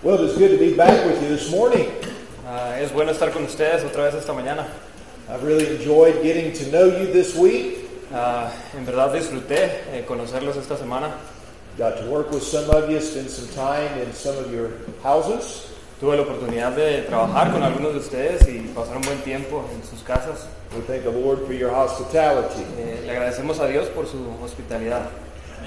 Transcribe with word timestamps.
Well, 0.00 0.14
it 0.14 0.30
is 0.30 0.38
good 0.38 0.52
to 0.52 0.58
be 0.58 0.76
back 0.76 1.04
with 1.06 1.20
you 1.20 1.28
this 1.28 1.50
morning. 1.50 1.90
Ah, 2.46 2.78
es 2.78 2.92
bueno 2.92 3.10
estar 3.10 3.32
con 3.32 3.42
ustedes 3.42 3.82
otra 3.82 4.04
vez 4.04 4.14
esta 4.14 4.32
mañana. 4.32 4.64
I've 5.28 5.42
really 5.42 5.66
enjoyed 5.74 6.22
getting 6.22 6.52
to 6.52 6.70
know 6.70 6.84
you 6.84 7.12
this 7.12 7.34
week. 7.34 7.90
Ah, 8.14 8.52
en 8.76 8.86
verdad 8.86 9.12
disfruté 9.12 9.82
eh, 9.90 10.04
conocerlos 10.06 10.56
esta 10.56 10.76
semana. 10.76 11.10
Got 11.76 11.98
to 11.98 12.06
work 12.06 12.30
with 12.30 12.44
some 12.44 12.70
of 12.70 12.88
you, 12.88 13.00
spend 13.00 13.28
some 13.28 13.48
time 13.56 13.90
in 13.98 14.12
some 14.12 14.38
of 14.38 14.52
your 14.52 14.70
houses. 15.02 15.66
Tuve 16.00 16.16
la 16.16 16.22
oportunidad 16.22 16.76
de 16.76 17.02
trabajar 17.02 17.50
con 17.50 17.64
algunos 17.64 17.92
de 17.94 17.98
ustedes 17.98 18.46
y 18.46 18.70
pasar 18.72 18.98
un 18.98 19.02
buen 19.02 19.18
tiempo 19.22 19.64
en 19.74 19.82
sus 19.82 20.04
casas. 20.04 20.46
We 20.76 20.82
thank 20.82 21.02
the 21.02 21.10
Lord 21.10 21.44
for 21.44 21.54
your 21.54 21.70
hospitality. 21.74 22.62
Eh, 22.78 23.02
le 23.04 23.10
agradecemos 23.10 23.58
a 23.58 23.66
Dios 23.66 23.88
por 23.88 24.06
su 24.06 24.18
hospitalidad. 24.44 25.10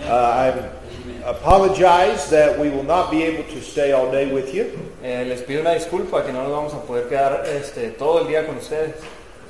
Uh, 0.03 0.51
I 0.53 1.29
apologize 1.29 2.29
that 2.29 2.57
we 2.59 2.69
will 2.69 2.83
not 2.83 3.11
be 3.11 3.23
able 3.23 3.43
to 3.53 3.61
stay 3.61 3.91
all 3.91 4.11
day 4.11 4.31
with 4.31 4.53
you. 4.53 4.65
Eh, 5.03 5.23
les 5.25 5.41
pido 5.41 5.61
una 5.61 5.73
disculpa 5.73 6.25
que 6.25 6.31
no 6.31 6.43
nos 6.43 6.51
vamos 6.51 6.73
a 6.73 6.81
poder 6.81 7.07
quedar 7.07 7.45
este, 7.45 7.91
todo 7.91 8.21
el 8.21 8.27
día 8.27 8.45
con 8.45 8.57
ustedes. 8.57 8.95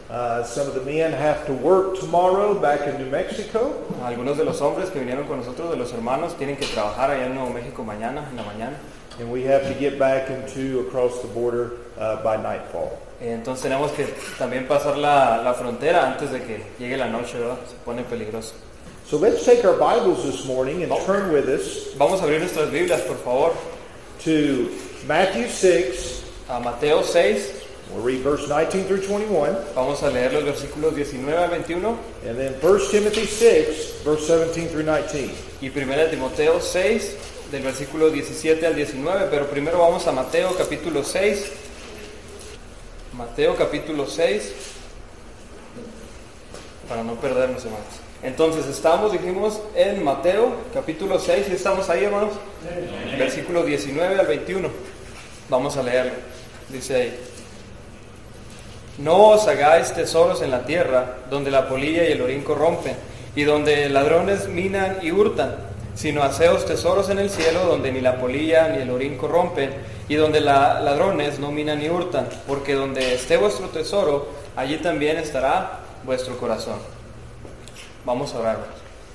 Uh, 0.10 0.44
some 0.44 0.68
of 0.68 0.76
the 0.76 0.82
men 0.82 1.14
have 1.14 1.46
to 1.46 1.54
work 1.54 1.98
tomorrow 1.98 2.54
back 2.54 2.86
in 2.86 2.98
New 2.98 3.10
Mexico. 3.10 3.74
Algunos 4.04 4.38
de 4.38 4.44
los 4.44 4.62
hombres 4.62 4.90
que 4.90 5.00
vinieron 5.00 5.26
con 5.26 5.38
nosotros, 5.38 5.72
de 5.72 5.78
los 5.78 5.94
hermanos, 5.94 6.36
tienen 6.38 6.58
que 6.58 6.66
trabajar 6.66 7.12
allá 7.12 7.28
en 7.28 7.36
Nuevo 7.36 7.52
México 7.52 7.84
mañana, 7.84 8.28
en 8.30 8.36
la 8.36 8.44
mañana. 8.44 8.78
And 9.20 9.32
we 9.32 9.44
have 9.46 9.64
to 9.68 9.74
get 9.80 9.98
back 9.98 10.30
into 10.30 10.82
across 10.82 11.22
the 11.22 11.28
border 11.28 11.78
uh, 11.98 12.22
by 12.24 12.38
nightfall. 12.38 12.92
Eh, 13.22 13.34
entonces 13.34 13.64
tenemos 13.64 13.92
que 13.92 14.06
también 14.38 14.68
pasar 14.68 14.98
la, 14.98 15.42
la 15.42 15.54
frontera 15.54 16.08
antes 16.08 16.32
de 16.32 16.44
que 16.44 16.64
llegue 16.78 16.98
la 16.98 17.08
noche, 17.08 17.40
¿verdad? 17.40 17.58
Se 17.70 17.76
pone 17.86 18.04
peligroso. 18.04 18.56
So 19.12 19.18
let's 19.18 19.44
take 19.44 19.66
our 19.66 19.76
Bibles 19.76 20.24
this 20.24 20.46
morning 20.46 20.84
and 20.84 20.92
turn 21.06 21.34
with 21.34 21.50
us 21.50 21.94
Vamos 21.96 22.22
a 22.22 22.24
abrir 22.24 22.40
nuestras 22.40 22.72
Biblias, 22.72 23.02
por 23.02 23.18
favor, 23.18 23.58
to 24.22 24.72
Matthew 25.06 25.50
6. 25.50 26.24
a 26.48 26.62
Mateo 26.62 27.02
6. 27.02 27.66
We'll 27.92 28.04
read 28.04 28.22
verse 28.22 28.48
19 28.48 28.88
through 28.88 29.02
21. 29.06 29.54
Vamos 29.76 30.02
a 30.02 30.10
leer 30.10 30.32
los 30.32 30.46
versículos 30.46 30.96
19 30.96 31.44
al 31.44 31.50
21 31.50 32.00
And 32.26 32.38
then 32.38 32.54
1 32.62 32.90
Timothy 32.90 33.26
6, 33.26 34.04
verse 34.06 34.28
17 34.28 34.70
through 34.70 34.84
19. 34.86 35.30
y 35.60 35.68
1 35.68 36.10
Timoteo 36.10 36.62
6, 36.62 37.18
del 37.52 37.64
versículo 37.64 38.10
17 38.12 38.66
al 38.66 38.76
19. 38.76 39.28
Pero 39.30 39.48
primero 39.48 39.80
vamos 39.80 40.08
a 40.08 40.14
Mateo 40.14 40.56
capítulo 40.56 41.04
6. 41.04 41.52
Mateo 43.12 43.58
capítulo 43.58 44.08
6, 44.08 44.54
para 46.88 47.04
no 47.04 47.16
perdernos, 47.16 47.66
hermanos. 47.66 48.11
Entonces, 48.24 48.68
estamos, 48.68 49.12
dijimos, 49.12 49.60
en 49.76 50.04
Mateo 50.04 50.54
capítulo 50.74 51.18
6, 51.20 51.48
y 51.50 51.54
estamos 51.54 51.90
ahí, 51.90 52.04
hermanos, 52.04 52.34
versículo 53.18 53.64
19 53.64 54.20
al 54.20 54.28
21. 54.28 54.70
Vamos 55.50 55.76
a 55.78 55.84
leerlo. 55.84 56.12
Dice 56.70 56.96
ahí. 56.96 57.20
No 59.00 59.30
os 59.30 59.48
hagáis 59.48 59.92
tesoros 59.94 60.42
en 60.44 60.52
la 60.52 60.64
tierra, 60.66 61.18
donde 61.32 61.50
la 61.50 61.68
polilla 61.68 62.08
y 62.08 62.12
el 62.12 62.22
orín 62.22 62.44
corrompen, 62.44 62.96
y 63.36 63.44
donde 63.44 63.90
ladrones 63.90 64.48
minan 64.48 65.00
y 65.02 65.12
hurtan, 65.12 65.56
sino 65.96 66.22
haceos 66.22 66.66
tesoros 66.66 67.10
en 67.10 67.18
el 67.18 67.30
cielo, 67.32 67.66
donde 67.66 67.92
ni 67.92 68.02
la 68.02 68.18
polilla 68.20 68.68
ni 68.68 68.84
el 68.84 68.92
orín 68.92 69.18
corrompen, 69.18 69.72
y 70.08 70.16
donde 70.16 70.42
la- 70.42 70.80
ladrones 70.80 71.40
no 71.40 71.52
minan 71.52 71.80
ni 71.80 71.90
hurtan, 71.90 72.28
porque 72.48 72.76
donde 72.76 73.16
esté 73.16 73.38
vuestro 73.38 73.68
tesoro, 73.70 74.28
allí 74.56 74.78
también 74.78 75.18
estará 75.18 75.80
vuestro 76.04 76.38
corazón. 76.38 76.76
Vamos 78.04 78.34
a 78.34 78.40
orar. 78.40 78.58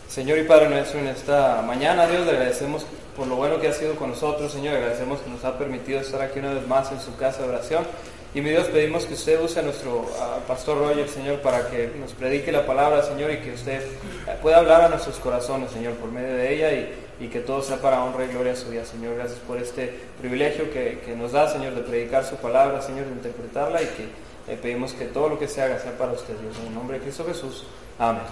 Señor 0.08 0.38
y 0.38 0.44
Padre 0.44 0.68
nuestro, 0.68 1.00
en 1.00 1.08
esta 1.08 1.60
mañana, 1.62 2.06
Dios, 2.06 2.24
le 2.24 2.32
agradecemos 2.32 2.86
por 3.16 3.26
lo 3.26 3.34
bueno 3.34 3.60
que 3.60 3.66
ha 3.66 3.72
sido 3.72 3.96
con 3.96 4.10
nosotros, 4.10 4.52
Señor, 4.52 4.74
le 4.74 4.78
agradecemos 4.78 5.20
que 5.20 5.30
nos 5.30 5.44
ha 5.44 5.58
permitido 5.58 5.98
estar 5.98 6.22
aquí 6.22 6.38
una 6.38 6.54
vez 6.54 6.68
más 6.68 6.92
en 6.92 7.00
su 7.00 7.16
casa 7.16 7.42
de 7.42 7.48
oración. 7.48 7.84
Y 8.32 8.42
mi 8.42 8.50
Dios, 8.50 8.68
pedimos 8.68 9.06
que 9.06 9.14
usted 9.14 9.42
use 9.42 9.58
a 9.58 9.62
nuestro 9.62 10.06
pastor 10.46 10.78
Roger, 10.78 11.08
Señor, 11.08 11.40
para 11.40 11.68
que 11.68 11.90
nos 11.98 12.12
predique 12.12 12.52
la 12.52 12.64
palabra, 12.64 13.02
Señor, 13.02 13.32
y 13.32 13.38
que 13.38 13.54
usted 13.54 13.82
eh, 13.82 14.36
pueda 14.41 14.58
hablar 14.58 14.82
a 14.82 14.88
nuestros 14.88 15.16
corazones, 15.19 15.72
Señor, 15.72 15.94
por 15.94 16.12
medio 16.12 16.36
de 16.36 16.54
ella 16.54 16.72
y, 16.72 17.25
y 17.25 17.28
que 17.28 17.41
todo 17.41 17.62
sea 17.62 17.78
para 17.78 18.04
honra 18.04 18.25
y 18.25 18.28
gloria 18.28 18.52
a 18.52 18.56
su 18.56 18.70
día, 18.70 18.84
Señor. 18.84 19.16
Gracias 19.16 19.41
por 19.41 19.56
este 19.56 19.92
privilegio 20.20 20.70
que, 20.70 21.00
que 21.04 21.16
nos 21.16 21.32
da, 21.32 21.48
Señor, 21.48 21.75
de 21.75 21.80
predicar 21.80 22.25
su 22.25 22.36
palabra, 22.36 22.80
Señor, 22.82 23.06
de 23.06 23.12
interpretarla 23.12 23.82
y 23.82 23.86
que 23.86 24.52
eh, 24.52 24.58
pedimos 24.62 24.92
que 24.92 25.06
todo 25.06 25.30
lo 25.30 25.38
que 25.38 25.48
se 25.48 25.62
haga 25.62 25.80
sea 25.80 25.98
para 25.98 26.12
usted, 26.12 26.34
Dios. 26.36 26.56
En 26.60 26.69
el 26.69 26.75
nombre 26.75 26.98
de 26.98 27.04
Cristo 27.04 27.25
Jesús. 27.26 27.64
Amén. 27.98 28.22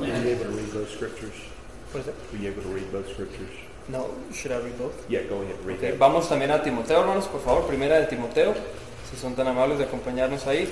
Were 0.00 0.06
you 0.06 0.30
able 0.30 0.44
to 0.44 0.50
read 0.50 0.72
both 0.72 0.90
scriptures? 0.90 1.34
What 1.92 2.00
is 2.00 2.08
it? 2.08 2.14
Were 2.32 2.38
you 2.38 2.50
able 2.50 2.62
to 2.62 2.68
read 2.68 2.90
both 2.90 3.08
scriptures? 3.08 3.50
No, 3.88 4.10
should 4.32 4.52
I 4.52 4.58
read 4.58 4.78
both? 4.78 4.94
Yeah, 5.08 5.22
go 5.24 5.42
ahead, 5.42 5.56
read 5.64 5.76
Ok, 5.78 5.82
that. 5.82 5.98
Vamos 5.98 6.28
también 6.28 6.50
a 6.50 6.62
Timoteo, 6.62 7.00
hermanos, 7.00 7.26
por 7.26 7.40
favor, 7.40 7.66
primera 7.66 7.98
de 8.00 8.06
Timoteo, 8.06 8.54
si 9.10 9.16
son 9.16 9.34
tan 9.34 9.46
amables 9.48 9.78
de 9.78 9.84
acompañarnos 9.84 10.46
ahí, 10.46 10.68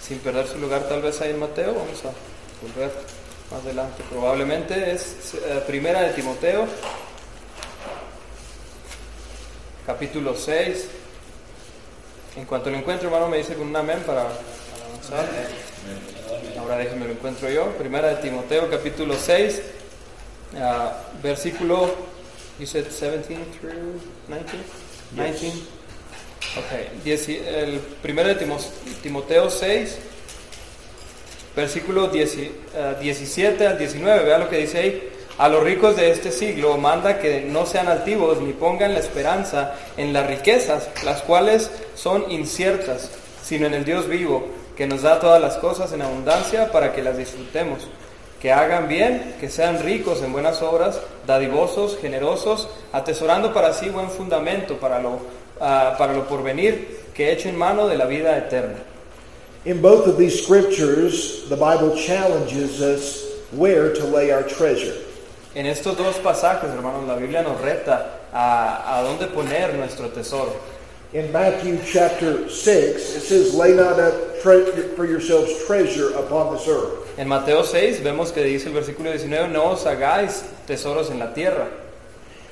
sin 0.00 0.18
perder 0.18 0.46
su 0.46 0.58
lugar 0.58 0.88
tal 0.88 1.02
vez 1.02 1.20
ahí 1.20 1.30
en 1.30 1.38
Mateo, 1.38 1.74
vamos 1.74 2.02
a 2.04 2.12
volver 2.62 2.90
más 3.50 3.62
adelante, 3.62 4.02
probablemente 4.10 4.92
es 4.92 5.34
eh, 5.34 5.62
primera 5.66 6.00
de 6.02 6.14
Timoteo, 6.14 6.66
capítulo 9.86 10.34
6, 10.34 10.88
en 12.36 12.46
cuanto 12.46 12.70
lo 12.70 12.78
encuentro, 12.78 13.08
hermano, 13.08 13.28
me 13.28 13.36
dice 13.36 13.54
con 13.54 13.68
un 13.68 13.76
amén 13.76 14.02
para, 14.06 14.24
para 14.24 14.84
avanzar. 14.88 15.28
Ahora 16.58 16.76
déjenme 16.78 17.06
lo 17.06 17.12
encuentro 17.12 17.48
yo, 17.50 17.66
primera 17.78 18.08
de 18.08 18.16
Timoteo, 18.16 18.70
capítulo 18.70 19.14
6, 19.16 19.62
ah, 20.60 20.92
versículo 21.22 21.94
You 22.58 22.66
said 22.66 22.84
17 22.84 23.22
through 23.60 24.00
19? 24.28 24.64
19? 25.14 25.52
Ok, 26.58 27.02
dieci- 27.04 27.40
el 27.46 27.78
primero 28.02 28.28
de 28.28 28.36
Timo- 28.36 28.58
Timoteo 29.02 29.48
6, 29.50 29.96
versículo 31.56 32.08
10 32.08 32.36
eh, 32.36 32.50
17 33.00 33.66
al 33.66 33.78
19, 33.78 34.24
vea 34.24 34.38
lo 34.38 34.48
que 34.48 34.58
dice 34.58 34.78
ahí. 34.78 35.08
A 35.38 35.48
los 35.48 35.64
ricos 35.64 35.96
de 35.96 36.10
este 36.10 36.30
siglo 36.30 36.76
manda 36.76 37.18
que 37.18 37.40
no 37.40 37.64
sean 37.64 37.88
altivos 37.88 38.40
ni 38.42 38.52
pongan 38.52 38.92
la 38.92 39.00
esperanza 39.00 39.74
en 39.96 40.12
las 40.12 40.26
riquezas, 40.26 40.88
las 41.04 41.22
cuales 41.22 41.70
son 41.94 42.30
inciertas, 42.30 43.10
sino 43.42 43.66
en 43.66 43.74
el 43.74 43.84
Dios 43.84 44.08
vivo, 44.08 44.46
que 44.76 44.86
nos 44.86 45.02
da 45.02 45.20
todas 45.20 45.40
las 45.40 45.56
cosas 45.56 45.92
en 45.92 46.02
abundancia 46.02 46.70
para 46.72 46.92
que 46.92 47.02
las 47.02 47.16
disfrutemos 47.16 47.88
que 48.42 48.50
hagan 48.50 48.88
bien, 48.88 49.36
que 49.38 49.48
sean 49.48 49.80
ricos 49.84 50.20
en 50.20 50.32
buenas 50.32 50.62
obras, 50.62 51.00
dadivosos, 51.28 51.96
generosos, 52.00 52.68
atesorando 52.92 53.54
para 53.54 53.72
sí 53.72 53.88
buen 53.88 54.10
fundamento 54.10 54.78
para 54.78 54.98
lo, 54.98 55.20
ah, 55.60 55.94
para 55.96 56.12
lo 56.12 56.26
porvenir, 56.26 57.02
que 57.14 57.30
echen 57.30 57.56
mano 57.56 57.86
de 57.86 57.96
la 57.96 58.06
vida 58.06 58.36
eterna. 58.36 58.78
In 59.64 59.80
both 59.80 60.08
of 60.08 60.18
these 60.18 60.42
scriptures, 60.42 61.48
the 61.48 61.54
Bible 61.54 61.94
challenges 61.94 62.80
us 62.80 63.22
where 63.52 63.92
to 63.92 64.04
lay 64.06 64.32
our 64.32 64.42
treasure. 64.42 64.96
En 65.54 65.66
estos 65.66 65.96
dos 65.96 66.16
pasajes, 66.16 66.68
hermanos, 66.70 67.06
la 67.06 67.14
Biblia 67.14 67.42
nos 67.42 67.60
reta 67.60 68.22
a, 68.32 68.98
a 68.98 69.02
dónde 69.04 69.28
poner 69.28 69.74
nuestro 69.74 70.08
tesoro. 70.08 70.52
In 71.12 71.30
Matthew 71.30 71.78
chapter 71.84 72.48
6, 72.48 73.16
it 73.16 73.20
says, 73.20 73.54
Lay 73.54 73.74
not 73.74 74.00
up 74.00 74.36
for 74.38 75.04
yourselves 75.04 75.66
treasure 75.66 76.08
upon 76.14 76.54
this 76.54 76.66
earth. 76.66 77.18
En 77.18 77.28
Mateo 77.28 77.62
6 77.62 78.00
vemos 78.00 78.32
que 78.32 78.42
dice 78.42 78.68
el 78.68 78.72
versículo 78.72 79.10
19, 79.10 79.52
no 79.52 79.72
os 79.72 79.84
hagáis 79.84 80.42
tesoros 80.66 81.10
en 81.10 81.18
la 81.18 81.34
tierra. 81.34 81.68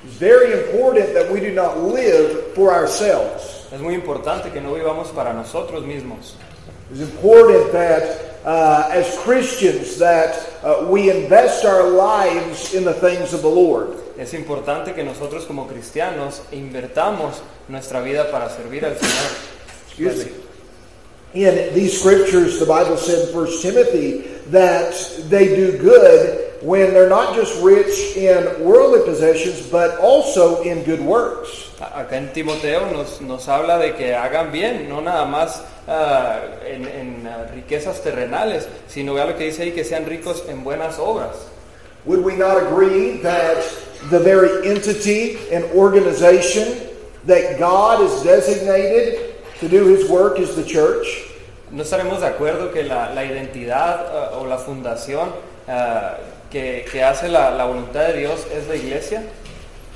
It's 0.03 0.13
very 0.13 0.53
important 0.63 1.15
that 1.15 1.31
we 1.31 1.39
do 1.39 1.51
not 1.51 1.79
live 1.79 2.53
for 2.53 2.71
ourselves. 2.71 3.67
Es 3.71 3.81
muy 3.81 3.95
importante 3.95 4.51
que 4.51 4.61
no 4.61 4.75
vivamos 4.75 5.11
para 5.11 5.33
nosotros 5.33 5.83
mismos. 5.83 6.35
It's 6.91 7.01
important 7.01 7.71
that 7.71 8.43
uh, 8.45 8.89
as 8.91 9.17
Christians 9.19 9.97
that 9.97 10.35
uh, 10.63 10.85
we 10.87 11.09
invest 11.09 11.65
our 11.65 11.89
lives 11.89 12.75
in 12.75 12.83
the 12.83 12.93
things 12.93 13.33
of 13.33 13.41
the 13.41 13.49
Lord. 13.49 14.00
Es 14.17 14.33
importante 14.33 14.93
que 14.93 15.03
nosotros 15.03 15.45
como 15.45 15.67
cristianos 15.67 16.41
invertamos 16.51 17.41
nuestra 17.67 18.01
vida 18.01 18.29
para 18.31 18.49
servir 18.49 18.85
al 18.85 18.97
Señor. 18.97 19.31
Excuse 19.87 20.25
me. 20.25 20.31
In 21.33 21.73
these 21.73 21.97
scriptures, 21.97 22.59
the 22.59 22.65
Bible 22.65 22.97
said 22.97 23.29
in 23.29 23.35
1 23.35 23.61
Timothy 23.61 24.23
that 24.49 24.93
they 25.29 25.47
do 25.55 25.77
good 25.77 26.51
when 26.61 26.93
they're 26.93 27.09
not 27.09 27.35
just 27.35 27.55
rich 27.63 28.17
in 28.17 28.63
worldly 28.63 29.01
possessions, 29.05 29.65
but 29.67 29.97
also 29.99 30.61
in 30.63 30.83
good 30.83 30.99
works. 30.99 31.71
Acá 31.79 32.17
en 32.17 32.33
Timoteo 32.33 32.91
nos, 32.91 33.21
nos 33.21 33.47
habla 33.47 33.79
de 33.79 33.95
que 33.95 34.13
hagan 34.13 34.51
bien, 34.51 34.89
no 34.89 35.01
nada 35.01 35.25
más 35.25 35.63
ah, 35.87 36.41
en, 36.67 36.85
en, 36.85 37.27
ah, 37.27 37.47
riquezas 37.55 38.03
terrenales, 38.03 38.67
sino 38.87 39.13
vea 39.13 39.25
lo 39.25 39.37
que 39.37 39.45
dice 39.45 39.63
ahí, 39.63 39.71
que 39.71 39.83
sean 39.83 40.05
ricos 40.05 40.43
en 40.49 40.63
buenas 40.63 40.99
obras. 40.99 41.37
Would 42.05 42.23
we 42.23 42.35
not 42.35 42.57
agree 42.57 43.17
that 43.17 43.63
the 44.09 44.19
very 44.19 44.67
entity 44.67 45.37
and 45.51 45.63
organization 45.65 46.89
that 47.25 47.59
God 47.59 48.01
has 48.01 48.23
designated 48.23 49.35
to 49.59 49.69
do 49.69 49.85
his 49.85 50.09
work 50.09 50.39
is 50.39 50.55
the 50.55 50.63
church? 50.63 51.27
¿No 51.71 51.83
estaremos 51.83 52.19
de 52.19 52.27
acuerdo 52.27 52.73
que 52.73 52.83
la, 52.83 53.13
la 53.13 53.23
identidad 53.23 54.07
ah, 54.09 54.39
o 54.39 54.43
la 54.43 54.57
fundación 54.57 55.31
ah, 55.67 56.17
que, 56.49 56.85
que 56.91 57.01
hace 57.03 57.29
la, 57.29 57.51
la 57.51 57.65
voluntad 57.65 58.07
de 58.07 58.19
Dios 58.19 58.45
es 58.47 58.67
la 58.67 58.75
iglesia? 58.75 59.23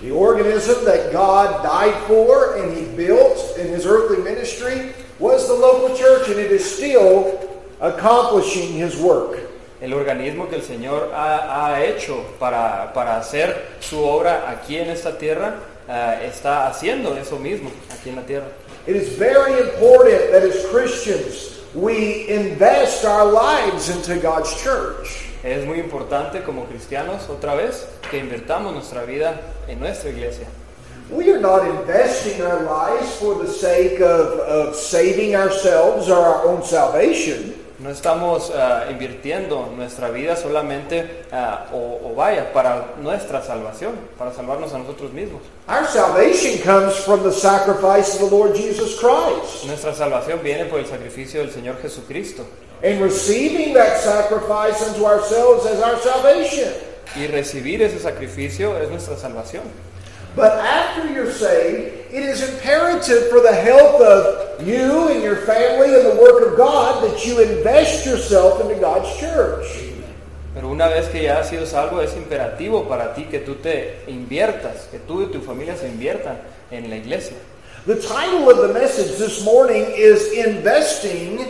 The 0.02 0.12
organism 0.12 0.86
that 0.86 1.12
God 1.12 1.64
died 1.64 1.96
for 2.08 2.58
and 2.58 2.78
he 2.78 2.86
built 2.96 3.58
in 3.58 3.68
his 3.68 3.86
earthly 3.86 4.22
ministry 4.24 4.94
was 5.18 5.48
the 5.48 5.54
local 5.54 5.96
church, 5.96 6.28
and 6.30 6.38
it 6.38 6.52
is 6.52 6.64
still 6.64 7.40
accomplishing 7.80 8.74
his 8.74 8.98
work. 8.98 9.40
El 9.86 9.94
organismo 9.94 10.50
que 10.50 10.56
el 10.56 10.64
Señor 10.64 11.12
ha, 11.14 11.68
ha 11.68 11.86
hecho 11.86 12.24
para, 12.40 12.92
para 12.92 13.18
hacer 13.18 13.68
su 13.80 14.04
obra 14.04 14.50
aquí 14.50 14.80
en 14.80 14.90
esta 14.90 15.16
tierra 15.16 15.60
ah, 15.88 16.16
está 16.24 16.68
haciendo 16.68 17.16
eso 17.16 17.38
mismo 17.38 17.70
aquí 17.94 18.10
en 18.10 18.16
la 18.16 18.24
tierra. 18.24 18.48
It 18.88 18.96
is 18.96 19.16
very 19.16 19.54
important 19.60 20.32
that 20.32 20.42
as 20.42 20.66
Christians 20.72 21.60
we 21.76 22.28
invest 22.30 23.06
our 23.06 23.32
lives 23.32 23.90
into 23.90 24.16
God's 24.16 24.60
church. 24.60 25.30
Es 25.44 25.64
muy 25.68 25.80
importante 25.80 26.42
como 26.42 26.66
cristianos, 26.66 27.30
otra 27.30 27.54
vez, 27.54 27.86
que 28.10 28.18
invertamos 28.18 28.74
nuestra 28.74 29.04
vida 29.06 29.40
en 29.68 29.80
nuestra 29.80 30.10
iglesia. 30.10 30.48
We 31.12 31.30
are 31.32 31.40
not 31.40 31.64
investing 31.68 32.42
our 32.42 32.64
lives 32.64 33.16
for 33.18 33.36
the 33.36 33.48
sake 33.48 34.02
of, 34.02 34.40
of 34.40 34.76
saving 34.76 35.36
ourselves 35.36 36.10
or 36.10 36.18
our 36.18 36.48
own 36.48 36.64
salvation. 36.64 37.54
No 37.78 37.90
estamos 37.90 38.54
ah, 38.56 38.86
invirtiendo 38.90 39.70
nuestra 39.76 40.10
vida 40.10 40.38
solamente, 40.38 41.26
o, 41.74 42.00
o 42.06 42.16
vaya, 42.16 42.54
para 42.54 42.94
nuestra 43.02 43.42
salvación, 43.42 43.96
para 44.18 44.32
salvarnos 44.32 44.74
a 44.74 44.78
nosotros 44.78 45.12
mismos. 45.12 45.42
Our 45.68 45.86
salvation 45.88 46.62
comes 46.64 46.96
from 47.04 47.24
the 47.24 47.32
sacrifice 47.32 48.16
of 48.16 48.30
the 48.30 48.36
Lord 48.36 48.56
Jesus 48.56 48.98
Christ. 48.98 49.66
Nuestra 49.66 49.94
salvación 49.94 50.42
viene 50.42 50.66
por 50.66 50.80
el 50.80 50.86
sacrificio 50.86 51.42
del 51.42 51.52
Señor 51.52 51.82
Jesucristo. 51.82 52.46
And 52.82 53.02
receiving 53.02 53.74
that 53.74 53.98
sacrifice 54.00 54.82
unto 54.88 55.06
ourselves 55.06 55.66
as 55.66 55.82
our 55.82 55.98
salvation. 56.00 56.72
Y 57.16 57.28
recibir 57.28 57.82
ese 57.82 58.00
sacrificio 58.00 58.78
es 58.78 58.90
nuestra 58.90 59.18
salvación. 59.18 59.64
But 60.36 60.52
after 60.52 61.12
you're 61.12 61.32
saved, 61.32 62.05
it 62.12 62.24
is 62.24 62.42
imperative 62.48 63.30
for 63.30 63.40
the 63.42 63.54
health 63.54 64.02
of 64.02 64.66
you 64.68 65.10
and 65.10 65.22
your 65.22 65.38
family 65.46 65.94
and 65.94 66.06
the 66.06 66.22
work 66.22 66.52
of 66.52 66.58
God 66.58 67.04
that 67.04 67.26
you 67.26 67.40
invest 67.42 68.06
yourself 68.06 68.62
into 68.62 68.76
God's 68.76 69.10
church. 69.18 69.66
Pero 70.54 70.70
una 70.70 70.88
vez 70.88 71.10
que 71.10 71.24
ya 71.24 71.40
has 71.40 71.50
sido 71.50 71.66
salvo, 71.66 72.00
es 72.02 72.14
imperativo 72.16 72.88
para 72.88 73.14
ti 73.14 73.26
que 73.30 73.40
tú 73.40 73.56
te 73.56 74.00
inviertas, 74.08 74.88
que 74.90 75.00
tú 75.00 75.22
y 75.24 75.26
tu 75.32 75.42
familia 75.42 75.76
se 75.76 75.88
inviertan 75.88 76.40
en 76.72 76.90
la 76.90 76.96
iglesia. 76.96 77.36
The 77.86 77.96
title 77.98 78.50
of 78.50 78.66
the 78.66 78.74
message 78.74 79.18
this 79.18 79.44
morning 79.44 79.86
is 79.96 80.32
Investing 80.32 81.46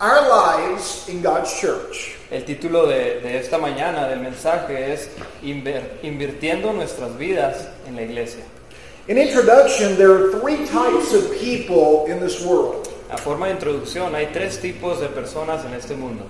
Our 0.00 0.28
Lives 0.28 1.08
in 1.08 1.22
God's 1.22 1.52
Church. 1.60 2.16
El 2.30 2.42
título 2.44 2.86
de, 2.86 3.20
de 3.20 3.38
esta 3.38 3.58
mañana 3.58 4.08
del 4.08 4.20
mensaje 4.20 4.92
es 4.92 5.08
Inver- 5.42 6.00
Invirtiendo 6.02 6.72
nuestras 6.72 7.16
vidas 7.16 7.68
en 7.86 7.94
la 7.96 8.02
iglesia. 8.02 8.42
In 9.08 9.16
introduction, 9.16 9.96
there 9.96 10.12
are 10.12 10.38
three 10.38 10.66
types 10.66 11.14
of 11.14 11.32
people 11.40 12.04
in 12.06 12.20
this 12.20 12.44
world. 12.44 12.92
A 13.10 13.16
forma 13.16 13.46
de 13.46 13.54
introducción, 13.54 14.12
hay 14.12 14.26
tres 14.34 14.58
tipos 14.58 15.00
de 15.00 15.08
personas 15.08 15.64
en 15.64 15.72
este 15.72 15.96
mundo. 15.96 16.28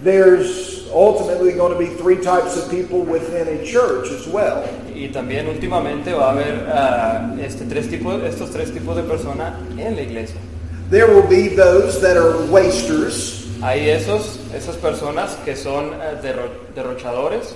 There's 0.00 0.88
ultimately 0.92 1.54
going 1.54 1.72
to 1.72 1.78
be 1.78 1.92
three 1.96 2.22
types 2.22 2.56
of 2.56 2.70
people 2.70 3.00
within 3.00 3.48
a 3.48 3.64
church 3.64 4.10
as 4.12 4.28
well. 4.28 4.62
Y 4.94 5.08
también 5.08 5.48
últimamente 5.48 6.12
va 6.12 6.30
a 6.30 6.32
haber 6.34 6.68
ah, 6.72 7.36
este, 7.40 7.68
tres 7.68 7.88
tipos, 7.88 8.22
estos 8.22 8.52
tres 8.52 8.70
tipos 8.72 8.94
de 8.94 9.02
personas 9.02 9.58
en 9.76 9.96
la 9.96 10.02
iglesia. 10.02 10.36
There 10.90 11.08
will 11.08 11.26
be 11.26 11.48
those 11.48 12.00
that 12.00 12.16
are 12.16 12.46
wasters. 12.46 13.44
Hay 13.60 13.88
esos, 13.88 14.38
esas 14.54 14.76
personas 14.76 15.34
que 15.44 15.56
son 15.56 15.94
eh, 15.94 16.20
derro- 16.22 16.50
derrochadores, 16.76 17.54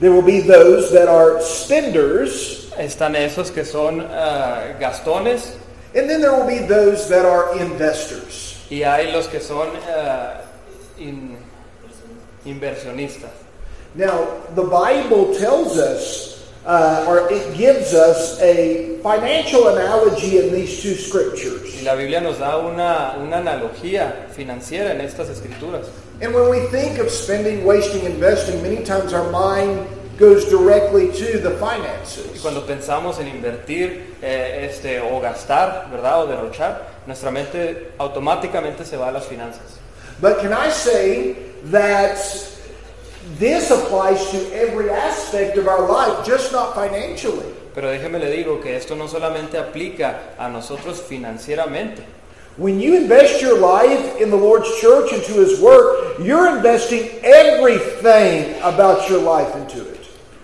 There 0.00 0.12
will 0.12 0.22
be 0.22 0.40
those 0.40 0.90
that 0.92 1.08
are 1.08 1.42
spenders. 1.42 2.59
Están 2.78 3.14
esos 3.16 3.50
que 3.50 3.64
son 3.64 4.00
ah, 4.10 4.76
gastones 4.78 5.54
And 5.94 6.08
then 6.08 6.20
there 6.20 6.32
will 6.32 6.46
be 6.46 6.60
those 6.66 7.08
that 7.08 7.24
are 7.26 7.58
investors. 7.58 8.56
y 8.70 8.82
hay 8.84 9.10
los 9.12 9.26
que 9.26 9.40
son 9.40 9.68
ah, 9.88 10.40
in- 10.98 11.36
inversionistas. 12.46 13.30
Now, 13.94 14.24
the 14.54 14.62
Bible 14.62 15.34
tells 15.36 15.76
us, 15.76 16.48
uh, 16.64 17.04
or 17.08 17.26
it 17.32 17.56
gives 17.56 17.92
us 17.92 18.38
a 18.40 18.98
financial 19.02 19.66
analogy 19.68 20.38
in 20.38 20.52
these 20.54 20.80
two 20.80 20.90
Y 20.90 20.94
scriptures. 20.94 21.82
la 21.82 21.96
Biblia 21.96 22.20
nos 22.20 22.38
da 22.38 22.56
una, 22.58 23.16
una 23.18 23.38
analogía 23.38 24.28
financiera 24.30 24.92
en 24.92 25.00
estas 25.00 25.28
escrituras. 25.28 25.88
And 26.22 26.32
when 26.34 26.48
we 26.50 26.60
think 26.68 26.98
of 26.98 27.10
spending, 27.10 27.64
wasting, 27.64 28.04
investing, 28.04 28.62
many 28.62 28.84
times 28.84 29.12
our 29.12 29.28
mind 29.32 29.86
goes 30.20 30.44
directly 30.44 31.08
to 31.08 31.38
the 31.38 31.50
Y 31.50 31.76
finances. 31.76 32.40
cuando 32.42 32.66
pensamos 32.66 33.18
en 33.18 33.28
invertir 33.28 34.16
eh, 34.22 34.68
este, 34.70 35.00
o 35.00 35.18
gastar, 35.18 35.88
¿verdad? 35.90 36.22
O 36.22 36.26
derrochar, 36.26 37.00
nuestra 37.06 37.30
mente 37.30 37.92
automáticamente 37.98 38.84
se 38.84 38.96
va 38.98 39.08
a 39.08 39.12
las 39.12 39.24
finanzas. 39.26 39.80
But 40.20 40.40
can 40.40 40.52
I 40.52 40.68
say 40.70 41.34
that 41.70 42.18
this 43.38 43.70
applies 43.70 44.30
to 44.30 44.38
every 44.52 44.90
aspect 44.90 45.56
of 45.56 45.66
our 45.66 45.88
life, 45.88 46.26
just 46.26 46.52
not 46.52 46.74
financially? 46.74 47.46
Pero 47.74 47.88
déjeme 47.88 48.18
le 48.18 48.30
digo 48.30 48.60
que 48.60 48.76
esto 48.76 48.94
no 48.94 49.08
solamente 49.08 49.56
aplica 49.56 50.34
a 50.38 50.48
nosotros 50.48 51.00
financieramente. 51.00 52.04
When 52.58 52.78
you 52.78 52.94
invest 52.96 53.40
your 53.40 53.58
life 53.58 54.20
in 54.20 54.28
the 54.28 54.36
Lord's 54.36 54.68
church 54.80 55.12
into 55.14 55.40
His 55.40 55.58
work, 55.60 56.18
you're 56.20 56.54
investing 56.54 57.08
everything 57.22 58.60
about 58.62 59.08
your 59.08 59.22
life 59.22 59.54
into 59.56 59.88
it. 59.88 59.99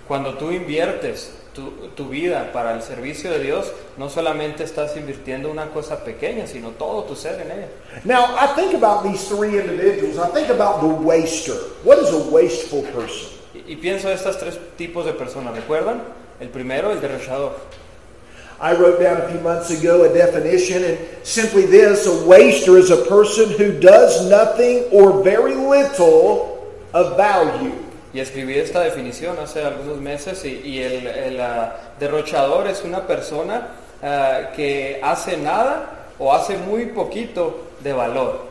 Cuando 0.09 0.35
tú 0.35 0.53
inviertes 0.53 1.33
tu, 1.53 1.71
tu 1.97 2.09
vida 2.09 2.53
para 2.53 2.75
el 2.75 2.83
servicio 2.83 3.31
de 3.31 3.41
Dios, 3.41 3.73
no 3.97 4.09
solamente 4.09 4.63
estás 4.63 4.97
invirtiendo 4.97 5.51
una 5.51 5.71
cosa 5.71 6.05
pequeña, 6.05 6.47
sino 6.47 6.71
todo 6.71 7.05
tu 7.05 7.17
ser 7.17 7.41
en 7.41 7.51
ella. 7.51 7.69
Now, 8.05 8.37
I 8.39 8.55
think 8.55 8.75
about 8.75 9.03
these 9.03 9.27
three 9.27 9.59
individuals. 9.59 10.19
I 10.19 10.31
think 10.33 10.51
about 10.51 10.81
the 10.81 10.87
waster. 10.87 11.57
What 11.83 11.99
is 11.99 12.11
a 12.11 12.31
wasteful 12.31 12.83
person? 12.83 13.31
Y, 13.55 13.73
y 13.73 13.77
pienso 13.77 14.11
estas 14.11 14.39
tres 14.39 14.59
tipos 14.77 15.07
de 15.07 15.13
personas, 15.13 15.57
¿recuerdan? 15.57 16.03
El 16.39 16.51
primero, 16.51 16.93
el 16.93 17.01
derrochador. 17.01 17.57
I 18.61 18.73
wrote 18.73 19.01
down 19.01 19.21
a 19.21 19.29
few 19.29 19.41
months 19.41 19.71
ago 19.71 20.05
a 20.05 20.09
definition, 20.09 20.83
and 20.83 20.99
simply 21.25 21.67
this 21.67 22.07
a 22.07 22.27
waster 22.27 22.79
is 22.79 22.91
a 22.91 23.05
person 23.05 23.51
who 23.51 23.79
does 23.81 24.31
nothing 24.31 24.85
or 24.93 25.23
very 25.23 25.55
little 25.55 26.73
of 26.95 27.17
value. 27.17 27.86
Y 28.17 28.21
escribí 28.21 28.55
esta 28.55 28.81
definición 28.81 29.37
hace 29.39 29.63
algunos 29.63 30.01
meses 30.01 30.43
y, 30.47 30.63
y 30.65 30.83
el, 30.83 31.07
el, 31.07 31.39
ah, 31.39 31.77
derrochador 32.01 32.67
es 32.67 32.83
una 32.83 33.07
persona 33.07 33.69
ah, 34.03 34.53
que 34.57 34.99
hace 35.03 35.37
nada 35.37 36.07
o 36.19 36.33
hace 36.33 36.57
muy 36.57 36.87
poquito 36.87 37.65
de 37.81 37.93
valor. 37.93 38.47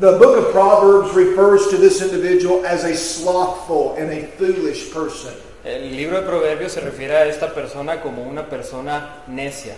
The 0.00 0.18
book 0.18 0.38
of 0.38 0.50
Proverbs 0.50 1.14
refers 1.14 1.68
to 1.68 1.76
this 1.76 2.02
individual 2.02 2.66
as 2.66 2.82
a 2.82 2.96
slothful 2.96 3.94
and 3.96 4.10
a 4.10 4.26
foolish 4.36 4.92
person. 4.92 5.32
El 5.64 5.94
libro 5.94 6.20
de 6.20 6.26
Proverbios 6.26 6.72
se 6.72 6.80
refiere 6.80 7.14
a 7.14 7.26
esta 7.26 7.54
persona 7.54 8.00
como 8.00 8.24
una 8.24 8.42
persona 8.42 9.22
necia. 9.28 9.76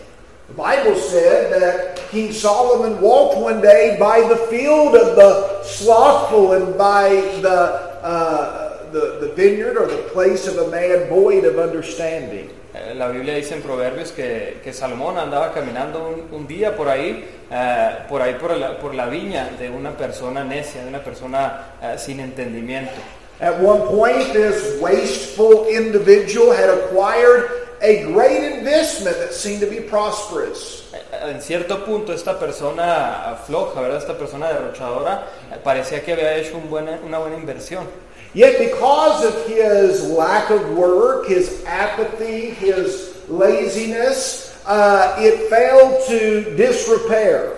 The 0.49 0.55
Bible 0.55 0.97
said 0.97 1.53
that 1.53 1.97
King 2.11 2.33
Solomon 2.33 2.99
walked 3.03 3.37
one 3.37 3.61
day 3.61 3.99
by 4.01 4.27
the 4.27 4.37
field 4.49 4.97
of 4.97 5.17
the 5.17 5.63
slothful 5.65 6.55
and 6.55 6.79
by 6.79 7.11
the, 7.43 8.01
uh, 8.03 8.60
the, 8.93 9.19
the 9.27 9.33
vineyard 9.35 9.77
or 9.77 9.87
the 9.87 10.03
place 10.13 10.47
of 10.49 10.59
a 10.59 10.69
man 10.71 11.09
void 11.09 11.45
of 11.45 11.59
understanding. 11.59 12.51
Eh, 12.75 12.95
La 12.95 13.09
Biblia 13.09 13.35
dice 13.35 13.55
en 13.55 13.63
Proverbios 13.63 14.13
que, 14.13 14.61
que 14.63 14.73
Salomón 14.73 15.19
andaba 15.19 15.53
caminando 15.53 16.09
un, 16.09 16.29
un 16.41 16.47
día 16.47 16.77
por 16.77 16.89
ahí, 16.89 17.25
eh, 17.51 17.91
por 18.09 18.23
ahí 18.23 18.35
por 18.35 18.57
la, 18.57 18.79
por 18.79 18.95
la 18.95 19.07
viña 19.07 19.51
de 19.59 19.69
una 19.71 19.97
persona 19.97 20.45
necia, 20.45 20.83
de 20.83 20.89
una 20.89 21.03
persona 21.03 21.75
eh, 21.83 21.97
sin 21.99 22.21
entendimiento. 22.21 22.93
At 23.41 23.59
one 23.61 23.81
point, 23.89 24.33
this 24.35 24.79
wasteful 24.81 25.67
individual 25.69 26.53
had 26.53 26.69
acquired 26.69 27.49
a 27.83 28.05
great 28.13 28.59
investment 28.59 29.17
that 29.17 29.33
seemed 29.33 29.61
to 29.63 29.67
be 29.67 29.81
prosperous. 29.81 30.85
En 31.27 31.41
cierto 31.41 31.85
punto 31.87 32.13
esta 32.13 32.39
persona 32.39 33.39
floja, 33.47 33.81
¿verdad? 33.81 33.99
Esta 33.99 34.19
persona 34.19 34.49
derrochadora 34.53 35.25
parecía 35.65 36.03
que 36.03 36.13
había 36.13 36.37
hecho 36.37 36.57
un 36.59 36.69
buena- 36.69 37.01
una 37.05 37.19
buena 37.19 37.37
inversión. 37.37 37.87
Yet, 38.33 38.59
because 38.59 39.25
of 39.25 39.47
his 39.47 40.09
lack 40.11 40.51
of 40.51 40.77
work, 40.77 41.27
his 41.27 41.65
apathy, 41.67 42.51
his 42.51 43.17
laziness, 43.29 44.57
uh, 44.67 45.17
it 45.19 45.51
failed 45.51 46.07
to 46.07 46.55
disrepair. 46.57 47.57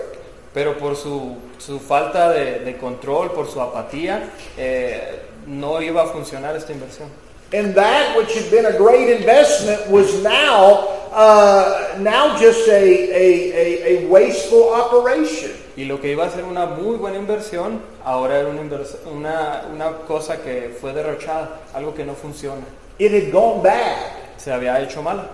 Pero 0.53 0.73
por 0.77 0.95
su, 0.95 1.37
su 1.59 1.79
falta 1.79 2.31
de, 2.33 2.59
de 2.59 2.77
control, 2.77 3.31
por 3.31 3.47
su 3.47 3.59
apatía, 3.59 4.31
eh, 4.57 5.21
no 5.45 5.81
iba 5.81 6.03
a 6.03 6.07
funcionar 6.07 6.55
esta 6.55 6.71
inversión. 6.73 7.09
And 7.53 7.75
that 7.75 8.17
which 8.17 8.33
had 8.33 8.49
been 8.49 8.65
a 8.65 8.75
great 8.75 9.09
investment 9.09 9.87
was 9.87 10.23
now, 10.23 10.87
uh, 11.11 11.95
now 11.99 12.35
just 12.39 12.67
a, 12.67 12.73
a, 12.73 13.53
a, 13.53 14.05
a 14.05 14.07
wasteful 14.07 14.73
operation. 14.73 15.51
Y 15.77 15.85
lo 15.85 15.99
que 15.99 16.11
iba 16.11 16.25
a 16.25 16.31
ser 16.31 16.45
una 16.45 16.65
muy 16.65 16.97
buena 16.97 17.17
inversión, 17.17 17.79
ahora 18.03 18.39
era 18.39 18.49
una, 18.49 18.61
una, 19.05 19.65
una 19.71 19.91
cosa 20.07 20.41
que 20.41 20.75
fue 20.79 20.93
derrochada, 20.93 21.61
algo 21.75 21.93
que 21.93 22.03
no 22.03 22.15
funciona. 22.15 22.63
It 22.97 23.11
had 23.11 23.31
gone 23.31 23.61
bad. 23.61 24.11
Se 24.37 24.51
había 24.51 24.81
hecho 24.81 25.03
mal. 25.03 25.29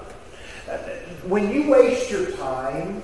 When 1.27 1.51
you 1.51 1.71
waste 1.71 2.11
your 2.11 2.31
time, 2.31 3.01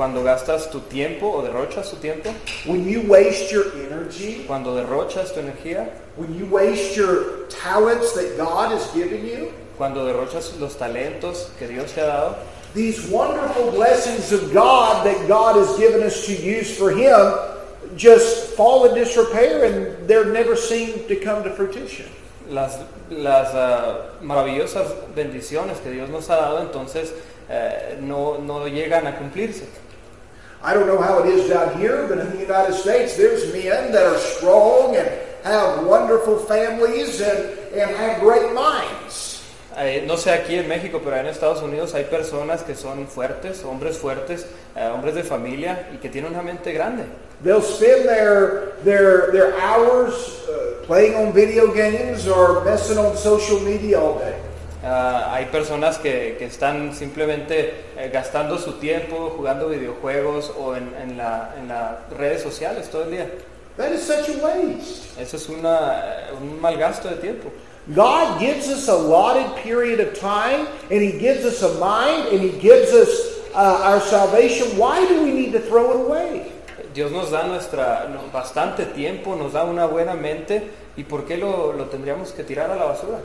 Cuando 0.00 0.22
gastas 0.22 0.70
tu 0.70 0.80
tiempo 0.80 1.26
o 1.26 1.42
derrochas 1.42 1.90
tu 1.90 1.96
tiempo, 1.96 2.32
when 2.64 2.88
you 2.88 3.02
waste 3.02 3.52
your 3.52 3.66
energy, 3.84 4.44
cuando 4.46 4.74
derrochas 4.74 5.34
tu 5.34 5.40
energía, 5.40 5.90
when 6.16 6.34
you 6.34 6.46
waste 6.46 6.96
your 6.96 7.44
talents 7.50 8.14
that 8.14 8.38
God 8.38 8.72
has 8.72 8.90
given 8.94 9.26
you, 9.26 9.52
cuando 9.76 10.06
derrochas 10.06 10.58
los 10.58 10.74
talentos 10.76 11.50
que 11.58 11.68
Dios 11.68 11.92
te 11.92 12.00
ha 12.00 12.06
dado, 12.06 12.36
these 12.72 13.10
wonderful 13.10 13.72
blessings 13.72 14.32
of 14.32 14.54
God 14.54 15.04
that 15.04 15.28
God 15.28 15.56
has 15.56 15.76
given 15.76 16.02
us 16.02 16.24
to 16.24 16.32
use 16.32 16.74
for 16.74 16.90
Him 16.90 17.36
just 17.94 18.56
fall 18.56 18.86
in 18.86 18.94
disrepair 18.94 19.66
and 19.66 20.08
they're 20.08 20.32
never 20.32 20.56
seen 20.56 21.06
to 21.08 21.16
come 21.16 21.44
to 21.44 21.50
fruition. 21.50 22.08
las, 22.48 22.78
las 23.10 23.54
ah, 23.54 24.12
maravillosas 24.22 24.94
bendiciones 25.14 25.78
que 25.82 25.90
Dios 25.90 26.08
nos 26.08 26.30
ha 26.30 26.36
dado, 26.36 26.62
entonces 26.62 27.12
eh, 27.50 27.98
no, 28.00 28.38
no 28.38 28.66
llegan 28.66 29.06
a 29.06 29.16
cumplirse. 29.18 29.66
I 30.62 30.74
don't 30.74 30.86
know 30.86 31.00
how 31.00 31.20
it 31.20 31.26
is 31.26 31.48
down 31.48 31.78
here, 31.78 32.06
but 32.06 32.18
in 32.18 32.30
the 32.32 32.38
United 32.38 32.74
States, 32.74 33.16
there's 33.16 33.50
men 33.52 33.92
that 33.92 34.04
are 34.04 34.18
strong 34.18 34.94
and 34.94 35.08
have 35.42 35.86
wonderful 35.86 36.38
families 36.38 37.20
and, 37.22 37.48
and 37.72 37.90
have 37.96 38.20
great 38.20 38.52
minds. 38.52 39.42
Eh, 39.74 40.04
no 40.06 40.16
sé 40.16 40.32
aquí 40.32 40.56
en 40.58 40.68
México, 40.68 41.00
pero 41.02 41.16
en 41.16 41.26
Estados 41.26 41.62
Unidos 41.62 41.94
hay 41.94 42.04
personas 42.04 42.62
que 42.62 42.74
son 42.74 43.06
fuertes, 43.06 43.64
hombres 43.64 43.96
fuertes, 43.96 44.46
eh, 44.76 44.86
hombres 44.92 45.14
de 45.14 45.22
familia 45.22 45.88
y 45.94 45.96
que 45.96 46.10
tienen 46.10 46.32
una 46.32 46.42
mente 46.42 46.72
grande. 46.72 47.04
They'll 47.42 47.62
spend 47.62 48.06
their, 48.06 48.74
their, 48.84 49.30
their 49.32 49.58
hours 49.58 50.44
uh, 50.46 50.84
playing 50.84 51.14
on 51.14 51.32
video 51.32 51.72
games 51.72 52.28
or 52.28 52.62
messing 52.64 52.98
on 52.98 53.16
social 53.16 53.60
media 53.60 53.98
all 53.98 54.18
day. 54.18 54.34
Ah, 54.82 55.34
hay 55.34 55.46
personas 55.46 55.98
que, 55.98 56.36
que 56.38 56.46
están 56.46 56.94
simplemente 56.94 57.74
eh, 57.98 58.10
gastando 58.12 58.58
su 58.58 58.72
tiempo 58.74 59.34
jugando 59.36 59.68
videojuegos 59.68 60.52
o 60.58 60.74
en, 60.74 60.94
en 61.02 61.18
la- 61.18 61.54
en 61.58 61.68
las 61.68 62.08
redes 62.16 62.42
sociales 62.42 62.88
todo 62.88 63.04
el 63.04 63.10
día. 63.10 63.30
That 63.76 63.92
is 63.92 64.02
such 64.02 64.28
a 64.30 64.38
waste. 64.44 65.20
Eso 65.20 65.36
es 65.36 65.48
una, 65.50 66.00
eh, 66.00 66.32
un 66.40 66.60
mal 66.60 66.76
gasto 66.78 67.08
de 67.08 67.16
tiempo. 67.16 67.50
God 67.94 68.38
gives 68.38 68.68
us 68.68 68.88
a 68.88 68.92
allotted 68.92 69.54
period 69.62 70.00
of 70.00 70.18
time, 70.18 70.66
and 70.90 71.02
He 71.02 71.12
gives 71.18 71.44
us 71.44 71.62
a 71.62 71.68
mind, 71.78 72.28
and 72.32 72.40
He 72.40 72.50
gives 72.58 72.92
us 72.92 73.08
uh, 73.54 73.82
our 73.84 74.00
salvation. 74.00 74.78
Why 74.78 75.06
do 75.06 75.22
we 75.22 75.32
need 75.32 75.52
to 75.52 75.60
throw 75.60 75.90
it 75.90 75.96
away? 76.06 76.52
Dios 76.94 77.10
nos 77.12 77.30
da 77.30 77.46
nuestra, 77.46 78.06
bastante 78.32 78.84
tiempo, 78.94 79.34
nos 79.36 79.52
da 79.52 79.64
una 79.64 79.86
buena 79.86 80.14
mente 80.14 80.62
y 80.96 81.04
¿por 81.04 81.24
qué 81.24 81.36
lo, 81.36 81.72
lo 81.72 81.84
tendríamos 81.86 82.32
que 82.32 82.42
tirar 82.44 82.70
a 82.70 82.76
la 82.76 82.84
basura? 82.86 83.18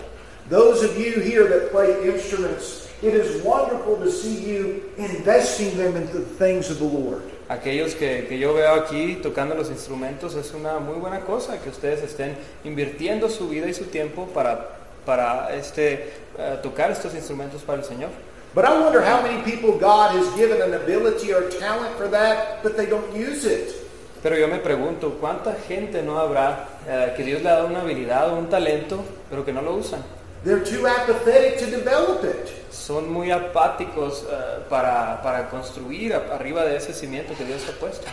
Those 0.48 0.84
of 0.84 0.96
you 0.96 1.22
here 1.22 1.48
that 1.48 1.72
play 1.72 1.90
instruments, 2.08 2.88
it 3.02 3.16
is 3.16 3.42
wonderful 3.42 3.98
to 3.98 4.12
see 4.12 4.46
you 4.46 4.84
investing 4.96 5.76
them 5.76 5.98
into 5.98 6.20
the 6.20 6.26
things 6.38 6.70
of 6.70 6.78
the 6.78 6.86
Lord. 6.86 7.24
Aquellos 7.50 7.96
que, 7.96 8.28
que 8.30 8.38
yo 8.38 8.54
veo 8.54 8.76
aquí 8.76 9.20
tocando 9.24 9.56
los 9.56 9.72
instrumentos 9.72 10.36
es 10.36 10.54
una 10.54 10.80
muy 10.80 11.00
buena 11.00 11.22
cosa 11.22 11.60
que 11.60 11.70
ustedes 11.70 12.04
estén 12.04 12.36
invirtiendo 12.64 13.28
su 13.28 13.50
vida 13.50 13.68
y 13.68 13.74
su 13.74 13.86
tiempo 13.86 14.28
para, 14.36 14.78
para 15.04 15.56
este, 15.56 16.14
eh, 16.38 16.60
tocar 16.62 16.92
estos 16.92 17.16
instrumentos 17.16 17.64
para 17.64 17.80
el 17.80 17.84
Señor. 17.84 18.12
But 18.54 18.66
I 18.66 18.80
wonder 18.80 19.02
how 19.02 19.24
many 19.24 19.42
people 19.42 19.80
God 19.80 20.16
has 20.16 20.32
given 20.36 20.62
an 20.62 20.76
ability 20.76 21.34
or 21.34 21.50
talent 21.60 21.98
for 21.98 22.08
that, 22.10 22.62
but 22.62 22.78
they 22.78 22.86
don't 22.86 23.16
use 23.16 23.46
it. 23.46 23.74
Pero 24.22 24.38
yo 24.38 24.48
me 24.48 24.60
pregunto, 24.60 25.18
¿cuánta 25.20 25.56
gente 25.68 26.04
no 26.04 26.20
habrá 26.20 26.70
eh, 26.88 27.14
que 27.18 27.24
Dios 27.24 27.42
le 27.42 27.50
ha 27.50 27.56
dado 27.56 27.68
una 27.68 27.82
habilidad 27.82 28.30
o 28.30 28.38
un 28.38 28.48
talento, 28.48 29.04
pero 29.28 29.44
que 29.44 29.52
no 29.52 29.64
lo 29.64 29.74
usan? 29.74 30.04
They're 30.46 30.64
too 30.64 30.86
apathetic 30.86 31.58
to 31.58 31.66
develop 31.66 32.24
it. 32.24 32.54
Son 32.70 33.12
muy 33.12 33.32
apáticos 33.32 34.24
eh, 34.30 34.60
para, 34.70 35.20
para 35.24 35.50
construir 35.50 36.14
arriba 36.14 36.64
de 36.66 36.78
ese 36.78 36.94
cimiento 36.94 37.36
que 37.36 37.46
Dios 37.46 37.64
ha 37.68 37.72
puesto. 37.80 38.06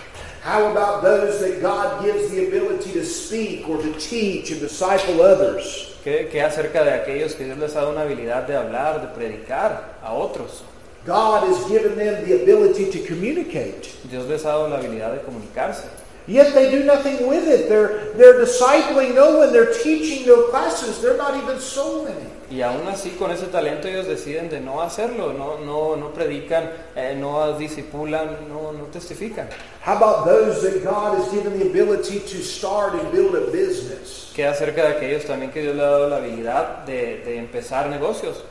How 0.42 0.64
about 0.70 1.02
those 1.02 1.40
that 1.40 1.60
God 1.60 2.02
gives 2.02 2.30
the 2.30 2.46
ability 2.46 2.94
to 2.94 3.04
speak 3.04 3.68
or 3.68 3.76
to 3.82 3.92
teach 3.98 4.50
and 4.50 4.62
disciple 4.62 5.20
others? 5.20 5.94
¿Qué, 6.02 6.30
qué 6.32 6.42
acerca 6.42 6.82
de 6.82 6.92
aquellos 6.92 7.34
que 7.34 7.44
Dios 7.44 7.58
les 7.58 7.76
ha 7.76 7.80
dado 7.80 7.92
una 7.92 8.00
habilidad 8.00 8.46
de 8.46 8.56
hablar, 8.56 9.02
de 9.02 9.08
predicar 9.08 9.98
a 10.02 10.14
otros? 10.14 10.62
God 11.04 11.46
has 11.46 11.68
given 11.68 11.96
them 11.96 12.24
the 12.24 12.42
ability 12.42 12.90
to 12.92 13.06
communicate. 13.06 13.90
Dios 14.08 14.26
les 14.26 14.42
ha 14.46 14.52
dado 14.52 14.68
la 14.68 14.78
habilidad 14.78 15.12
de 15.12 15.20
comunicarse. 15.20 15.84
Yet 16.26 16.54
they 16.54 16.70
do 16.70 16.84
nothing 16.84 17.26
with 17.26 17.48
it. 17.48 17.68
They're, 17.68 18.12
they're 18.14 18.40
discipling 18.40 19.14
no 19.14 19.38
one, 19.38 19.52
they're 19.52 19.72
teaching 19.72 20.26
no 20.26 20.48
classes, 20.48 21.00
they're 21.02 21.16
not 21.16 21.36
even 21.42 21.58
soul 21.58 22.04
winning. 22.04 22.30
Y 22.52 22.60
aún 22.60 22.86
así 22.86 23.16
con 23.18 23.30
ese 23.30 23.46
talento 23.46 23.88
ellos 23.88 24.06
deciden 24.06 24.50
de 24.50 24.60
no 24.60 24.82
hacerlo, 24.82 25.32
no, 25.32 25.58
no, 25.58 25.96
no 25.96 26.12
predican, 26.12 26.70
eh, 26.94 27.16
no 27.18 27.58
disipulan, 27.58 28.46
no, 28.46 28.72
no 28.72 28.84
testifican. 28.92 29.48
How 29.80 29.96
about 29.96 30.26
those 30.26 30.62
that 30.62 30.84
God 30.84 31.18
has 31.18 31.32
given 31.32 31.58
the 31.58 31.66
ability 31.70 32.20
to 32.20 32.42
start 32.42 32.94
and 32.94 33.10
build 33.10 33.34
a 33.34 33.50
business? 33.50 34.32
¿Qué 34.36 34.44
acerca 34.44 34.82
de 34.82 34.96
aquellos 34.96 35.24
también 35.24 35.50
que 35.50 35.62
Dios 35.62 35.74
le 35.74 35.82
ha 35.82 35.90
dado 35.90 36.08
la 36.08 36.16
habilidad 36.16 36.84
de, 36.84 37.22
de 37.24 37.38
empezar 37.38 37.88
negocios? 37.88 38.42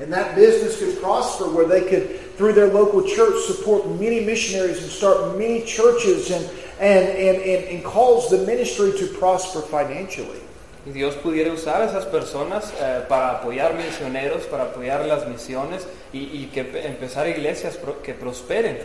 And 0.00 0.10
that 0.14 0.34
business 0.34 0.78
could 0.78 0.98
prosper 1.02 1.50
where 1.50 1.66
they 1.66 1.82
could, 1.82 2.18
through 2.38 2.54
their 2.54 2.68
local 2.68 3.06
church, 3.06 3.44
support 3.44 3.86
many 4.00 4.24
missionaries 4.24 4.82
and 4.82 4.90
start 4.90 5.36
many 5.36 5.62
churches 5.64 6.30
and, 6.30 6.48
and, 6.80 7.08
and, 7.08 7.36
and, 7.42 7.64
and 7.68 7.84
cause 7.84 8.30
the 8.30 8.38
ministry 8.46 8.92
to 8.98 9.06
prosper 9.18 9.60
financially. 9.60 10.40
Y 10.86 10.92
Dios 10.92 11.14
pudiera 11.16 11.52
usar 11.52 11.82
a 11.82 11.86
esas 11.86 12.06
personas 12.06 12.72
eh, 12.80 13.04
para 13.06 13.32
apoyar 13.40 13.74
misioneros, 13.74 14.44
para 14.46 14.64
apoyar 14.64 15.04
las 15.06 15.28
misiones 15.28 15.86
y, 16.12 16.20
y 16.32 16.50
que 16.52 16.64
pe- 16.64 16.86
empezar 16.86 17.28
iglesias 17.28 17.76
pro- 17.76 18.00
que 18.02 18.14
prosperen. 18.14 18.78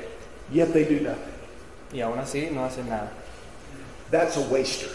Yet 0.52 0.74
they 0.74 0.84
do 0.84 1.02
nothing. 1.02 1.34
Y 1.94 2.02
aún 2.02 2.20
así 2.20 2.50
no 2.52 2.66
hacen 2.66 2.90
nada. 2.90 3.12
That's 4.12 4.36
a 4.36 4.42
waster. 4.42 4.90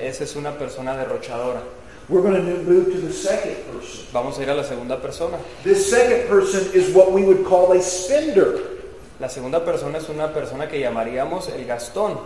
Esa 0.00 0.24
es 0.24 0.36
una 0.36 0.52
persona 0.56 0.96
derrochadora. 0.96 1.62
We're 2.08 2.22
going 2.22 2.34
to 2.36 2.62
move 2.62 2.90
to 2.94 3.00
the 3.06 3.12
second 3.12 3.56
person. 3.70 4.06
Vamos 4.14 4.38
a 4.38 4.42
ir 4.42 4.48
a 4.50 4.54
la 4.54 4.62
segunda 4.64 4.96
persona. 5.02 5.36
This 5.62 5.90
second 5.90 6.26
person 6.28 6.70
is 6.72 6.94
what 6.94 7.12
we 7.12 7.22
would 7.22 7.44
call 7.44 7.72
a 7.72 7.82
spender. 7.82 8.78
La 9.20 9.28
segunda 9.28 9.62
persona 9.64 9.98
es 9.98 10.08
una 10.08 10.32
persona 10.32 10.66
que 10.68 10.80
llamaríamos 10.80 11.50
el 11.50 11.66
gastón. 11.66 12.18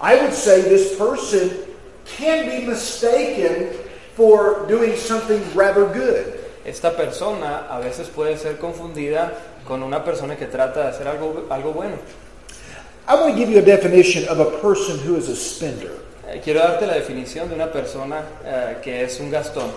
I 0.00 0.20
would 0.20 0.32
say 0.32 0.62
this 0.62 0.96
person 0.96 1.50
can 2.06 2.46
be 2.48 2.66
mistaken 2.66 3.70
for 4.14 4.66
doing 4.68 4.96
something 4.96 5.42
rather 5.54 5.86
good. 5.86 6.34
Esta 6.64 6.90
persona 6.90 7.66
a 7.70 7.80
veces 7.80 8.08
puede 8.08 8.36
ser 8.38 8.58
confundida 8.58 9.32
con 9.64 9.82
una 9.82 10.04
persona 10.04 10.36
que 10.36 10.46
trata 10.46 10.82
de 10.82 10.88
hacer 10.88 11.08
algo, 11.08 11.46
algo 11.50 11.72
bueno. 11.72 11.98
I 13.06 13.14
want 13.14 13.32
to 13.32 13.38
give 13.38 13.48
you 13.48 13.58
a 13.58 13.62
definition 13.62 14.28
of 14.28 14.38
a 14.38 14.60
person 14.60 14.98
who 14.98 15.16
is 15.16 15.28
a 15.28 15.36
spender. 15.36 15.92
Eh, 16.28 16.40
Quiero 16.44 16.60
darte 16.60 16.86
la 16.86 16.94
definición 16.94 17.48
de 17.48 17.54
una 17.54 17.72
persona 17.72 18.22
eh, 18.44 18.76
que 18.82 19.02
es 19.02 19.18
un 19.18 19.30
gastón. 19.30 19.70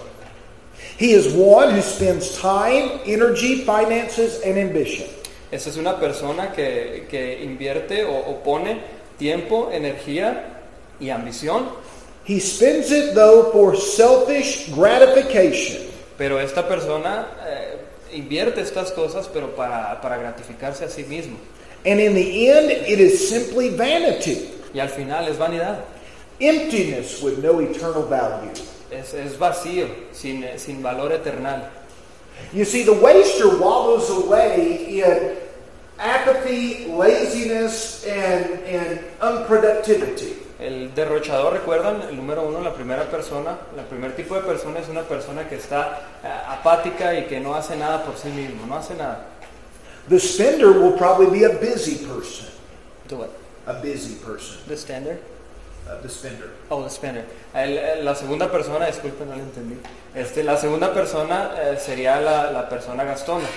He 0.97 1.13
is 1.13 1.33
one 1.33 1.73
who 1.73 1.81
spends 1.81 2.37
time, 2.37 2.99
energy, 3.05 3.63
finances, 3.63 4.41
and 4.43 4.57
ambition. 4.57 5.07
Esta 5.51 5.69
es 5.69 5.77
una 5.77 5.97
persona 5.99 6.51
que, 6.51 7.07
que 7.09 7.41
invierte 7.43 8.03
o, 8.03 8.17
o 8.17 8.43
pone 8.43 8.81
tiempo, 9.21 9.69
energía 9.71 10.61
y 10.99 11.11
ambición, 11.11 11.69
He 12.25 12.39
spends 12.39 12.91
it, 12.91 13.13
though, 13.15 13.51
for 13.51 13.75
selfish 13.75 14.69
gratification. 14.75 15.77
pero 16.17 16.39
esta 16.39 16.67
persona 16.67 17.27
eh, 17.47 17.77
invierte 18.13 18.61
estas 18.61 18.91
cosas 18.91 19.27
pero 19.27 19.55
para, 19.55 19.99
para 20.01 20.17
gratificarse 20.17 20.85
a 20.85 20.89
sí 20.89 21.03
mismo. 21.03 21.37
And 21.85 21.99
in 21.99 22.13
the 22.13 22.49
end, 22.51 22.71
it 22.87 22.99
is 22.99 23.27
simply 23.29 23.69
vanity, 23.69 24.49
Y 24.73 24.79
al 24.79 24.89
final 24.89 25.27
es 25.27 25.37
vanidad, 25.37 25.79
emptiness 26.39 27.21
with 27.23 27.37
no 27.39 27.59
eternal 27.59 28.03
value. 28.07 28.51
es, 28.91 29.13
es 29.13 29.37
vacío, 29.37 29.87
sin, 30.11 30.45
sin 30.57 30.81
valor 30.83 31.11
eternal. 31.11 31.69
You 32.53 32.65
see, 32.65 32.83
the 32.83 32.93
waster 32.93 33.57
wallows 33.59 34.09
away 34.09 34.99
in 35.01 35.37
apathy, 36.01 36.88
laziness, 36.88 38.05
and, 38.08 38.60
and 38.65 39.00
unproductivity. 39.22 40.38
El 40.60 40.93
derrochador, 40.93 41.53
recuerdan, 41.53 42.01
el 42.10 42.15
número 42.17 42.43
uno, 42.43 42.62
la 42.62 42.74
primera 42.74 43.03
persona, 43.10 43.58
el 43.75 43.84
primer 43.86 44.15
tipo 44.15 44.36
de 44.36 44.41
persona 44.41 44.79
es 44.79 44.89
una 44.89 45.01
persona 45.03 45.48
que 45.50 45.55
está 45.55 46.01
eh, 46.24 46.27
apática 46.48 47.15
y 47.15 47.25
que 47.25 47.39
no 47.39 47.55
hace 47.55 47.75
nada 47.75 48.03
por 48.03 48.15
sí 48.17 48.29
mismo, 48.29 48.67
no 48.67 48.75
hace 48.77 48.93
nada. 48.93 49.25
The 50.10 50.20
spender 50.20 50.67
will 50.70 50.93
probably 50.98 51.27
be 51.39 51.46
a 51.46 51.50
busy 51.58 51.96
person. 52.05 52.48
Do 53.08 53.17
what? 53.17 53.29
A 53.65 53.74
busy 53.74 54.15
person. 54.15 54.58
The 54.67 54.77
standard? 54.77 55.20
Uh, 55.88 56.00
the 56.01 56.10
spender. 56.10 56.50
Oh, 56.70 56.84
the 56.84 56.89
spender. 56.89 57.25
El- 57.55 57.77
el- 57.77 58.05
la 58.05 58.13
segunda 58.15 58.51
persona, 58.51 58.86
disculpen, 58.86 59.29
no 59.29 59.36
lo 59.36 59.41
entendí. 59.41 59.75
Este, 60.13 60.43
la 60.43 60.58
segunda 60.58 60.93
persona 60.93 61.51
eh, 61.60 61.77
sería 61.79 62.20
la, 62.22 62.51
la 62.51 62.70
persona 62.70 63.03
gastona. 63.03 63.48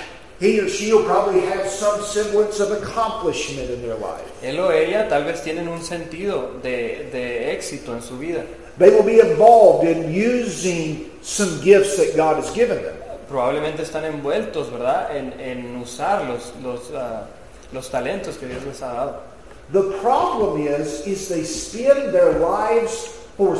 He 0.41 0.61
or 0.61 0.69
she 0.69 0.93
will 0.93 1.05
probably 1.05 1.41
have 1.43 1.67
some 1.69 2.03
semblance 2.03 2.61
of 2.61 2.73
accomplishment 2.73 3.71
in 3.71 3.83
their 3.83 3.95
life. 3.95 4.27
Él 4.43 4.59
o 4.59 4.71
ella 4.71 5.09
tal 5.09 5.25
vez 5.25 5.43
tienen 5.43 5.69
un 5.69 5.81
sentido 5.81 6.61
de, 6.63 7.09
de 7.13 7.53
éxito 7.53 7.95
en 7.95 8.03
su 8.03 8.17
vida. 8.17 8.45
They 8.79 8.91
will 8.91 9.05
be 9.05 9.21
involved 9.21 9.87
in 9.87 10.13
using 10.13 11.11
some 11.23 11.61
gifts 11.63 11.97
that 11.97 12.17
God 12.17 12.37
has 12.37 12.51
given 12.53 12.83
them. 12.83 12.97
probablemente 13.29 13.83
están 13.83 14.05
envueltos, 14.05 14.71
¿verdad?, 14.71 15.17
en, 15.17 15.33
en 15.41 15.77
usar 15.77 16.25
los, 16.25 16.53
los, 16.63 16.93
ah, 16.95 17.27
los 17.73 17.91
talentos 17.91 18.37
que 18.37 18.47
Dios 18.47 18.65
les 18.65 18.81
ha 18.83 18.93
dado. 18.93 19.23
The 19.73 19.99
problem 20.01 20.61
is, 20.61 21.07
is 21.07 21.29
they 21.29 21.43
spend 21.45 22.13
their 22.13 22.39
lives 22.39 23.09
for 23.37 23.57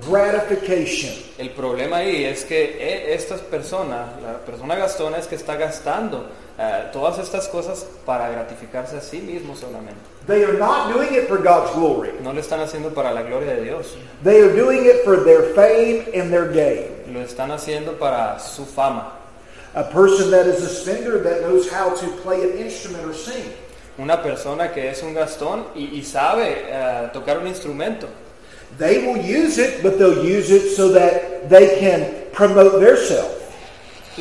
self-gratification. 0.00 1.12
El 1.38 1.50
problema 1.50 1.98
ahí 1.98 2.24
es 2.24 2.44
que 2.44 2.76
eh, 2.78 3.14
estas 3.14 3.40
personas, 3.40 4.08
la 4.22 4.38
persona 4.38 4.74
gastona 4.76 5.18
es 5.18 5.26
que 5.26 5.34
está 5.36 5.56
gastando 5.56 6.26
eh, 6.58 6.88
todas 6.92 7.18
estas 7.18 7.48
cosas 7.48 7.86
para 8.04 8.28
gratificarse 8.30 8.96
a 8.96 9.00
sí 9.00 9.18
mismo 9.20 9.54
solamente. 9.54 10.00
They 10.26 10.44
are 10.44 10.58
not 10.58 10.92
doing 10.92 11.14
it 11.14 11.28
for 11.28 11.38
God's 11.38 11.72
glory. 11.74 12.12
No 12.22 12.32
lo 12.32 12.40
están 12.40 12.60
haciendo 12.60 12.92
para 12.92 13.12
la 13.12 13.22
gloria 13.22 13.54
de 13.54 13.64
Dios, 13.64 13.96
They 14.22 14.40
are 14.42 14.54
doing 14.54 14.84
it 14.84 15.04
for 15.04 15.24
their 15.24 15.54
fame 15.54 16.04
and 16.14 16.30
their 16.30 16.48
gain. 16.52 17.12
lo 17.12 17.20
están 17.20 17.50
haciendo 17.50 17.98
para 17.98 18.38
su 18.38 18.64
fama. 18.66 19.14
A 19.74 19.84
person 19.84 20.30
that 20.30 20.46
is 20.46 20.62
a 20.62 20.68
spender 20.68 21.22
that 21.22 21.42
knows 21.42 21.70
how 21.70 21.94
to 21.94 22.06
play 22.22 22.42
an 22.42 22.58
instrument 22.58 23.04
or 23.06 23.14
sing. 23.14 23.52
Una 23.98 24.22
persona 24.22 24.72
que 24.72 24.88
es 24.90 25.02
un 25.02 25.12
gastón 25.14 25.66
y, 25.74 25.98
y 25.98 26.02
sabe 26.04 26.66
eh, 26.68 27.10
tocar 27.12 27.38
un 27.38 27.46
instrumento, 27.48 28.08
They 28.76 29.06
will 29.06 29.16
use 29.16 29.58
it, 29.58 29.82
but 29.82 29.98
they'll 29.98 30.24
use 30.24 30.50
it 30.50 30.76
so 30.76 30.92
that 30.92 31.48
they 31.48 31.80
can 31.80 32.30
promote 32.32 32.80
their 32.80 32.96
self. 32.96 33.38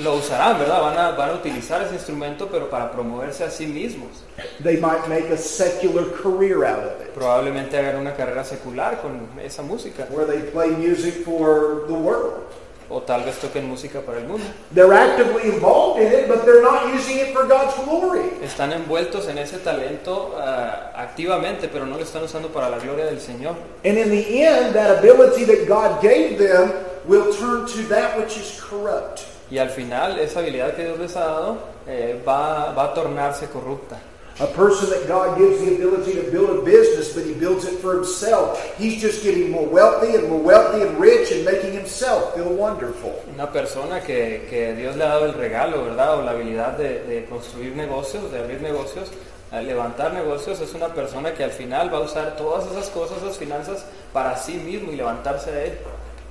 lo 0.04 0.16
usarán, 0.16 0.60
¿verdad? 0.60 0.82
Van 0.82 0.98
a, 0.98 1.12
van 1.12 1.30
a 1.32 1.34
utilizar 1.34 1.82
ese 1.82 1.96
instrumento, 1.96 2.48
pero 2.48 2.70
para 2.70 2.92
promoverse 2.92 3.44
a 3.44 3.50
sí 3.50 3.66
mismos. 3.66 4.24
They 4.64 4.78
might 4.78 5.08
make 5.08 5.30
a 5.32 5.38
secular 5.38 6.06
career 6.12 6.66
out 6.66 6.84
of 6.84 7.02
it, 7.02 7.14
Probablemente 7.14 7.78
hagan 7.78 7.98
una 7.98 8.16
carrera 8.16 8.44
secular 8.44 9.02
con 9.02 9.28
esa 9.42 9.64
música, 9.64 10.08
where 10.12 10.26
they 10.26 10.52
play 10.52 10.70
music 10.70 11.26
for 11.26 11.86
the 11.88 11.94
world. 11.94 12.44
O 12.90 13.02
tal 13.02 13.24
vez 13.24 13.38
toquen 13.40 13.68
música 13.68 14.02
para 14.02 14.20
el 14.20 14.28
mundo. 14.28 14.46
They're 14.74 14.94
actively 14.94 15.50
involved 15.50 16.02
in 16.02 16.12
it, 16.12 16.28
but 16.28 16.46
they're 16.46 16.62
not 16.62 16.94
using 16.94 17.18
it 17.18 17.34
for 17.34 17.48
God's 17.48 17.76
glory. 17.84 18.30
Están 18.42 18.72
envueltos 18.74 19.28
en 19.28 19.38
ese 19.38 19.58
talento 19.60 20.36
ah, 20.38 20.92
activamente, 20.96 21.68
pero 21.68 21.86
no 21.86 21.98
lo 21.98 22.04
están 22.04 22.24
usando 22.24 22.50
para 22.50 22.70
la 22.70 22.80
gloria 22.80 23.06
del 23.06 23.20
Señor. 23.20 23.56
And 23.84 23.98
in 23.98 24.10
the 24.10 24.44
end, 24.44 24.74
that 24.74 25.00
ability 25.00 25.46
that 25.46 25.68
God 25.68 26.02
gave 26.02 26.38
them 26.38 26.72
will 27.06 27.34
turn 27.34 27.66
to 27.68 27.84
that 27.90 28.18
which 28.18 28.38
is 28.38 28.62
corrupt. 28.62 29.22
Y 29.50 29.58
al 29.58 29.70
final, 29.70 30.20
esa 30.20 30.40
habilidad 30.40 30.76
que 30.76 30.84
Dios 30.84 31.00
les 31.00 31.16
ha 31.16 31.26
dado 31.26 31.58
eh, 31.88 32.22
va, 32.28 32.74
va 32.74 32.86
a 32.86 32.94
tornarse 32.94 33.48
corrupta. 33.48 33.98
A 34.40 34.46
person 34.46 34.92
that 34.92 35.08
God 35.08 35.38
gives 35.40 35.60
the 35.62 35.74
ability 35.76 36.14
to 36.14 36.30
build 36.32 36.60
a 36.60 36.62
business, 36.62 37.12
but 37.14 37.26
he 37.26 37.34
builds 37.34 37.66
it 37.66 37.80
for 37.80 37.96
himself. 37.96 38.62
He's 38.78 39.02
just 39.02 39.24
getting 39.24 39.50
more 39.50 39.66
wealthy 39.66 40.16
and 40.16 40.30
more 40.30 40.40
wealthy 40.40 40.84
and 40.84 41.00
rich 41.00 41.32
and 41.32 41.44
making 41.44 41.74
himself 41.74 42.36
feel 42.36 42.54
wonderful. 42.54 43.14
Una 43.34 43.52
persona 43.52 44.00
que, 44.02 44.46
que 44.48 44.76
Dios 44.76 44.96
le 44.96 45.06
ha 45.06 45.08
dado 45.08 45.26
el 45.26 45.34
regalo, 45.34 45.86
¿verdad? 45.86 46.20
O 46.20 46.22
la 46.22 46.32
habilidad 46.32 46.78
de, 46.78 47.02
de 47.04 47.26
construir 47.26 47.76
negocios, 47.76 48.32
de 48.32 48.38
abrir 48.38 48.62
negocios, 48.62 49.10
eh, 49.52 49.64
levantar 49.64 50.14
negocios, 50.14 50.60
es 50.60 50.74
una 50.76 50.90
persona 50.94 51.34
que 51.34 51.44
al 51.44 51.52
final 51.52 51.92
va 51.92 51.98
a 51.98 52.02
usar 52.02 52.36
todas 52.36 52.70
esas 52.70 52.90
cosas, 52.90 53.18
esas 53.24 53.38
finanzas, 53.38 53.86
para 54.14 54.38
sí 54.38 54.58
mismo 54.58 54.92
y 54.92 54.98
levantarse 54.98 55.52
de 55.52 55.66
él. 55.66 55.78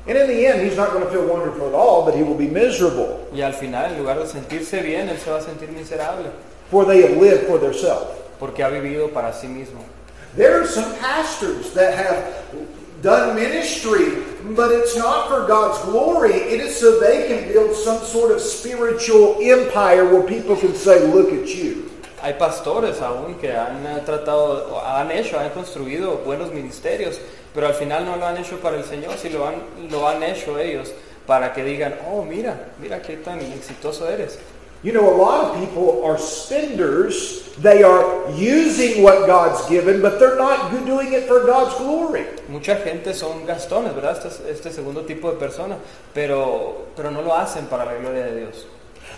And 0.07 0.17
in 0.17 0.27
the 0.29 0.47
end, 0.47 0.63
he's 0.63 0.77
not 0.77 0.93
going 0.93 1.03
to 1.03 1.11
feel 1.11 1.27
wonderful 1.27 1.67
at 1.67 1.75
all, 1.75 2.05
but 2.05 2.15
he 2.15 2.23
will 2.23 2.37
be 2.37 2.47
miserable, 2.47 3.27
Y 3.35 3.41
al 3.41 3.55
final, 3.55 3.91
en 3.91 3.99
lugar 3.99 4.21
de 4.21 4.27
sentirse 4.29 4.81
bien, 4.81 5.09
él 5.09 5.19
se 5.19 5.31
va 5.31 5.39
a 5.39 5.41
sentir 5.41 5.71
miserable, 5.71 6.27
for 6.71 6.85
they 6.85 7.03
have 7.03 7.17
lived 7.17 7.47
for 7.47 7.59
themselves. 7.59 8.17
porque 8.39 8.63
ha 8.63 8.69
vivido 8.69 9.09
para 9.13 9.33
sí 9.33 9.49
mismo. 9.49 9.85
There 10.37 10.61
are 10.61 10.67
some 10.67 10.95
pastors 10.97 11.73
that 11.73 11.95
have 11.95 12.45
done 13.03 13.35
ministry, 13.35 14.23
but 14.55 14.71
it's 14.71 14.97
not 14.97 15.29
for 15.29 15.47
God's 15.47 15.79
glory. 15.85 16.35
It 16.35 16.61
is 16.61 16.77
so 16.77 17.01
they 17.01 17.29
can 17.29 17.53
build 17.53 17.75
some 17.75 17.99
sort 18.05 18.33
of 18.33 18.41
spiritual 18.41 19.39
empire 19.41 20.05
where 20.05 20.23
people 20.23 20.57
can 20.57 20.75
say, 20.75 21.07
Look 21.07 21.33
at 21.33 21.49
you. 21.49 21.91
Hay 22.23 22.35
pastores 22.35 23.01
aún 23.01 23.39
que 23.39 23.53
han 23.53 24.05
tratado, 24.05 24.83
han 24.85 25.11
hecho, 25.11 25.39
han 25.39 25.51
construido 25.51 26.25
buenos 26.25 26.51
ministerios, 26.53 27.21
pero 27.55 27.69
al 27.69 27.75
final 27.75 28.05
no 28.05 28.17
lo 28.17 28.27
han 28.27 28.37
hecho 28.37 28.59
para 28.59 28.77
el 28.79 28.85
Señor, 28.85 29.17
si 29.19 29.29
lo 29.29 29.47
han, 29.47 29.63
lo 29.91 30.09
han 30.09 30.23
hecho 30.23 30.59
ellos 30.59 30.93
para 31.27 31.53
que 31.53 31.63
digan, 31.63 31.95
oh, 32.09 32.23
mira, 32.23 32.69
mira 32.81 33.03
qué 33.03 33.17
tan 33.17 33.41
exitoso 33.41 34.09
eres. 34.09 34.39
You 34.83 34.93
know, 34.93 35.09
a 35.09 35.17
lot 35.17 35.45
of 35.45 35.59
people 35.59 36.05
are 36.05 36.19
spenders. 36.19 37.43
They 37.57 37.83
are 37.83 38.31
using 38.33 39.03
what 39.03 39.27
God's 39.27 39.67
given, 39.69 40.03
but 40.03 40.21
they're 40.21 40.37
not 40.37 40.71
doing 40.85 41.13
it 41.15 41.27
for 41.27 41.45
God's 41.47 41.75
glory. 41.77 42.27
Mucha 42.49 42.77
gente 42.77 43.15
son 43.15 43.47
gastones, 43.47 43.95
¿verdad? 43.95 44.25
Este, 44.25 44.51
este 44.51 44.71
segundo 44.71 45.03
tipo 45.03 45.31
de 45.31 45.39
persona, 45.39 45.79
pero, 46.13 46.89
pero 46.95 47.11
no 47.11 47.23
lo 47.23 47.35
hacen 47.35 47.67
para 47.67 47.87
la 47.87 47.95
gloria 47.95 48.27
de 48.27 48.41
Dios. 48.41 48.67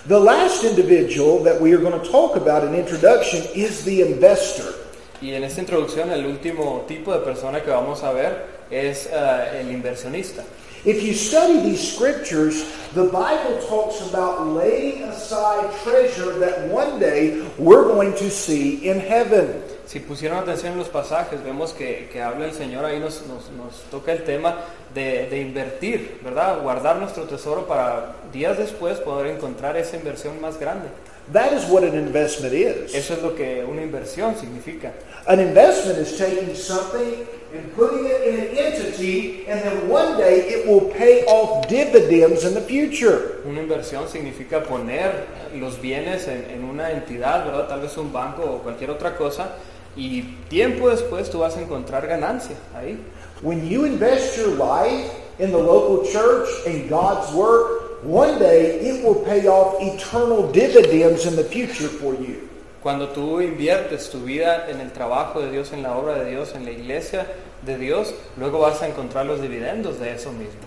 The 0.07 0.18
last 0.18 0.64
individual 0.64 1.42
that 1.42 1.61
we 1.61 1.73
are 1.73 1.79
going 1.79 2.01
to 2.01 2.11
talk 2.11 2.37
about 2.37 2.64
in 2.64 2.75
introduction 2.75 3.42
is 3.55 3.85
the 3.85 4.03
investor. 4.03 4.75
Y 5.21 5.35
en 5.35 5.42
esta 5.42 5.61
introducción, 5.61 6.12
el 6.12 6.25
último 6.25 6.85
tipo 6.87 7.12
de 7.12 7.18
persona 7.18 7.61
que 7.61 7.71
vamos 7.71 8.05
a 8.05 8.12
ver 8.12 8.47
es 8.71 9.09
eh, 9.12 9.61
el 9.61 9.73
inversionista. 9.73 10.44
If 10.85 11.03
you 11.03 11.12
study 11.12 11.61
these 11.61 11.95
scriptures, 11.95 12.64
the 12.95 13.05
Bible 13.05 13.59
talks 13.69 14.01
about 14.09 14.47
laying 14.47 15.03
aside 15.03 15.75
treasure 15.83 16.38
that 16.38 16.69
one 16.69 17.01
day 17.01 17.45
we're 17.59 17.85
going 17.85 18.14
to 18.14 18.31
see 18.31 18.88
in 18.88 19.01
heaven. 19.01 19.62
Si 19.87 20.01
pusieron 20.01 20.38
atención 20.38 20.73
en 20.73 20.79
los 20.79 20.88
pasajes, 20.88 21.43
vemos 21.43 21.73
que, 21.73 22.09
que 22.12 22.23
habla 22.23 22.47
el 22.47 22.53
Señor 22.53 22.85
ahí, 22.85 23.01
nos, 23.01 23.23
nos, 23.27 23.83
toca 23.91 24.12
el 24.12 24.23
tema 24.23 24.57
de, 24.95 25.29
de 25.29 25.41
invertir, 25.41 26.21
¿verdad? 26.23 26.61
Guardar 26.62 26.97
nuestro 26.97 27.25
tesoro 27.25 27.67
para 27.67 28.14
días 28.33 28.57
después 28.59 28.99
poder 28.99 29.35
encontrar 29.35 29.77
esa 29.77 29.97
inversión 29.97 30.41
más 30.41 30.61
grande. 30.61 30.88
That 31.33 31.53
is 31.53 31.67
what 31.67 31.85
an 31.85 31.95
investment 31.95 32.55
is. 32.55 32.95
Eso 32.95 33.14
es 33.14 33.23
lo 33.23 33.35
que 33.35 33.62
una 33.64 33.83
inversión 33.83 34.35
significa. 34.37 34.93
An 35.27 35.41
investment 35.41 35.99
is 35.99 36.17
taking 36.17 36.55
something 36.55 37.27
and 37.55 37.75
putting 37.75 38.07
it 38.07 38.23
in 38.29 38.41
an 38.41 38.57
entity, 38.57 39.47
and 39.47 39.61
then 39.61 39.88
one 39.88 40.17
day 40.17 40.49
it 40.49 40.67
will 40.67 40.91
pay 40.93 41.25
off 41.27 41.69
dividends 41.69 42.45
in 42.45 42.55
the 42.55 42.61
future. 42.61 43.43
Una 43.47 43.61
inversión 43.61 44.09
significa 44.09 44.64
poner 44.64 45.27
los 45.55 45.77
bienes 45.77 46.29
en, 46.29 46.51
en 46.51 46.64
una 46.64 46.91
entidad, 46.93 47.45
¿verdad? 47.45 47.69
Tal 47.69 47.81
vez 47.81 47.97
un 47.99 48.11
banco 48.11 48.43
o 48.43 48.59
cualquier 48.62 48.91
otra 48.91 49.17
cosa, 49.17 49.57
y 49.97 50.23
tiempo 50.49 50.88
después 50.88 51.29
tú 51.29 51.41
vas 51.41 51.57
a 51.57 51.61
encontrar 51.61 52.07
ganancia 52.07 52.57
ahí. 52.75 52.99
When 53.43 53.69
you 53.69 53.85
invest 53.85 54.37
your 54.37 54.57
life 54.57 55.11
in 55.38 55.51
the 55.51 55.59
local 55.59 56.07
church 56.11 56.49
and 56.67 56.88
God's 56.88 57.33
work, 57.35 57.78
one 58.03 58.39
day 58.39 58.79
it 58.81 59.05
will 59.05 59.25
pay 59.25 59.47
off 59.47 59.77
eternal 59.81 60.51
dividends 60.53 61.27
in 61.27 61.37
the 61.37 61.45
future 61.45 61.89
for 61.89 62.15
you. 62.15 62.49
Cuando 62.83 63.09
tú 63.09 63.41
inviertes 63.43 64.09
tu 64.11 64.21
vida 64.21 64.67
en 64.71 64.81
el 64.81 64.91
trabajo 64.93 65.41
de 65.41 65.51
Dios, 65.51 65.73
en 65.73 65.83
la 65.83 65.97
obra 65.97 66.15
de 66.23 66.31
Dios, 66.31 66.55
en 66.55 66.65
la 66.65 66.71
iglesia 66.71 67.27
de 67.67 67.77
Dios, 67.77 68.15
luego 68.37 68.61
vas 68.61 68.81
a 68.83 68.87
encontrar 68.89 69.27
los 69.27 69.41
dividendos 69.41 69.99
de 69.99 70.13
eso 70.15 70.31
mismo. 70.33 70.61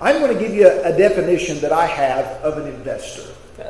I'm 0.00 0.18
going 0.20 0.32
to 0.32 0.38
give 0.40 0.54
you 0.54 0.66
a, 0.66 0.88
a 0.88 0.92
definition 0.96 1.60
that 1.60 1.72
I 1.72 1.86
have 1.86 2.24
of 2.42 2.56
an 2.56 2.66
investor. 2.66 3.24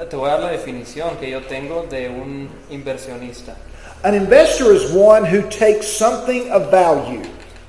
Te 0.08 0.16
voy 0.16 0.28
a 0.30 0.34
dar 0.34 0.40
la 0.42 0.50
definición 0.52 1.16
que 1.18 1.28
yo 1.30 1.40
tengo 1.42 1.82
de 1.90 2.08
un 2.08 2.48
inversionista. 2.70 3.56
An 4.04 4.14
investor 4.14 4.72
is 4.72 4.92
one 4.92 5.24
who 5.24 5.42
takes 5.50 5.86
something 5.88 6.48
of 6.52 6.70
value 6.70 7.22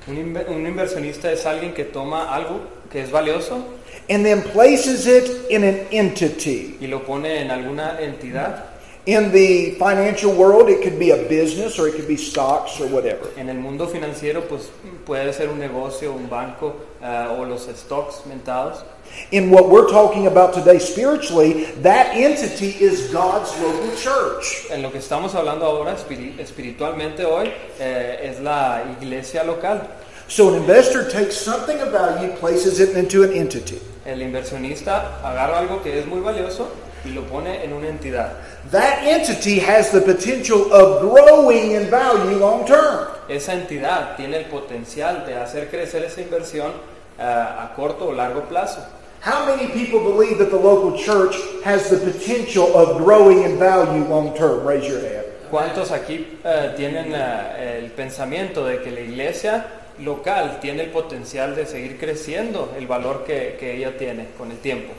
Un, 0.06 0.16
inver- 0.16 0.48
un 0.48 0.64
inversionista 0.66 1.30
es 1.32 1.44
alguien 1.46 1.74
que 1.74 1.84
toma 1.84 2.32
algo 2.32 2.60
que 2.90 3.02
es 3.02 3.10
valioso 3.10 3.64
and 4.08 4.24
then 4.24 4.42
places 4.42 5.06
it 5.06 5.50
in 5.50 5.64
an 5.64 5.86
entity. 5.92 6.76
y 6.80 6.86
lo 6.86 7.00
pone 7.00 7.26
en 7.26 7.50
alguna 7.50 7.98
entidad. 8.00 8.72
In 9.04 9.32
the 9.32 9.72
financial 9.80 10.32
world, 10.32 10.68
it 10.68 10.80
could 10.80 10.96
be 10.96 11.10
a 11.10 11.28
business 11.28 11.76
or 11.76 11.88
it 11.88 11.96
could 11.96 12.06
be 12.06 12.16
stocks 12.16 12.80
or 12.80 12.86
whatever. 12.86 13.30
En 13.36 13.48
el 13.48 13.56
mundo 13.56 13.88
financiero, 13.88 14.48
pues 14.48 14.70
puede 15.04 15.32
ser 15.32 15.48
un 15.48 15.58
negocio, 15.58 16.12
un 16.12 16.28
banco 16.28 16.76
ah, 17.02 17.34
o 17.36 17.42
los 17.42 17.66
stocks 17.66 18.22
mentados. 18.28 18.84
In 19.32 19.50
what 19.50 19.68
we're 19.68 19.90
talking 19.90 20.28
about 20.28 20.54
today 20.54 20.78
spiritually, 20.78 21.64
that 21.82 22.14
entity 22.14 22.68
is 22.80 23.12
God's 23.12 23.50
local 23.60 23.90
church. 23.96 24.70
En 24.70 24.82
lo 24.82 24.90
que 24.90 25.00
estamos 25.00 25.34
hablando 25.34 25.66
ahora 25.66 25.96
espiritualmente 26.38 27.24
hoy 27.24 27.52
eh, 27.80 28.20
es 28.22 28.38
la 28.40 28.84
iglesia 29.00 29.42
local. 29.42 29.80
So 30.28 30.54
an 30.54 30.62
investor 30.62 31.10
takes 31.10 31.36
something 31.36 31.80
of 31.80 31.90
value, 31.90 32.36
places 32.36 32.78
it 32.78 32.96
into 32.96 33.24
an 33.24 33.32
entity. 33.32 33.80
El 34.04 34.22
inversionista 34.22 35.20
agarra 35.22 35.58
algo 35.58 35.82
que 35.82 35.98
es 35.98 36.06
muy 36.06 36.20
valioso 36.20 36.68
y 37.04 37.10
lo 37.10 37.22
pone 37.22 37.64
en 37.64 37.72
una 37.72 37.88
entidad. 37.88 38.32
That 38.70 39.04
entity 39.04 39.60
has 39.60 39.90
the 39.90 40.00
potential 40.00 40.72
of 40.72 41.02
growing 41.02 41.72
in 41.72 41.90
value 41.90 42.38
long 42.38 42.64
term. 42.64 43.08
Esa 43.28 43.54
entidad 43.54 44.16
tiene 44.16 44.38
el 44.38 44.44
potencial 44.46 45.24
de 45.26 45.36
hacer 45.36 45.68
crecer 45.68 46.04
esa 46.04 46.20
inversión 46.20 46.72
ah, 47.18 47.64
a 47.64 47.74
corto 47.74 48.08
o 48.08 48.12
largo 48.12 48.42
plazo. 48.48 48.80
How 49.24 49.46
many 49.46 49.68
people 49.68 50.00
believe 50.00 50.38
that 50.38 50.50
the 50.50 50.56
local 50.56 50.98
church 50.98 51.36
has 51.64 51.88
the 51.88 51.98
potential 51.98 52.76
of 52.76 52.98
growing 52.98 53.44
in 53.44 53.56
value 53.56 54.04
long 54.08 54.34
term? 54.36 54.66
Raise 54.66 54.88
your 54.88 55.00
hand. 55.00 55.26
¿Cuántos 55.48 55.92
aquí 55.92 56.38
eh, 56.42 56.72
tienen 56.76 57.12
eh, 57.14 57.78
el 57.84 57.90
pensamiento 57.92 58.64
de 58.64 58.80
que 58.80 58.90
la 58.90 59.00
iglesia 59.00 59.64
local 59.98 60.58
tiene 60.60 60.84
el 60.84 60.90
potencial 60.90 61.54
de 61.54 61.66
seguir 61.66 61.98
creciendo 61.98 62.74
el 62.76 62.86
valor 62.86 63.24
que, 63.24 63.56
que 63.58 63.76
ella 63.76 63.96
tiene 63.96 64.28
con 64.36 64.50
el 64.50 64.58
tiempo? 64.58 64.92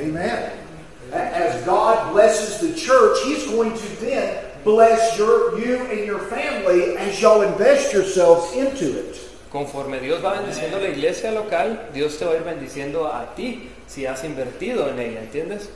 Amen. 0.00 0.62
as 1.12 1.62
God 1.64 2.12
blesses 2.12 2.60
the 2.60 2.74
church, 2.78 3.18
He's 3.24 3.46
going 3.46 3.72
to 3.72 4.00
then 4.00 4.44
bless 4.64 5.18
your 5.18 5.58
you 5.58 5.76
and 5.90 6.06
your 6.06 6.20
family 6.20 6.96
as 6.96 7.20
y'all 7.20 7.42
invest 7.42 7.92
yourselves 7.92 8.54
into 8.54 8.98
it. 8.98 9.18
Conforme 9.50 10.00
Dios 10.00 10.22
va 10.22 10.40
bendiciendo 10.40 10.80
la 10.80 10.88
iglesia 10.88 11.30
local, 11.30 11.90
Dios 11.92 12.16
te 12.16 12.24
va 12.24 12.32
a 12.32 12.36
ir 12.36 12.42
bendiciendo 12.42 13.06
a 13.06 13.34
ti 13.34 13.68
si 13.86 14.06
has 14.06 14.24
invertido 14.24 14.88
en 14.88 14.98
ella, 14.98 15.20
¿entiendes? 15.20 15.68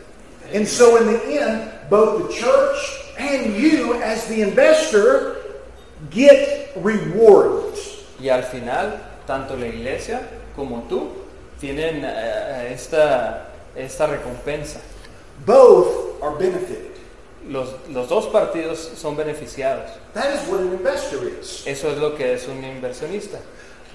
And 0.54 0.66
so, 0.66 0.96
in 0.96 1.06
the 1.06 1.42
end, 1.42 1.70
both 1.90 2.28
the 2.28 2.34
church 2.34 2.78
and 3.18 3.54
you, 3.56 3.94
as 3.94 4.26
the 4.28 4.42
investor, 4.42 5.36
get 6.10 6.72
rewards. 6.76 7.95
Y 8.20 8.28
al 8.28 8.44
final, 8.44 9.00
tanto 9.26 9.56
la 9.56 9.66
iglesia 9.66 10.22
como 10.54 10.82
tú 10.88 11.12
tienen 11.60 12.02
eh, 12.04 12.72
esta, 12.72 13.48
esta 13.74 14.06
recompensa. 14.06 14.80
Both 15.44 16.22
are 16.22 16.36
benefited. 16.38 16.96
Los, 17.48 17.74
los 17.90 18.08
dos 18.08 18.26
partidos 18.26 18.78
son 18.96 19.16
beneficiados. 19.16 19.90
That 20.14 20.34
is 20.34 20.48
what 20.48 20.60
an 20.60 20.72
investor 20.72 21.28
is. 21.40 21.66
Eso 21.66 21.90
es 21.90 21.98
lo 21.98 22.16
que 22.16 22.32
es 22.34 22.48
un 22.48 22.64
inversionista. 22.64 23.38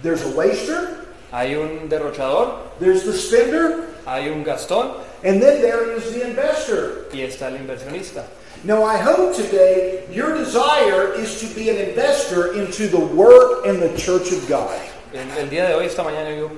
There's 0.01 0.23
a 0.23 0.29
waster, 0.29 1.01
Hay 1.31 1.55
un 1.55 1.87
derrochador, 1.87 2.71
there's 2.79 3.05
the 3.05 3.13
spender, 3.13 3.85
hay 4.05 4.27
un 4.27 4.43
gastón 4.43 4.97
and 5.23 5.41
then 5.41 5.61
there 5.61 5.95
is 5.95 6.11
the 6.13 6.27
investor. 6.27 7.07
y 7.13 7.21
está 7.21 7.47
el 7.47 7.55
inversionista. 7.55 8.25
Now, 8.63 8.83
I 8.83 8.97
hope 8.97 9.35
today 9.35 10.05
your 10.11 10.37
desire 10.37 11.13
is 11.15 11.41
to 11.41 11.47
be 11.55 11.71
an 11.71 11.77
investor 11.77 12.53
into 12.53 12.87
the 12.87 12.99
work 12.99 13.65
and 13.65 13.81
the 13.81 13.89
church 13.97 14.31
of 14.31 14.47
God. 14.47 14.79
El, 15.11 15.25
el 15.31 15.49
día 15.49 15.67
de 15.67 15.73
hoy, 15.73 15.87
esta 15.87 16.03
mañana, 16.03 16.29
yo 16.37 16.51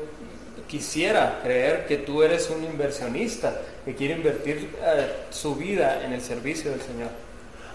quisiera 0.68 1.40
creer 1.42 1.86
que 1.88 2.00
tú 2.00 2.22
eres 2.22 2.50
un 2.50 2.62
inversionista 2.66 3.56
que 3.86 3.96
quiere 3.96 4.16
invertir 4.16 4.76
eh, 4.82 5.14
su 5.30 5.56
vida 5.56 6.04
en 6.04 6.12
el 6.12 6.20
servicio 6.20 6.72
del 6.72 6.82
Señor. 6.82 7.10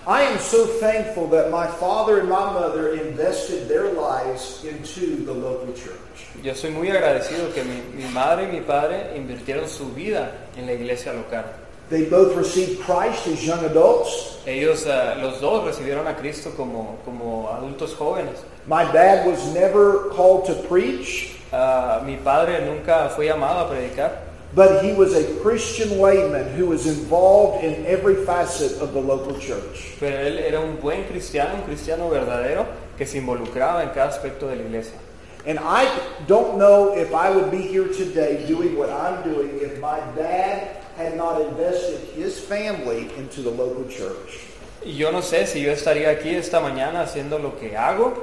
I 0.06 0.24
am 0.24 0.38
so 0.38 0.66
thankful 0.78 1.26
that 1.28 1.50
my 1.50 1.66
father 1.66 2.20
and 2.20 2.28
my 2.28 2.52
mother 2.52 3.00
invested 3.00 3.66
their 3.66 3.94
lives 3.94 4.62
into 4.62 5.24
the 5.24 5.32
local 5.32 5.72
church. 5.72 6.28
Yo 6.42 6.54
soy 6.54 6.70
muy 6.70 6.90
agradecido 6.90 7.50
que 7.54 7.64
mi, 7.64 7.80
mi 7.94 8.04
madre 8.12 8.44
y 8.44 8.52
mi 8.52 8.60
padre 8.60 9.16
invirtieron 9.16 9.66
su 9.70 9.90
vida 9.94 10.32
en 10.54 10.66
la 10.66 10.74
iglesia 10.74 11.14
local. 11.14 11.46
They 11.90 12.04
both 12.04 12.36
received 12.36 12.80
Christ 12.82 13.26
as 13.26 13.44
young 13.46 13.64
adults. 13.64 14.38
Ellos, 14.46 14.86
eh, 14.86 15.14
los 15.22 15.40
dos, 15.40 15.64
recibieron 15.64 16.06
a 16.06 16.14
Cristo 16.14 16.50
como, 16.56 16.98
como 17.04 17.48
adultos 17.48 17.94
jóvenes. 17.94 18.44
My 18.66 18.84
dad 18.92 19.26
was 19.26 19.54
never 19.54 20.10
called 20.10 20.46
to 20.46 20.54
preach, 20.68 21.38
Ah, 21.50 22.02
mi 22.04 22.16
padre 22.16 22.60
nunca 22.66 23.08
fue 23.08 23.24
llamado 23.26 23.60
a 23.60 23.70
predicar, 23.70 24.18
but 24.54 24.84
he 24.84 24.92
was 24.92 25.14
a 25.14 25.24
Christian 25.40 25.98
layman 25.98 26.46
who 26.54 26.66
was 26.66 26.86
involved 26.86 27.64
in 27.64 27.86
every 27.86 28.16
facet 28.26 28.78
of 28.82 28.92
the 28.92 29.00
local 29.00 29.38
church. 29.38 29.96
pero 29.98 30.14
él 30.18 30.38
era 30.38 30.60
un 30.60 30.76
buen 30.76 31.04
cristiano, 31.04 31.54
un 31.54 31.62
cristiano 31.62 32.10
verdadero 32.10 32.66
que 32.98 33.06
se 33.06 33.16
involucraba 33.16 33.82
en 33.82 33.90
cada 33.90 34.10
aspecto 34.10 34.46
de 34.48 34.56
la 34.56 34.62
iglesia. 34.62 34.98
And 35.46 35.58
I 35.58 35.88
don't 36.26 36.58
know 36.58 36.92
if 36.94 37.14
I 37.14 37.30
would 37.30 37.50
be 37.50 37.62
here 37.62 37.88
today 37.88 38.44
doing 38.46 38.76
what 38.76 38.90
I'm 38.90 39.22
doing 39.22 39.58
if 39.62 39.80
my 39.80 40.00
dad 40.14 40.82
had 40.98 41.16
not 41.16 41.40
invested 41.40 42.00
his 42.16 42.40
family 42.40 43.08
into 43.16 43.40
the 43.40 43.50
local 43.50 43.84
church. 43.88 44.40
Yo 44.84 45.12
no 45.12 45.22
sé 45.22 45.46
si 45.46 45.62
yo 45.62 45.70
estaría 45.70 46.10
aquí 46.10 46.34
esta 46.34 46.60
mañana 46.60 47.02
haciendo 47.02 47.38
lo 47.38 47.56
que 47.56 47.76
hago 47.76 48.14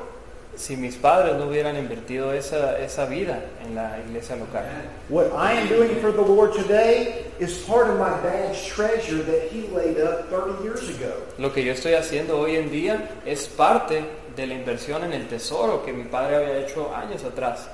si 0.55 0.75
mis 0.75 0.95
padres 0.95 1.35
no 1.37 1.47
hubieran 1.47 1.77
invertido 1.77 2.33
esa, 2.33 2.79
esa 2.79 3.05
vida 3.05 3.39
en 3.65 3.75
la 3.75 3.97
iglesia 3.99 4.35
local. 4.35 4.63
What 5.09 5.31
I 5.33 5.53
am 5.53 5.67
doing 5.67 5.99
for 6.01 6.11
the 6.11 6.21
Lord 6.21 6.53
today 6.53 7.25
is 7.39 7.57
part 7.65 7.89
of 7.89 7.97
my 7.97 8.11
dad's 8.23 8.65
treasure 8.65 9.23
that 9.23 9.49
he 9.51 9.67
laid 9.73 9.99
up 9.99 10.29
30 10.29 10.63
years 10.63 10.89
ago. 10.89 11.13
Lo 11.37 11.51
que 11.51 11.63
yo 11.63 11.73
estoy 11.73 11.93
haciendo 11.93 12.39
hoy 12.39 12.55
en 12.55 12.69
día 12.71 13.21
es 13.25 13.47
parte 13.47 14.03
de 14.35 14.47
la 14.47 14.53
inversión 14.53 15.03
en 15.03 15.13
el 15.13 15.27
tesoro 15.27 15.83
que 15.83 15.93
mi 15.93 16.03
padre 16.05 16.37
había 16.37 16.57
hecho 16.59 16.93
años 16.93 17.23
atrás. 17.23 17.69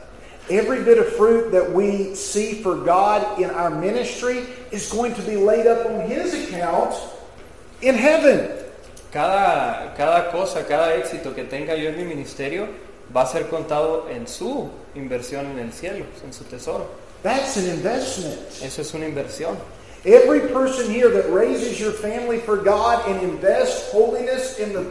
Every 0.50 0.84
bit 0.84 0.98
of 0.98 1.14
fruit 1.16 1.52
that 1.52 1.72
we 1.72 2.16
see 2.16 2.62
for 2.62 2.76
God 2.76 3.40
in 3.40 3.50
our 3.50 3.70
ministry 3.70 4.44
is 4.72 4.92
going 4.92 5.14
to 5.16 5.22
be 5.22 5.36
laid 5.36 5.68
up 5.68 5.86
on 5.86 6.10
his 6.10 6.34
account 6.34 6.96
in 7.82 7.96
heaven. 7.96 8.58
Cada, 9.12 9.94
cada 9.96 10.32
cosa, 10.32 10.64
cada 10.64 10.96
éxito 10.96 11.36
que 11.36 11.44
tenga 11.44 11.76
yo 11.78 11.90
en 11.90 11.98
mi 11.98 12.04
ministerio 12.04 12.68
va 13.14 13.24
a 13.24 13.28
ser 13.28 13.50
contado 13.50 14.08
en 14.10 14.26
su 14.26 14.70
inversión 14.96 15.46
en 15.52 15.60
el 15.60 15.72
cielo, 15.74 16.06
en 16.24 16.32
su 16.32 16.44
tesoro. 16.46 16.88
That's 17.24 17.58
an 17.58 17.70
investment. 17.70 18.40
Eso 18.64 18.82
es 18.82 18.94
una 18.94 19.06
inversión. 19.06 19.58
Every 20.06 20.40
person 20.52 20.90
here 20.90 21.10
that 21.10 21.32
raises 21.32 21.80
your 21.80 21.92
family 21.92 22.40
for 22.40 22.58
God 22.58 23.08
and 23.08 23.22
invests 23.22 23.92
holiness 23.92 24.58
in 24.58 24.74
the 24.74 24.88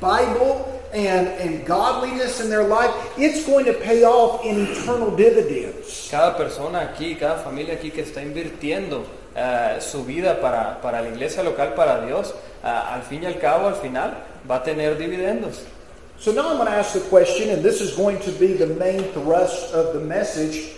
Bible 0.00 0.82
and, 0.94 1.26
and 1.42 1.66
godliness 1.66 2.40
in 2.40 2.48
their 2.48 2.64
life, 2.64 2.90
it's 3.18 3.44
going 3.44 3.64
to 3.66 3.74
pay 3.74 4.04
off 4.04 4.44
in 4.44 4.66
eternal 4.66 5.14
dividends. 5.16 6.08
Cada 6.10 6.36
persona 6.36 6.80
aquí, 6.80 7.18
cada 7.18 7.42
familia 7.42 7.74
aquí 7.74 7.90
que 7.90 8.02
está 8.02 8.22
invirtiendo 8.22 9.04
eh, 9.34 9.78
su 9.80 10.04
vida 10.04 10.40
para, 10.40 10.80
para 10.80 11.02
la 11.02 11.08
iglesia 11.08 11.42
local, 11.42 11.74
para 11.74 12.06
Dios, 12.06 12.32
eh, 12.62 12.68
al 12.68 13.02
fin 13.02 13.24
y 13.24 13.26
al 13.26 13.38
cabo, 13.38 13.66
al 13.66 13.74
final, 13.74 14.14
va 14.48 14.56
a 14.56 14.62
tener 14.62 14.96
dividendos. 14.96 15.64
So 16.18 16.32
now 16.32 16.48
I'm 16.48 16.56
going 16.56 16.68
to 16.68 16.76
ask 16.76 16.94
the 16.94 17.00
question, 17.10 17.50
and 17.50 17.62
this 17.62 17.80
is 17.80 17.96
going 17.96 18.20
to 18.20 18.30
be 18.32 18.54
the 18.54 18.68
main 18.68 19.02
thrust 19.12 19.74
of 19.74 19.94
the 19.94 20.00
message. 20.00 20.76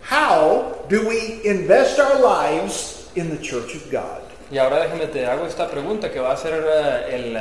How 0.00 0.82
do 0.88 1.06
we 1.06 1.44
invest 1.44 2.00
our 2.00 2.18
lives 2.18 3.10
in 3.14 3.28
the 3.28 3.36
church 3.36 3.74
of 3.74 3.90
God? 3.90 4.22
Y 4.50 4.56
ahora 4.56 4.80
déjeme 4.80 5.12
te 5.12 5.26
hago 5.26 5.46
esta 5.46 5.68
pregunta 5.68 6.10
que 6.10 6.20
va 6.20 6.32
a 6.32 6.36
ser 6.38 6.64
eh, 6.66 7.14
el, 7.14 7.36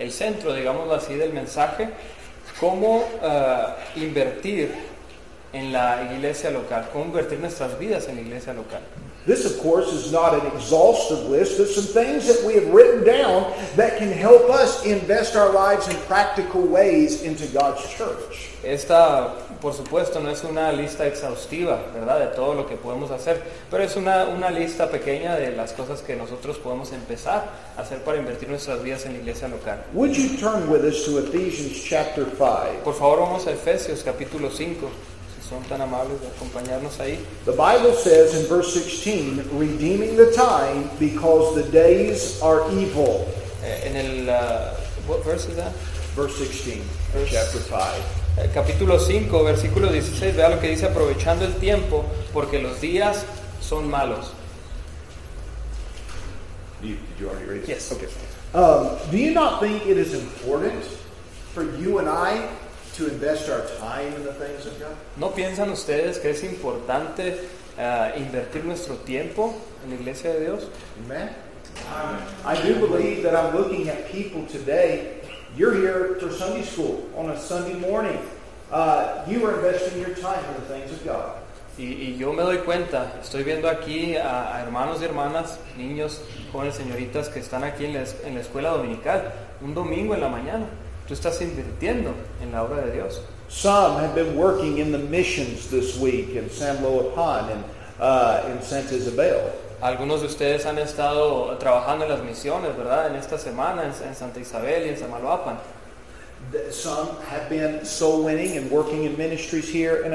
el 0.00 0.10
centro, 0.10 0.54
digámoslo 0.54 0.94
así, 0.94 1.14
del 1.14 1.32
mensaje. 1.32 1.88
¿Cómo 2.58 3.04
eh, 3.22 3.64
invertir 3.96 4.74
en 5.52 5.72
la 5.72 6.10
iglesia 6.12 6.50
local? 6.50 6.88
¿Cómo 6.92 7.04
invertir 7.04 7.38
nuestras 7.38 7.78
vidas 7.78 8.08
en 8.08 8.16
la 8.16 8.22
iglesia 8.22 8.52
local? 8.54 8.80
This, 9.26 9.44
of 9.44 9.60
course, 9.60 9.92
is 9.92 10.10
not 10.10 10.32
an 10.32 10.46
exhaustive 10.46 11.28
list, 11.28 11.58
but 11.58 11.68
some 11.68 11.84
things 11.84 12.26
that 12.26 12.42
we 12.46 12.54
have 12.54 12.66
written 12.72 13.04
down 13.04 13.52
that 13.76 13.98
can 13.98 14.10
help 14.10 14.48
us 14.48 14.84
invest 14.86 15.36
our 15.36 15.52
lives 15.52 15.88
in 15.88 15.96
practical 16.06 16.62
ways 16.62 17.22
into 17.22 17.46
God's 17.48 17.86
church. 17.90 18.48
Esta, 18.64 19.34
por 19.60 19.74
supuesto, 19.74 20.20
no 20.20 20.30
es 20.30 20.42
una 20.44 20.72
lista 20.72 21.06
exhaustiva, 21.06 21.80
¿verdad? 21.94 22.18
De 22.20 22.26
todo 22.34 22.54
lo 22.54 22.66
que 22.66 22.76
podemos 22.76 23.10
hacer, 23.10 23.42
pero 23.70 23.82
es 23.84 23.94
una, 23.96 24.24
una 24.24 24.50
lista 24.50 24.88
pequeña 24.90 25.36
de 25.36 25.52
las 25.52 25.72
cosas 25.72 26.00
que 26.00 26.16
nosotros 26.16 26.58
podemos 26.58 26.92
empezar 26.92 27.44
a 27.76 27.82
hacer 27.82 28.02
para 28.02 28.18
invertir 28.18 28.48
nuestras 28.48 28.82
vidas 28.82 29.04
en 29.06 29.12
la 29.14 29.18
iglesia 29.18 29.48
local. 29.48 29.78
Would 29.92 30.12
you 30.12 30.36
turn 30.38 30.68
with 30.70 30.84
us 30.84 31.04
to 31.04 31.18
Ephesians 31.18 31.82
chapter 31.84 32.24
5? 32.26 32.82
Por 32.84 32.94
favor, 32.94 33.20
vamos 33.20 33.46
a 33.46 33.52
Efesios 33.52 34.02
capítulo 34.02 34.50
5, 34.50 34.88
si 35.36 35.48
son 35.48 35.62
tan 35.64 35.80
amables 35.80 36.20
de 36.20 36.28
acompañarnos 36.28 36.98
ahí. 37.00 37.18
The 37.44 37.52
Bible 37.52 37.92
says 37.94 38.34
in 38.34 38.46
verse 38.48 38.72
16, 38.72 39.50
redeeming 39.58 40.16
the 40.16 40.32
time 40.32 40.88
because 40.98 41.54
the 41.54 41.70
days 41.70 42.40
are 42.42 42.62
evil. 42.72 43.26
Eh, 43.62 43.88
en 43.88 43.96
el, 43.96 44.28
uh, 44.30 44.74
what 45.06 45.22
verse 45.24 45.46
is 45.48 45.56
that? 45.56 45.72
Verse 46.16 46.34
16, 46.38 46.82
Verse- 47.12 47.30
chapter 47.30 47.58
5. 47.58 48.19
Eh, 48.36 48.48
capítulo 48.54 48.98
5, 48.98 49.44
versículo 49.44 49.88
16, 49.88 50.36
vea 50.36 50.48
lo 50.48 50.60
que 50.60 50.68
dice, 50.68 50.86
aprovechando 50.86 51.44
el 51.44 51.54
tiempo, 51.54 52.04
porque 52.32 52.60
los 52.60 52.80
días 52.80 53.24
son 53.60 53.90
malos. 53.90 54.32
You, 56.80 56.96
did 56.96 57.20
you 57.20 57.28
already 57.28 57.46
read 57.46 57.62
it? 57.64 57.68
Yes. 57.68 57.92
Okay. 57.92 58.08
Um, 58.54 58.96
do 59.10 59.18
you 59.18 59.34
not 59.34 59.60
think 59.60 59.84
it 59.86 59.98
is 59.98 60.14
important 60.14 60.82
for 61.52 61.64
you 61.76 61.98
and 61.98 62.08
I 62.08 62.48
to 62.94 63.08
invest 63.08 63.50
our 63.50 63.66
time 63.78 64.14
in 64.14 64.24
the 64.24 64.32
things 64.32 64.64
of 64.64 64.78
God? 64.78 64.96
¿No 65.16 65.30
piensan 65.30 65.70
ustedes 65.70 66.18
que 66.18 66.30
es 66.30 66.42
importante 66.44 67.36
eh, 67.76 68.12
invertir 68.16 68.64
nuestro 68.64 68.94
tiempo 69.04 69.54
en 69.84 69.90
la 69.90 69.96
iglesia 69.96 70.32
de 70.32 70.40
Dios? 70.40 70.68
Amen. 71.04 71.30
I 72.44 72.56
do 72.62 72.74
believe 72.86 73.22
that 73.24 73.34
I'm 73.34 73.54
looking 73.56 73.88
at 73.88 74.10
people 74.10 74.44
today. 74.46 75.19
You're 75.56 75.74
here 75.74 76.14
for 76.20 76.30
Sunday 76.30 76.62
school 76.62 77.10
on 77.16 77.30
a 77.30 77.38
Sunday 77.38 77.74
morning. 77.74 78.18
Uh, 78.70 79.24
you 79.26 79.44
are 79.44 79.54
investing 79.56 80.00
your 80.00 80.14
time 80.14 80.44
in 80.44 80.54
the 80.54 80.68
things 80.68 80.92
of 80.92 81.04
God. 81.04 81.36
Y, 81.76 81.84
y 81.84 82.16
yo 82.18 82.32
me 82.32 82.42
doy 82.44 82.58
cuenta, 82.58 83.12
estoy 83.20 83.42
viendo 83.42 83.68
aquí 83.68 84.16
a, 84.16 84.54
a 84.54 84.62
hermanos 84.62 85.00
y 85.00 85.06
hermanas, 85.06 85.58
niños, 85.76 86.20
jóvenes, 86.52 86.76
señoritas 86.76 87.28
que 87.28 87.40
están 87.40 87.64
aquí 87.64 87.86
en 87.86 87.94
la, 87.94 88.04
en 88.24 88.34
la 88.34 88.40
escuela 88.40 88.70
dominical, 88.70 89.32
un 89.60 89.74
domingo 89.74 90.14
en 90.14 90.20
la 90.20 90.28
mañana. 90.28 90.66
Tú 91.08 91.14
estás 91.14 91.42
invirtiendo 91.42 92.14
en 92.40 92.52
la 92.52 92.62
obra 92.62 92.82
de 92.82 92.92
Dios. 92.92 93.20
Some 93.48 93.98
have 93.98 94.14
been 94.14 94.36
working 94.36 94.78
in 94.78 94.92
the 94.92 94.98
missions 94.98 95.68
this 95.68 95.98
week 95.98 96.36
in 96.36 96.48
San 96.48 96.76
Loapan 96.76 97.50
and 97.50 97.64
uh, 97.98 98.42
in 98.52 98.62
Santa 98.62 98.94
Isabel. 98.94 99.50
Algunos 99.80 100.20
de 100.20 100.26
ustedes 100.26 100.66
han 100.66 100.78
estado 100.78 101.56
trabajando 101.58 102.04
en 102.04 102.10
las 102.10 102.22
misiones, 102.22 102.76
¿verdad? 102.76 103.06
En 103.08 103.16
esta 103.16 103.38
semana 103.38 103.82
en, 103.84 104.08
en 104.08 104.14
Santa 104.14 104.38
Isabel 104.40 104.86
y 104.86 104.88
en 104.90 104.98
Samaloapan. 104.98 105.58
Th- 106.52 106.70
Some 106.72 107.08
have 107.30 107.48
been 107.48 107.84
soul 107.84 108.24
winning 108.24 108.58
and 108.58 108.70
working 108.70 109.04
in 109.04 109.16
ministries 109.16 109.68
here 109.72 110.04
in. 110.04 110.12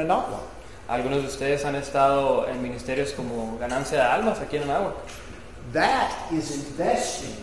Algunos 0.88 1.24
de 1.24 1.28
ustedes 1.28 1.66
han 1.66 1.76
estado 1.76 2.48
en 2.48 2.62
ministerios 2.62 3.12
como 3.14 3.58
Ganancia 3.58 3.98
de 3.98 4.04
Almas 4.04 4.40
aquí 4.40 4.58
en 4.58 4.64
Anáhuac. 4.70 4.94
That 5.74 6.12
is 6.32 6.52
investing 6.52 7.36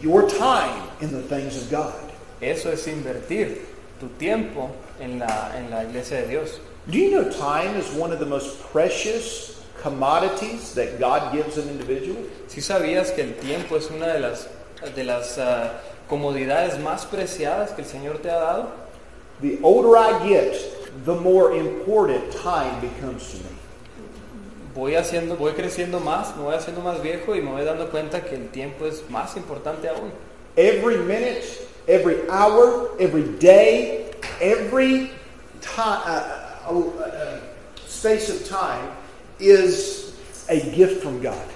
your 0.00 0.28
time 0.28 0.82
in 1.00 1.10
the 1.10 1.22
things 1.22 1.56
of 1.56 1.70
God. 1.70 1.94
Eso 2.40 2.72
es 2.72 2.88
invertir 2.88 3.66
tu 4.00 4.08
tiempo 4.18 4.70
en 5.00 5.20
la, 5.20 5.52
en 5.56 5.70
la 5.70 5.84
iglesia 5.84 6.22
de 6.22 6.26
Dios. 6.26 6.58
Do 6.88 6.98
you 6.98 7.10
know 7.10 7.30
time 7.30 7.76
is 7.76 7.88
one 7.92 8.12
of 8.12 8.18
the 8.18 8.26
most 8.26 8.60
precious 8.72 9.57
commodities 9.82 10.74
that 10.74 10.98
God 10.98 11.32
gives 11.32 11.56
an 11.58 11.68
individual? 11.68 12.16
¿Sí 12.48 12.60
sabías 12.60 13.12
que 13.14 13.22
el 13.22 13.34
tiempo 13.34 13.76
es 13.76 13.90
una 13.90 14.08
de 14.08 14.20
las, 14.20 14.48
de 14.94 15.04
las 15.04 15.38
ah, 15.38 15.80
comodidades 16.08 16.78
más 16.80 17.06
preciadas 17.06 17.72
que 17.72 17.82
el 17.82 17.88
Señor 17.88 18.18
te 18.18 18.30
ha 18.30 18.38
dado? 18.38 18.72
The 19.40 19.58
older 19.62 19.96
I 19.96 20.28
get, 20.28 21.04
the 21.04 21.14
more 21.14 21.52
important 21.54 22.32
time 22.32 22.80
becomes 22.80 23.30
to 23.30 23.36
me. 23.38 23.44
Voy, 24.74 24.94
haciendo, 24.94 25.36
voy 25.36 25.52
creciendo 25.52 26.00
más, 26.00 26.36
me 26.36 26.42
voy 26.44 26.54
haciendo 26.54 26.80
más 26.82 27.02
viejo 27.02 27.34
y 27.34 27.40
me 27.40 27.50
voy 27.50 27.64
dando 27.64 27.90
cuenta 27.90 28.24
que 28.24 28.36
el 28.36 28.48
tiempo 28.48 28.86
es 28.86 29.08
más 29.10 29.36
importante 29.36 29.88
aún. 29.88 30.12
Every 30.56 30.98
minute, 30.98 31.44
every 31.86 32.16
hour, 32.28 32.90
every 32.98 33.24
day, 33.38 34.10
every 34.40 35.10
time, 35.60 36.00
uh, 36.06 36.70
uh, 36.70 36.78
uh, 36.78 37.40
space 37.86 38.28
of 38.28 38.48
time 38.48 38.97
is 39.38 40.14
a 40.48 40.60
gift 40.70 41.02
from 41.02 41.20
God. 41.20 41.48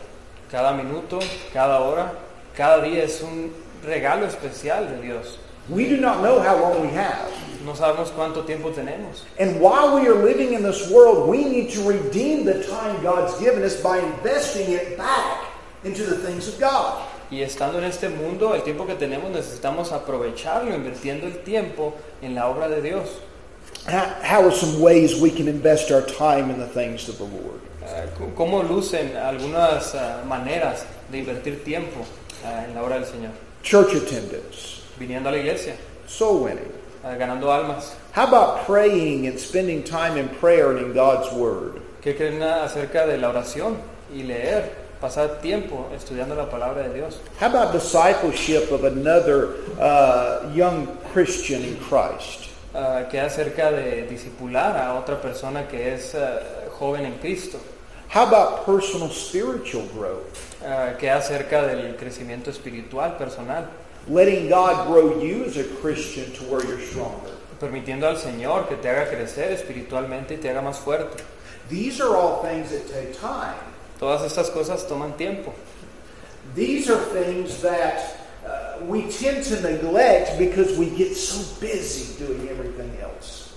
Cada 0.51 0.77
minuto, 0.77 1.21
cada 1.53 1.81
hora, 1.81 2.13
cada 2.55 2.83
día 2.85 3.05
es 3.05 3.23
un 3.23 3.53
regalo 3.85 4.27
especial 4.27 4.89
de 4.89 5.03
Dios. 5.03 5.39
We 5.69 5.89
do 5.89 5.97
not 5.97 6.23
know 6.23 6.41
how 6.41 6.61
long 6.61 6.83
we 6.83 6.89
have. 6.89 7.31
No 7.65 7.73
sabemos 7.73 8.11
cuánto 8.11 8.45
tiempo 8.45 8.73
tenemos. 8.73 9.23
And 9.39 9.61
while 9.61 9.95
we 9.95 10.09
are 10.09 10.15
living 10.15 10.55
in 10.55 10.63
this 10.63 10.91
world, 10.91 11.29
we 11.29 11.45
need 11.45 11.71
to 11.71 11.89
redeem 11.89 12.45
the 12.45 12.65
time 12.65 13.01
God's 13.03 13.39
given 13.41 13.63
us 13.63 13.81
by 13.81 13.99
investing 13.99 14.73
it 14.73 14.99
back 14.99 15.45
into 15.85 16.03
the 16.05 16.17
things 16.19 16.49
of 16.49 16.59
God. 16.59 17.09
Y 17.31 17.39
estando 17.39 17.79
en 17.79 17.85
este 17.85 18.11
mundo, 18.11 18.53
el 18.53 18.63
tiempo 18.63 18.85
que 18.85 18.95
tenemos 18.95 19.31
necesitamos 19.31 19.91
aprovecharlo, 19.93 20.75
invirtiendo 20.75 21.27
el 21.27 21.43
tiempo 21.43 21.95
en 22.21 22.35
la 22.35 22.49
obra 22.49 22.69
de 22.69 22.83
Dios. 22.83 23.09
How, 23.87 24.05
how 24.23 24.45
are 24.45 24.53
some 24.53 24.81
ways 24.81 25.19
we 25.19 25.31
can 25.31 25.49
invest 25.49 25.91
our 25.91 26.03
time 26.03 26.51
in 26.51 26.59
the 26.59 26.67
things 26.67 27.09
of 27.09 27.19
the 27.19 27.25
Lord? 27.25 27.61
¿Cómo 28.37 28.63
lucen 28.63 29.17
algunas 29.17 29.95
ah, 29.95 30.23
maneras 30.27 30.85
de 31.11 31.19
invertir 31.19 31.65
tiempo 31.65 32.05
ah, 32.45 32.65
en 32.67 32.75
la 32.75 32.83
obra 32.83 32.97
del 32.97 33.07
Señor? 33.07 33.31
Church 33.63 33.95
attendance, 33.97 34.83
Viniendo 34.99 35.29
a 35.29 35.33
la 35.33 35.39
iglesia, 35.39 35.75
soul 36.07 36.43
winning. 36.45 36.71
ah, 37.05 37.15
ganando 37.17 37.51
almas. 37.53 37.95
How 38.15 38.27
about 38.27 38.67
praying 38.67 39.27
and 39.27 39.39
spending 39.39 39.83
time 39.83 40.17
in 40.19 40.29
prayer 40.41 40.71
and 40.71 40.79
in 40.87 40.93
God's 40.95 41.31
Word? 41.33 41.81
¿Qué 42.03 42.17
creen 42.17 42.43
acerca 42.43 43.07
de 43.07 43.17
la 43.19 43.29
oración 43.31 43.77
y 44.15 44.23
leer, 44.25 44.71
pasar 45.01 45.41
tiempo 45.41 45.89
estudiando 45.95 46.35
la 46.35 46.49
palabra 46.51 46.89
de 46.89 46.95
Dios? 46.95 47.21
How 47.41 47.47
about 47.49 47.73
discipleship 47.73 48.71
of 48.73 48.85
another 48.85 49.55
uh, 49.81 50.51
young 50.55 50.87
Christian 51.13 51.63
in 51.63 51.77
Christ? 51.77 52.51
Ah, 52.75 53.05
¿Qué 53.11 53.21
acerca 53.21 53.71
de 53.71 54.07
discipular 54.09 54.77
a 54.77 54.95
otra 54.95 55.21
persona 55.21 55.69
que 55.69 55.95
es 55.95 56.15
ah, 56.15 56.41
joven 56.79 57.05
en 57.07 57.15
Cristo? 57.19 57.59
How 58.13 58.27
about 58.27 58.67
personal 58.67 59.09
spiritual 59.09 59.87
growth? 59.87 60.37
Ah, 60.63 60.99
¿Qué 60.99 61.09
acerca 61.09 61.67
del 61.67 61.97
crecimiento 61.97 62.51
espiritual 62.51 63.17
personal? 63.17 63.71
Letting 64.07 64.51
God 64.51 64.87
grow 64.87 65.23
you 65.23 65.47
as 65.47 65.57
a 65.57 65.65
Christian 65.81 66.31
to 66.33 66.45
where 66.45 66.63
you're 66.63 66.79
stronger. 66.79 67.33
Permitiendo 67.59 68.07
al 68.07 68.19
Señor 68.19 68.69
que 68.69 68.77
te 68.77 68.91
haga 68.91 69.09
crecer 69.09 69.53
espiritualmente 69.53 70.35
y 70.35 70.37
te 70.37 70.51
haga 70.51 70.61
más 70.61 70.77
fuerte. 70.77 71.25
These 71.71 72.03
are 72.03 72.15
all 72.15 72.43
things 72.43 72.71
that 72.71 72.87
take 72.87 73.19
time. 73.19 73.57
Todas 73.99 74.31
estas 74.31 74.51
cosas 74.51 74.87
toman 74.87 75.17
tiempo. 75.17 75.55
These 76.55 76.91
are 76.91 77.01
things 77.15 77.63
that 77.63 78.29
uh, 78.45 78.85
we 78.85 79.11
tend 79.11 79.43
to 79.45 79.59
neglect 79.63 80.39
because 80.39 80.77
we 80.77 80.91
get 80.91 81.17
so 81.17 81.41
busy 81.63 82.23
doing 82.23 82.47
everything 82.51 82.95
else. 83.01 83.52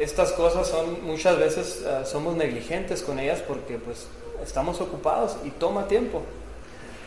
Estas 0.00 0.32
cosas 0.32 0.66
son 0.68 1.04
muchas 1.06 1.38
veces 1.38 1.84
ah, 1.86 2.04
somos 2.04 2.34
negligentes 2.36 3.02
con 3.02 3.18
ellas 3.18 3.40
porque 3.46 3.78
pues 3.78 4.06
estamos 4.42 4.80
ocupados 4.80 5.36
y 5.44 5.50
toma 5.50 5.86
tiempo. 5.86 6.22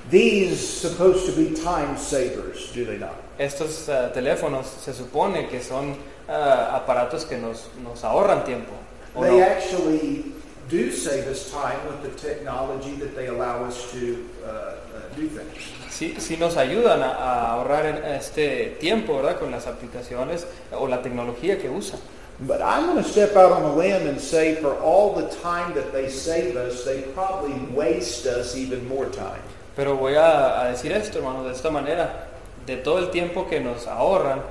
These 0.10 0.56
supposed 0.58 1.26
to 1.26 1.34
be 1.36 1.48
time 1.54 1.98
savers, 1.98 2.72
do 2.74 2.86
they 2.86 2.98
not? 2.98 3.12
Estos 3.38 3.90
ah, 3.90 4.12
teléfonos 4.14 4.66
se 4.68 4.94
supone 4.94 5.48
que 5.50 5.62
son 5.62 5.96
ah, 6.30 6.76
aparatos 6.76 7.26
que 7.26 7.38
nos, 7.38 7.68
nos 7.84 8.04
ahorran 8.06 8.46
tiempo. 8.46 8.72
¿o 9.16 9.24
They 9.24 9.38
no? 9.40 9.44
actually 9.46 10.34
do 10.70 10.92
save 10.92 11.28
us 11.30 11.52
time 11.52 11.80
with 11.90 12.02
the 12.10 12.16
technology 12.22 12.96
that 13.00 13.16
they 13.16 13.28
allow 13.28 13.66
us 13.68 13.92
to 13.92 14.26
uh, 14.46 14.48
uh, 14.48 15.16
do 15.18 15.28
things. 15.28 15.74
Sí, 15.90 16.16
sí 16.20 16.38
nos 16.38 16.56
ayudan 16.58 17.02
a, 17.04 17.12
a 17.12 17.52
ahorrar 17.54 17.86
en- 17.86 18.06
este 18.16 18.78
tiempo, 18.80 19.18
¿verdad? 19.18 19.40
Con 19.40 19.52
las 19.52 19.68
aplicaciones 19.68 20.46
o 20.72 20.88
la 20.88 21.02
tecnología 21.02 21.58
que 21.58 21.70
usan. 21.70 22.00
But 22.40 22.62
I'm 22.62 22.86
going 22.86 23.04
to 23.04 23.10
step 23.10 23.36
out 23.36 23.52
on 23.52 23.64
a 23.64 23.76
limb 23.76 24.06
and 24.06 24.22
say 24.22 24.56
for 24.62 24.76
all 24.76 25.16
the 25.16 25.28
time 25.42 25.74
that 25.74 25.92
they 25.92 26.08
save 26.08 26.56
us, 26.56 26.86
they 26.86 27.02
probably 27.14 27.54
waste 27.74 28.28
us 28.28 28.56
even 28.56 28.88
more 28.88 29.08
time. 29.10 29.42
Pero 29.76 29.98
voy 29.98 30.14
a, 30.16 30.62
a 30.62 30.72
decir 30.72 30.92
esto, 30.92 31.20
hermano, 31.20 31.44
de 31.44 31.52
esta 31.52 31.72
manera. 31.72 32.28
De 32.66 32.78
todo 32.78 33.00
el 33.00 33.10
tiempo 33.10 33.46
que 33.50 33.60
nos 33.60 33.88
ahorran, 33.88 34.42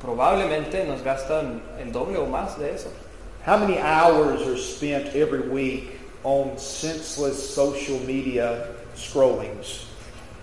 probablemente 0.00 0.84
nos 0.84 1.02
gastan 1.02 1.62
el 1.78 1.92
doble 1.92 2.18
o 2.18 2.26
más 2.26 2.58
de 2.58 2.74
eso. 2.74 2.90
How 3.44 3.56
many 3.56 3.78
hours 3.78 4.42
are 4.42 4.56
spent 4.56 5.14
every 5.14 5.48
week 5.48 6.00
on 6.24 6.58
senseless 6.58 7.54
social 7.54 8.00
media 8.00 8.66
scrollings? 8.96 9.86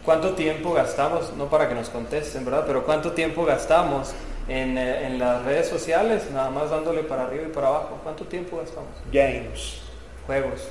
¿Cuánto 0.06 0.34
tiempo 0.34 0.74
gastamos? 0.74 1.34
No 1.36 1.50
para 1.50 1.68
que 1.68 1.76
nos 1.76 1.90
contesten, 1.90 2.46
¿verdad? 2.46 2.64
Pero 2.66 2.86
¿cuánto 2.86 3.12
tiempo 3.12 3.46
gastamos 3.46 4.14
en, 4.50 4.78
eh, 4.78 5.06
en 5.06 5.20
las 5.20 5.44
redes 5.46 5.68
sociales? 5.68 6.24
Nada 6.34 6.50
más 6.50 6.70
dándole 6.70 7.04
para 7.04 7.24
arriba 7.24 7.44
y 7.48 7.52
para 7.52 7.68
abajo. 7.68 8.00
¿Cuánto 8.04 8.26
tiempo 8.26 8.58
gastamos? 8.58 8.90
Games. 9.12 9.80
Juegos. 10.26 10.68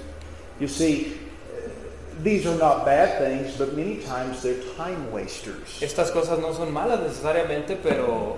You 0.61 0.69
see, 0.69 1.17
uh, 1.53 2.23
these 2.25 2.47
are 2.47 2.57
not 2.59 2.85
bad 2.85 3.19
things, 3.19 3.57
but 3.57 3.75
many 3.77 3.97
times 3.97 4.43
they're 4.43 4.61
time 4.77 5.11
wasters. 5.13 5.81
Estas 5.81 6.11
cosas 6.11 6.39
no 6.41 6.53
son 6.53 6.73
malas 6.73 7.01
necesariamente, 7.01 7.77
pero, 7.83 8.37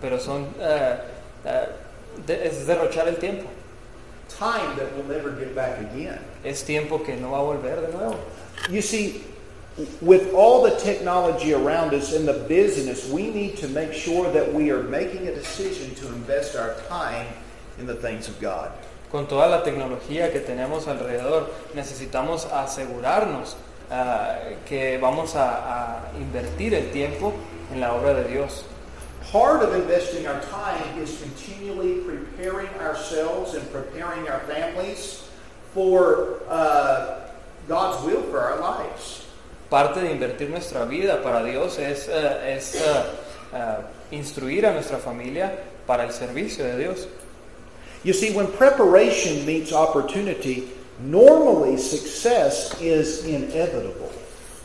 pero 0.00 0.18
son... 0.18 0.48
eh, 0.60 0.96
eh, 1.44 1.68
de- 2.26 2.46
es 2.48 2.66
derrochar 2.66 3.06
el 3.08 3.16
tiempo. 3.16 3.48
Time 4.38 4.76
that 4.76 4.86
we'll 4.96 5.06
never 5.08 5.30
get 5.38 5.54
back 5.54 5.78
again. 5.78 6.18
Es 6.44 6.64
tiempo 6.64 7.02
que 7.02 7.16
no 7.16 7.32
va 7.32 7.38
a 7.38 7.42
volver 7.42 7.80
de 7.80 7.92
nuevo. 7.92 8.16
You 8.70 8.80
see, 8.82 9.22
with 10.00 10.32
all 10.34 10.62
the 10.62 10.76
technology 10.78 11.52
around 11.52 11.94
us 11.94 12.14
and 12.14 12.26
the 12.26 12.44
business, 12.48 13.08
we 13.10 13.30
need 13.30 13.56
to 13.58 13.68
make 13.68 13.92
sure 13.92 14.30
that 14.32 14.52
we 14.52 14.70
are 14.70 14.82
making 14.82 15.28
a 15.28 15.34
decision 15.34 15.94
to 15.96 16.08
invest 16.08 16.56
our 16.56 16.74
time 16.88 17.26
in 17.78 17.86
the 17.86 17.94
things 17.94 18.28
of 18.28 18.40
God. 18.40 18.72
Con 19.10 19.26
toda 19.26 19.48
la 19.48 19.62
tecnología 19.62 20.30
que 20.32 20.40
tenemos 20.40 20.86
alrededor, 20.86 21.48
necesitamos 21.74 22.46
asegurarnos 22.46 23.56
ah, 23.90 24.38
que 24.64 24.98
vamos 24.98 25.34
a, 25.34 26.04
a 26.06 26.12
invertir 26.18 26.74
el 26.74 26.90
tiempo 26.92 27.32
en 27.72 27.80
la 27.80 27.94
obra 27.94 28.14
de 28.14 28.28
Dios. 28.28 28.64
Part 29.32 29.62
of 29.62 29.74
investing 29.74 30.26
our 30.26 30.40
time 30.42 30.98
is 30.98 31.20
continually 31.20 32.00
preparing 32.00 32.68
ourselves 32.80 33.54
and 33.54 33.70
preparing 33.70 34.28
our 34.28 34.40
families 34.40 35.28
for 35.72 36.40
uh, 36.48 37.28
God's 37.68 38.04
will 38.04 38.22
for 38.22 38.40
our 38.40 38.58
lives. 38.58 39.26
Parte 39.70 40.00
de 40.00 40.10
invertir 40.10 40.50
nuestra 40.50 40.84
vida 40.84 41.22
para 41.22 41.44
Dios 41.44 41.78
es, 41.78 42.08
eh, 42.08 42.56
es 42.56 42.82
ah, 42.84 43.04
ah, 43.54 43.78
instruir 44.10 44.66
a 44.66 44.72
nuestra 44.72 44.98
familia 44.98 45.52
para 45.86 46.02
el 46.04 46.12
servicio 46.12 46.64
de 46.64 46.76
Dios. 46.76 47.06
You 48.02 48.12
see, 48.12 48.32
when 48.32 48.48
preparation 48.48 49.46
meets 49.46 49.72
opportunity, 49.72 50.68
normally 50.98 51.78
success 51.78 52.74
is 52.80 53.24
inevitable. 53.24 54.10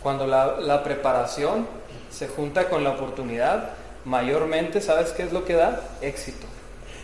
Cuando 0.01 0.25
la, 0.25 0.59
la 0.59 0.83
preparación 0.83 1.67
se 2.09 2.27
junta 2.27 2.67
con 2.67 2.83
la 2.83 2.91
oportunidad, 2.91 3.73
mayormente, 4.05 4.81
¿sabes 4.81 5.11
qué 5.11 5.23
es 5.23 5.31
lo 5.31 5.45
que 5.45 5.53
da? 5.53 5.81
Éxito. 6.01 6.47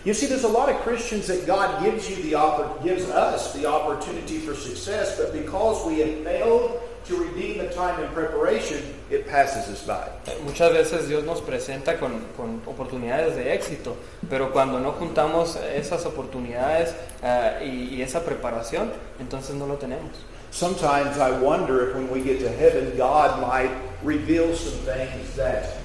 You 0.04 0.16
see, 0.16 0.26
there's 0.26 0.46
a 0.46 0.48
lot 0.48 0.70
of 0.70 0.78
Christians 0.82 1.28
that 1.28 1.46
God 1.46 1.84
gives 1.84 2.10
you 2.10 2.16
the 2.16 2.36
gives 2.84 3.08
us 3.12 3.54
the 3.54 3.68
opportunity 3.68 4.40
for 4.40 4.56
success, 4.56 5.16
but 5.20 5.32
because 5.32 5.86
we 5.86 6.00
have 6.00 6.24
failed 6.24 6.82
to 7.12 7.18
redeem 7.18 7.58
the 7.58 7.68
time 7.74 8.02
in 8.02 8.10
preparation, 8.14 8.82
it 9.10 9.28
passes 9.28 9.68
us 9.68 9.84
by. 9.86 10.08
Muchas 10.46 10.72
veces 10.72 11.08
Dios 11.08 11.24
nos 11.26 11.42
presenta 11.42 12.00
con, 12.00 12.26
con 12.38 12.62
oportunidades 12.66 13.36
de 13.36 13.54
éxito, 13.54 13.98
pero 14.30 14.52
cuando 14.52 14.80
no 14.80 14.94
juntamos 14.94 15.58
esas 15.76 16.06
oportunidades 16.06 16.96
ah, 17.22 17.60
y, 17.62 17.96
y 17.96 18.02
esa 18.02 18.24
preparación, 18.24 18.92
entonces 19.20 19.56
no 19.56 19.68
lo 19.68 19.76
tenemos. 19.76 20.12
Sometimes 20.52 21.18
I 21.18 21.32
wonder 21.32 21.90
if 21.90 21.96
when 21.96 22.10
we 22.10 22.22
get 22.22 22.40
to 22.40 22.50
heaven, 22.50 22.96
God 22.98 23.42
might 23.42 23.72
reveal 24.04 24.56
some 24.56 24.78
things 24.86 25.36
that 25.36 25.81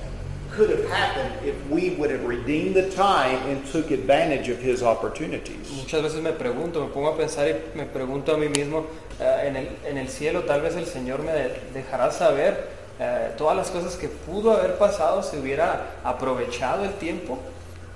could 0.56 0.70
have 0.70 0.88
happened 0.90 1.30
if 1.46 1.54
we 1.70 1.90
would 1.96 2.10
have 2.10 2.24
redeemed 2.24 2.74
the 2.74 2.88
time 2.90 3.36
and 3.48 3.64
took 3.66 3.90
advantage 3.90 4.48
of 4.48 4.58
his 4.58 4.82
opportunities. 4.82 5.70
Muchas 5.72 6.02
veces 6.02 6.22
me 6.22 6.32
pregunto, 6.32 6.80
me 6.86 6.88
pongo 6.92 7.08
a 7.12 7.16
pensar 7.16 7.46
y 7.48 7.54
me 7.76 7.84
pregunto 7.84 8.34
a 8.34 8.38
mí 8.38 8.48
mismo, 8.48 8.86
eh, 9.20 9.44
en, 9.48 9.56
el, 9.56 9.68
en 9.84 9.98
el 9.98 10.08
cielo 10.08 10.42
tal 10.44 10.62
vez 10.62 10.74
el 10.76 10.86
Señor 10.86 11.20
me 11.22 11.32
de- 11.32 11.60
dejará 11.74 12.10
saber 12.10 12.68
eh, 12.98 13.32
todas 13.36 13.56
las 13.56 13.70
cosas 13.70 13.94
que 13.96 14.08
pudo 14.08 14.52
haber 14.52 14.78
pasado 14.78 15.22
si 15.22 15.36
hubiera 15.36 15.96
aprovechado 16.02 16.84
el 16.84 16.92
tiempo. 16.94 17.38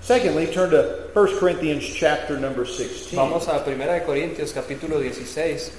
Secondly, 0.03 0.47
turn 0.47 0.71
to 0.71 1.09
1 1.15 1.39
Corinthians 1.39 1.85
chapter 1.95 2.39
number 2.39 2.65
16. 2.67 3.15
Vamos 3.15 3.49
a 3.49 3.59
1 3.59 3.93
de 3.93 4.03
Corintios 4.05 4.53
capítulo 4.53 4.99
16. 4.99 5.73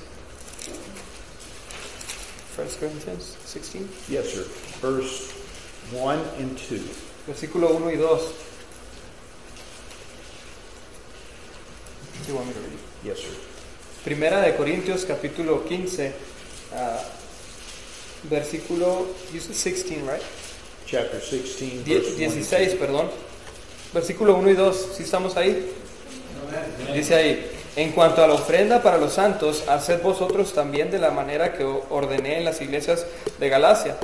1 2.58 2.68
Corinthians 2.80 3.36
16, 3.52 3.88
Yes, 4.10 4.34
sir. 4.34 4.46
Verse 4.82 5.34
1 5.92 6.20
and 6.40 6.58
2. 6.58 6.80
versículo 7.28 7.70
1 7.70 7.92
y 7.92 7.98
2. 7.98 8.22
You 12.28 12.36
want 12.36 12.48
me 12.48 12.54
to 12.54 12.60
read? 12.60 12.80
Yes, 13.04 13.20
sir. 13.20 13.34
Primera 14.04 14.42
de 14.42 14.56
Corintios 14.56 15.06
capítulo 15.06 15.64
15, 15.66 16.12
ah, 16.76 17.00
versículo 18.30 19.08
you 19.34 19.40
said 19.40 19.56
16, 19.56 20.06
right? 20.08 20.22
Chapter 20.88 21.20
16, 21.22 21.84
Die- 21.84 21.94
verse 21.96 22.16
1 22.18 22.24
and 22.26 22.34
16, 22.34 22.76
perdón. 22.80 23.10
Versículo 23.94 24.36
1 24.36 24.50
y 24.50 24.54
2, 24.54 24.88
si 24.96 25.04
estamos 25.04 25.36
ahí? 25.38 25.72
Dice 26.94 27.16
ahí, 27.16 27.52
en 27.76 27.92
cuanto 27.92 28.24
a 28.24 28.28
la 28.28 28.34
ofrenda 28.34 28.82
para 28.82 28.98
los 28.98 29.14
santos, 29.14 29.64
haced 29.68 30.02
vosotros 30.02 30.54
también 30.54 30.90
de 30.92 31.00
la 31.00 31.12
manera 31.12 31.54
que 31.54 31.64
ordené 31.64 32.38
en 32.38 32.46
las 32.46 32.62
iglesias 32.62 33.06
de 33.40 33.50
Galacia. 33.50 33.98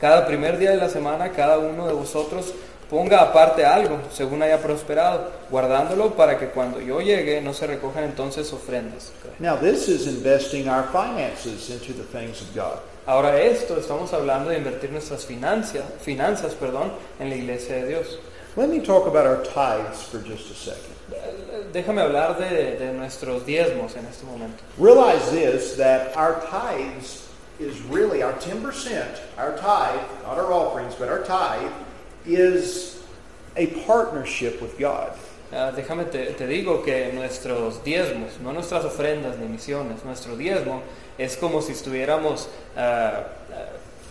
Cada 0.00 0.26
primer 0.26 0.58
día 0.58 0.70
de 0.70 0.76
la 0.76 0.88
semana, 0.88 1.30
cada 1.32 1.58
uno 1.58 1.86
de 1.86 1.92
vosotros 1.92 2.54
ponga 2.88 3.20
aparte 3.20 3.64
algo, 3.64 3.98
según 4.12 4.42
haya 4.42 4.58
prosperado, 4.58 5.30
guardándolo 5.50 6.14
para 6.14 6.38
que 6.38 6.48
cuando 6.48 6.80
yo 6.80 7.00
llegue 7.00 7.40
no 7.40 7.52
se 7.52 7.66
recojan 7.66 8.04
entonces 8.04 8.52
ofrendas. 8.52 9.10
Now, 9.40 9.56
this 9.56 9.88
is 9.88 10.06
investing 10.06 10.68
our 10.68 10.84
finances 10.92 11.70
into 11.70 11.92
the 11.92 12.04
things 12.04 12.40
of 12.40 12.54
God. 12.54 12.78
Ahora 13.06 13.40
esto, 13.40 13.76
estamos 13.76 14.12
hablando 14.12 14.50
de 14.50 14.58
invertir 14.58 14.90
nuestras 14.90 15.24
finanzas, 15.24 15.82
finanzas 16.00 16.54
perdón, 16.54 16.92
en 17.18 17.30
la 17.30 17.36
iglesia 17.36 17.76
de 17.76 17.88
Dios. 17.88 18.18
Let 18.56 18.68
me 18.68 18.80
talk 18.80 19.06
about 19.06 19.26
our 19.26 19.42
tithes 19.42 20.02
for 20.02 20.18
just 20.18 20.50
a 20.50 20.54
second. 20.54 20.94
Déjame 21.72 22.02
hablar 22.02 22.38
de, 22.38 22.76
de 22.76 22.92
nuestros 22.92 23.44
diezmos 23.44 23.96
en 23.96 24.06
este 24.06 24.24
momento. 24.24 24.62
Realize 24.78 25.30
this 25.30 25.76
that 25.76 26.16
our 26.16 26.40
tithes 26.50 27.27
is 27.58 27.80
really 27.82 28.22
our 28.22 28.32
10%, 28.34 29.20
our 29.36 29.56
tithe, 29.56 30.00
not 30.22 30.38
our 30.38 30.52
offerings, 30.52 30.94
but 30.94 31.08
our 31.08 31.22
tithe 31.24 31.72
is 32.26 33.02
a 33.56 33.66
partnership 33.84 34.60
with 34.62 34.78
God. 34.78 35.12
Ah, 35.50 35.72
déjame 35.72 36.10
te, 36.10 36.34
te 36.34 36.46
digo 36.46 36.84
que 36.84 37.10
nuestros 37.12 37.78
diezmos, 37.78 38.38
no 38.40 38.52
nuestras 38.52 38.84
ofrendas 38.84 39.38
ni 39.38 39.46
misiones, 39.46 40.04
nuestro 40.04 40.36
diezmo 40.36 40.82
es 41.16 41.36
como 41.36 41.60
si 41.62 41.72
estuviéramos 41.72 42.48
ah, 42.76 43.24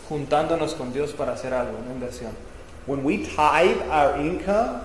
juntándonos 0.10 0.74
con 0.74 0.92
Dios 0.92 1.14
para 1.14 1.34
hacer 1.34 1.54
algo, 1.54 1.78
una 1.78 1.94
inversión. 1.94 2.34
When 2.88 3.04
we 3.04 3.26
tithe 3.26 3.82
our 3.90 4.18
income, 4.18 4.82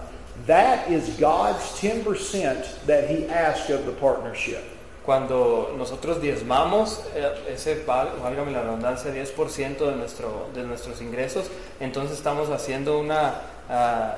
that 0.47 0.91
is 0.91 1.09
God's 1.19 1.63
10% 1.81 2.87
that 2.87 3.09
He 3.09 3.27
asked 3.29 3.71
of 3.71 3.87
the 3.87 3.93
partnership. 3.93 4.65
Cuando 5.05 5.75
nosotros 5.77 6.23
diezmamos 6.23 7.03
eh, 7.15 7.29
ese, 7.55 7.83
válgame 7.85 8.53
la 8.53 8.63
redundancia, 8.63 9.13
10% 9.13 9.79
de, 9.79 9.97
nuestro, 9.97 10.49
de 10.55 10.63
nuestros 10.63 11.01
ingresos, 11.01 11.47
entonces 11.81 12.17
estamos 12.19 12.51
haciendo 12.51 12.99
una 12.99 13.35
ah, 13.69 14.17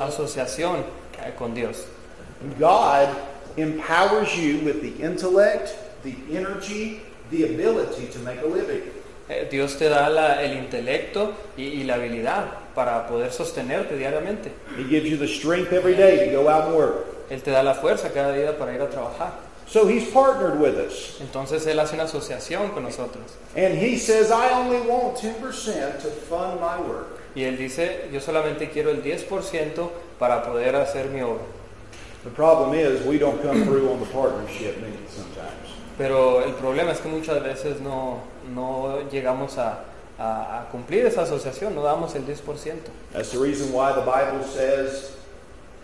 asociación 0.00 0.76
eh, 1.24 1.32
con 1.38 1.54
Dios. 1.54 1.86
God 2.58 3.08
empowers 3.56 4.34
you 4.36 4.58
with 4.64 4.80
the 4.82 5.02
intellect, 5.04 5.70
the 6.02 6.14
energy, 6.36 7.00
the 7.30 7.44
ability 7.44 8.06
to 8.12 8.18
make 8.20 8.40
a 8.42 8.46
living. 8.46 8.82
Eh, 9.28 9.48
Dios 9.50 9.76
te 9.76 9.88
da 9.88 10.08
la- 10.08 10.40
el 10.42 10.56
intelecto 10.56 11.32
y, 11.56 11.62
y 11.64 11.84
la 11.84 11.94
habilidad 11.94 12.44
para 12.74 13.06
poder 13.08 13.32
sostenerte 13.32 13.96
diariamente. 13.96 14.52
He 14.76 14.84
gives 14.84 15.08
you 15.10 15.16
the 15.16 15.26
strength 15.26 15.72
every 15.72 15.94
day 15.94 16.28
to 16.30 16.36
go 16.42 16.48
out 16.48 16.64
and 16.66 16.74
work. 16.76 17.15
Él 17.30 17.42
te 17.42 17.50
da 17.50 17.62
la 17.62 17.74
fuerza 17.74 18.10
cada 18.12 18.32
día 18.32 18.56
para 18.56 18.72
ir 18.74 18.80
a 18.80 18.88
trabajar. 18.88 19.32
So 19.68 19.88
He's 19.88 20.08
partnered 20.12 20.60
with 20.60 20.76
us. 20.78 21.16
Entonces 21.20 21.66
Él 21.66 21.78
hace 21.80 21.94
una 21.94 22.04
asociación 22.04 22.70
con 22.70 22.84
nosotros. 22.84 23.24
And 23.56 23.74
He 23.76 23.98
says, 23.98 24.30
I 24.30 24.52
only 24.52 24.80
want 24.88 25.16
10% 25.18 26.02
to 26.02 26.08
fund 26.28 26.60
my 26.60 26.78
work. 26.78 27.08
Y 27.34 27.42
Él 27.44 27.56
dice, 27.58 28.08
yo 28.12 28.20
solamente 28.20 28.70
quiero 28.70 28.90
el 28.90 29.02
10% 29.02 29.90
para 30.18 30.42
poder 30.44 30.76
hacer 30.76 31.06
mi 31.10 31.20
obra. 31.20 31.42
The 32.24 32.30
problem 32.30 32.74
is 32.74 33.02
we 33.06 33.18
don't 33.18 33.40
come 33.42 33.64
through 33.64 33.90
on 33.90 34.00
the 34.00 34.06
partnership 34.06 34.74
sometimes. 35.08 35.74
Pero 35.98 36.42
el 36.44 36.52
problema 36.54 36.92
es 36.92 36.98
que 37.00 37.08
muchas 37.08 37.42
veces 37.42 37.80
no, 37.80 38.20
no 38.54 39.00
llegamos 39.10 39.58
a, 39.58 39.80
a- 40.18 40.60
a 40.60 40.68
cumplir 40.70 41.06
esa 41.06 41.22
asociación, 41.22 41.74
no 41.74 41.82
damos 41.82 42.14
el 42.14 42.24
10%. 42.26 42.36
That's 43.12 43.30
the 43.32 43.38
reason 43.38 43.72
why 43.72 43.92
the 43.92 44.00
Bible 44.02 44.44
says, 44.44 45.15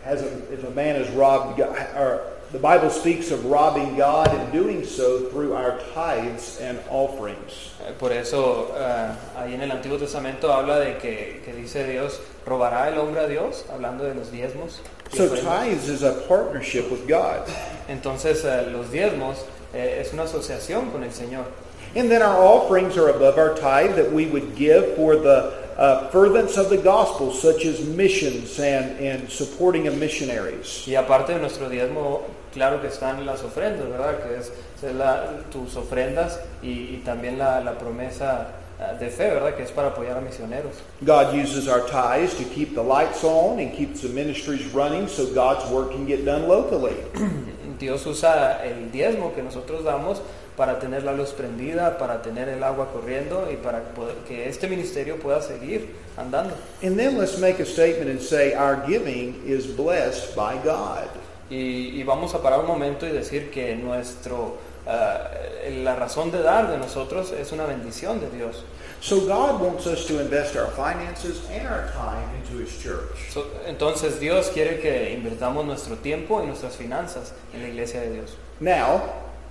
has 0.04 0.22
a, 0.22 0.52
if 0.52 0.64
a 0.64 0.70
man 0.70 0.96
is 0.96 1.08
robbed, 1.10 1.60
or 1.60 2.22
the 2.52 2.58
Bible 2.58 2.90
speaks 2.90 3.30
of 3.30 3.46
robbing 3.46 3.96
God 3.96 4.28
and 4.28 4.52
doing 4.52 4.84
so 4.84 5.30
through 5.30 5.54
our 5.54 5.78
tithes 5.94 6.58
and 6.60 6.78
offerings. 6.90 7.72
Eh, 7.80 7.92
Por 7.98 8.12
eso 8.12 8.74
eh, 8.76 9.14
ahí 9.38 9.54
en 9.54 9.62
el 9.62 9.70
Antiguo 9.70 9.98
Testamento 9.98 10.52
habla 10.52 10.78
de 10.80 10.98
que, 10.98 11.40
que 11.44 11.52
dice 11.54 11.86
Dios, 11.90 12.20
¿robará 12.44 12.88
el 12.92 12.98
hombre 12.98 13.22
a 13.24 13.28
Dios? 13.28 13.64
Hablando 13.70 14.04
de 14.04 14.14
los 14.14 14.30
diezmos. 14.30 14.80
So 15.12 15.34
tithes 15.34 15.88
is 15.88 16.02
a 16.02 16.12
partnership 16.28 16.90
with 16.90 17.06
God. 17.08 17.48
Entonces 17.88 18.44
eh, 18.44 18.70
los 18.70 18.90
diezmos 18.90 19.44
eh, 19.72 20.00
es 20.00 20.12
una 20.12 20.24
asociación 20.24 20.90
con 20.90 21.04
el 21.04 21.10
Señor. 21.10 21.46
And 21.94 22.10
then 22.10 22.22
our 22.22 22.38
offerings 22.38 22.96
are 22.96 23.08
above 23.08 23.38
our 23.38 23.54
tithe 23.54 23.96
that 23.96 24.10
we 24.12 24.26
would 24.26 24.56
give 24.56 24.96
for 24.96 25.16
the 25.16 25.61
uh, 25.76 26.08
furtherance 26.10 26.56
of 26.56 26.68
the 26.70 26.76
gospel, 26.78 27.32
such 27.32 27.64
as 27.64 27.80
missions 27.84 28.58
and, 28.58 28.98
and 29.00 29.30
supporting 29.30 29.86
of 29.88 29.96
missionaries. 29.98 30.86
Y 30.86 30.94
aparte 30.94 31.32
de 31.34 31.40
nuestro 31.40 31.68
diezmo, 31.68 32.22
claro 32.52 32.80
que 32.80 32.88
están 32.88 33.24
las 33.24 33.42
ofrendas, 33.42 33.88
¿verdad? 33.88 34.22
Que 34.22 34.36
es, 34.36 34.52
es 34.82 34.94
la- 34.94 35.42
tus 35.50 35.76
ofrendas 35.76 36.38
y, 36.62 36.94
y 36.94 37.02
también 37.04 37.38
la, 37.38 37.60
la 37.60 37.78
promesa 37.78 38.48
eh, 38.78 38.98
de 38.98 39.08
fe, 39.10 39.30
¿verdad? 39.30 39.54
Que 39.56 39.62
es 39.62 39.70
para 39.70 39.88
apoyar 39.88 40.16
a 40.18 40.20
misioneros. 40.20 40.74
God 41.04 41.34
uses 41.34 41.68
our 41.68 41.80
tithes 41.88 42.34
to 42.36 42.44
keep 42.44 42.74
the 42.74 42.82
lights 42.82 43.24
on 43.24 43.58
and 43.58 43.72
keeps 43.74 44.00
the 44.02 44.08
ministries 44.08 44.66
running 44.74 45.08
so 45.08 45.26
God's 45.34 45.64
work 45.70 45.92
can 45.92 46.06
get 46.06 46.24
done 46.24 46.46
locally. 46.48 46.94
Dios 47.82 48.06
usa 48.06 48.62
el 48.64 48.90
diezmo 48.92 49.34
que 49.34 49.42
nosotros 49.42 49.82
damos 49.84 50.22
para 50.56 50.78
tener 50.78 51.02
la 51.02 51.12
luz 51.12 51.30
prendida, 51.30 51.98
para 51.98 52.22
tener 52.22 52.48
el 52.48 52.62
agua 52.62 52.88
corriendo 52.92 53.48
y 53.52 53.56
para 53.56 53.80
poder- 53.94 54.16
que 54.28 54.48
este 54.48 54.68
ministerio 54.68 55.16
pueda 55.16 55.40
seguir 55.42 55.94
andando. 56.16 56.54
And 56.82 56.96
then 56.96 57.18
let's 57.18 57.38
make 57.38 57.60
a 57.60 57.66
statement 57.66 58.10
and 58.10 58.20
say 58.20 58.54
our 58.54 58.82
giving 58.86 59.42
is 59.46 59.66
blessed 59.66 60.36
by 60.36 60.54
God. 60.62 61.08
Y, 61.50 62.00
y 62.00 62.02
vamos 62.04 62.34
a 62.34 62.42
parar 62.42 62.60
un 62.60 62.66
momento 62.66 63.06
y 63.06 63.10
decir 63.10 63.50
que 63.50 63.74
nuestro, 63.76 64.56
eh, 64.86 65.80
la 65.82 65.96
razón 65.96 66.30
de 66.30 66.40
dar 66.42 66.70
de 66.70 66.78
nosotros 66.78 67.32
es 67.32 67.52
una 67.52 67.64
bendición 67.66 68.20
de 68.20 68.30
Dios. 68.30 68.64
So 69.02 69.26
God 69.26 69.60
wants 69.60 69.88
us 69.88 70.06
to 70.06 70.20
invest 70.20 70.54
our 70.54 70.68
finances 70.70 71.44
and 71.50 71.66
our 71.66 71.90
time 71.90 72.28
into 72.36 72.58
His 72.58 72.80
church. 72.80 73.30
So- 73.30 73.48
entonces 73.66 74.20
Dios 74.20 74.48
quiere 74.50 74.80
que 74.80 75.10
invirtamos 75.10 75.66
nuestro 75.66 75.96
tiempo 75.96 76.40
y 76.40 76.46
nuestras 76.46 76.76
finanzas 76.76 77.32
en 77.52 77.62
la 77.62 77.68
iglesia 77.68 78.00
de 78.00 78.12
Dios. 78.12 78.36
Now, 78.60 79.02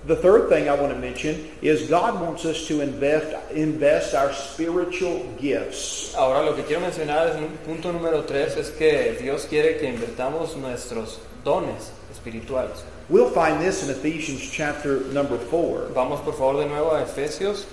the 0.06 0.16
third 0.16 0.48
thing 0.48 0.70
I 0.70 0.74
want 0.74 0.94
to 0.94 0.98
mention 0.98 1.50
is 1.60 1.86
God 1.90 2.18
wants 2.18 2.46
us 2.46 2.66
to 2.68 2.80
invest 2.80 3.36
invest 3.54 4.14
our 4.14 4.32
spiritual 4.32 5.22
gifts. 5.38 6.14
Ahora 6.16 6.42
lo 6.46 6.54
que 6.54 6.62
quiero 6.62 6.80
mencionar 6.80 7.28
es 7.28 7.36
un 7.36 7.48
punto 7.66 7.92
número 7.92 8.24
tres, 8.26 8.56
es 8.56 8.70
que 8.70 9.18
Dios 9.20 9.44
quiere 9.44 9.76
que 9.78 9.86
invirtamos 9.86 10.56
nuestros 10.56 11.18
dones 11.44 11.92
espirituales. 12.10 12.82
We'll 13.10 13.28
find 13.28 13.60
this 13.60 13.82
in 13.86 13.90
Ephesians 13.90 14.40
chapter 14.50 15.00
number 15.12 15.36
4. 15.36 15.90
Vamos 15.94 16.20
por 16.22 16.32
favor 16.32 16.56
de 16.56 16.66
nuevo 16.66 16.92
a 16.94 17.02
Efesios. 17.02 17.66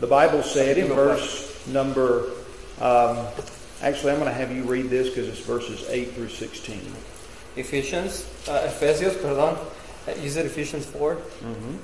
The 0.00 0.06
Bible 0.06 0.42
said 0.42 0.76
in 0.78 0.88
verse 0.88 1.66
number, 1.66 2.30
um, 2.80 3.26
actually, 3.80 4.12
I'm 4.12 4.18
going 4.18 4.28
to 4.30 4.34
have 4.34 4.50
you 4.50 4.64
read 4.64 4.90
this 4.90 5.08
because 5.08 5.28
it's 5.28 5.38
verses 5.40 5.86
8 5.88 6.12
through 6.12 6.28
16. 6.28 6.80
Ephesians, 7.56 8.26
uh, 8.48 8.66
Efesios, 8.68 9.14
perdón. 9.14 9.56
Uh, 10.06 10.20
You 10.20 10.28
said 10.28 10.46
Ephesians 10.46 10.84
4. 10.86 11.16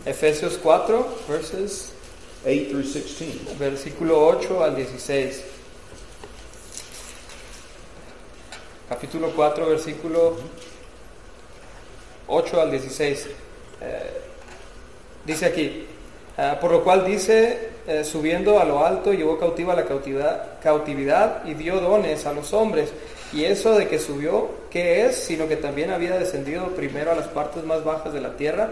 Efesios 0.07 0.57
4, 0.59 1.03
verses, 1.27 1.95
8 2.45 2.71
through 2.71 2.83
16. 2.85 3.33
versículo 3.57 4.35
8 4.35 4.61
al 4.61 4.75
16. 4.75 5.43
Capítulo 8.89 9.31
4, 9.33 9.65
versículo 9.67 10.37
8 12.29 12.55
al 12.61 12.71
16. 12.73 13.29
Eh, 13.81 14.11
dice 15.25 15.47
aquí, 15.47 15.87
ah, 16.41 16.59
por 16.61 16.73
lo 16.73 16.83
cual 16.83 17.05
dice 17.05 17.71
eh, 17.87 18.05
subiendo 18.05 18.61
a 18.61 18.65
lo 18.65 18.85
alto, 18.85 19.13
llevó 19.13 19.39
cautiva 19.39 19.75
la 19.75 19.85
cautividad, 19.85 20.61
cautividad 20.63 21.45
y 21.45 21.55
dio 21.55 21.81
dones 21.81 22.27
a 22.27 22.33
los 22.33 22.53
hombres. 22.53 22.93
Y 23.33 23.45
eso 23.45 23.77
de 23.77 23.89
que 23.89 23.99
subió, 23.99 24.49
¿qué 24.71 25.07
es? 25.07 25.17
Sino 25.17 25.49
que 25.49 25.57
también 25.57 25.91
había 25.91 26.19
descendido 26.19 26.69
primero 26.69 27.13
a 27.13 27.15
las 27.15 27.29
partes 27.29 27.65
más 27.65 27.85
bajas 27.85 28.13
de 28.13 28.21
la 28.21 28.37
tierra. 28.37 28.71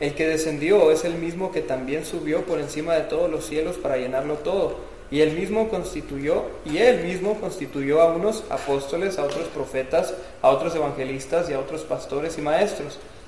El 0.00 0.14
que 0.14 0.26
descendió 0.26 0.90
es 0.90 1.04
el 1.04 1.14
mismo 1.14 1.52
que 1.52 1.62
también 1.62 2.04
subió 2.04 2.44
por 2.44 2.60
encima 2.60 2.94
de 2.94 3.02
todos 3.02 3.30
los 3.30 3.46
cielos 3.46 3.76
para 3.76 3.96
llenarlo 3.96 4.34
todo. 4.34 4.76
Y 5.10 5.20
él 5.20 5.32
mismo 5.32 5.68
constituyó, 5.68 6.44
y 6.64 6.78
él 6.78 7.04
mismo 7.04 7.40
constituyó 7.40 8.02
a 8.02 8.12
unos 8.14 8.42
apóstoles, 8.50 9.18
a 9.18 9.24
otros 9.24 9.46
profetas, 9.48 10.14
a 10.42 10.50
otros 10.50 10.74
evangelistas 10.74 11.48
y 11.48 11.52
a 11.52 11.60
otros 11.60 11.82
pastores 11.82 12.36
y 12.38 12.40
maestros, 12.40 12.98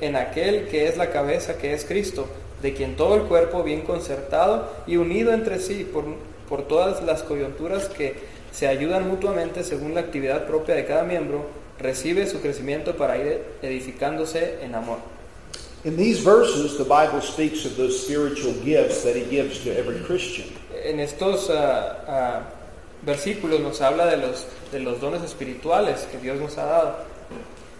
en 0.00 0.16
aquel 0.16 0.68
que 0.68 0.88
es 0.88 0.96
la 0.96 1.10
cabeza, 1.10 1.58
que 1.58 1.74
es 1.74 1.84
Cristo, 1.84 2.26
de 2.62 2.74
quien 2.74 2.96
todo 2.96 3.14
el 3.14 3.22
cuerpo 3.22 3.62
bien 3.62 3.82
concertado 3.82 4.68
y 4.86 4.96
unido 4.96 5.32
entre 5.32 5.60
sí 5.60 5.88
por, 5.90 6.04
por 6.48 6.66
todas 6.66 7.02
las 7.02 7.22
coyunturas 7.22 7.88
que 7.88 8.14
se 8.52 8.66
ayudan 8.66 9.08
mutuamente 9.08 9.62
según 9.62 9.94
la 9.94 10.00
actividad 10.00 10.46
propia 10.46 10.74
de 10.74 10.86
cada 10.86 11.04
miembro, 11.04 11.46
recibe 11.78 12.26
su 12.26 12.40
crecimiento 12.40 12.96
para 12.96 13.16
ir 13.18 13.42
edificándose 13.62 14.58
en 14.62 14.74
amor. 14.74 14.98
In 15.84 15.96
these 15.96 16.20
verses, 16.20 16.76
the 16.76 16.82
Bible 16.82 17.20
speaks 17.20 17.64
of 17.64 17.76
those 17.76 18.04
spiritual 18.04 18.52
gifts 18.64 19.04
that 19.04 19.14
He 19.14 19.24
gives 19.30 19.62
to 19.62 19.70
every 19.70 20.00
Christian. 20.04 20.48
En 20.84 20.98
estos 20.98 21.50
ah, 21.50 22.04
ah, 22.08 22.40
versículos 23.02 23.60
nos 23.60 23.80
habla 23.80 24.06
de 24.06 24.16
los, 24.16 24.46
de 24.72 24.80
los 24.80 25.00
dones 25.00 25.22
espirituales 25.22 26.08
que 26.10 26.18
Dios 26.18 26.40
nos 26.40 26.58
ha 26.58 26.64
dado. 26.64 26.96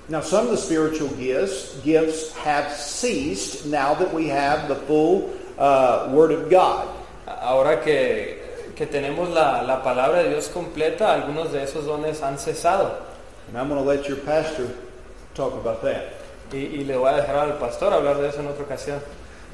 Now, 0.08 0.22
some 0.22 0.46
of 0.46 0.50
the 0.50 0.56
spiritual 0.56 1.08
gifts 1.10 1.78
gifts 1.84 2.32
have 2.36 2.72
ceased 2.72 3.66
now 3.66 3.94
that 3.94 4.12
we 4.12 4.28
have 4.28 4.66
the 4.68 4.74
full 4.74 5.30
uh, 5.58 6.08
Word 6.10 6.32
of 6.32 6.48
God. 6.48 6.88
Ahora 7.26 7.82
que, 7.84 8.38
que 8.74 8.86
tenemos 8.86 9.28
la, 9.28 9.60
la 9.62 9.82
palabra 9.82 10.22
de 10.22 10.30
Dios 10.30 10.48
completa, 10.48 11.12
algunos 11.12 11.52
de 11.52 11.62
esos 11.62 11.84
dones 11.84 12.22
han 12.22 12.38
cesado. 12.38 13.02
And 13.48 13.58
I'm 13.58 13.68
going 13.68 13.82
to 13.82 13.86
let 13.86 14.08
your 14.08 14.16
pastor 14.18 14.70
talk 15.34 15.52
about 15.52 15.82
that. 15.82 16.14
Y, 16.52 16.80
y 16.80 16.84
le 16.84 16.96
voy 16.96 17.10
a 17.12 17.20
dejar 17.20 17.36
al 17.50 17.58
pastor 17.58 17.92
hablar 17.92 18.16
de 18.16 18.28
eso 18.28 18.40
en 18.40 18.46
otra 18.46 18.64
ocasión, 18.64 19.00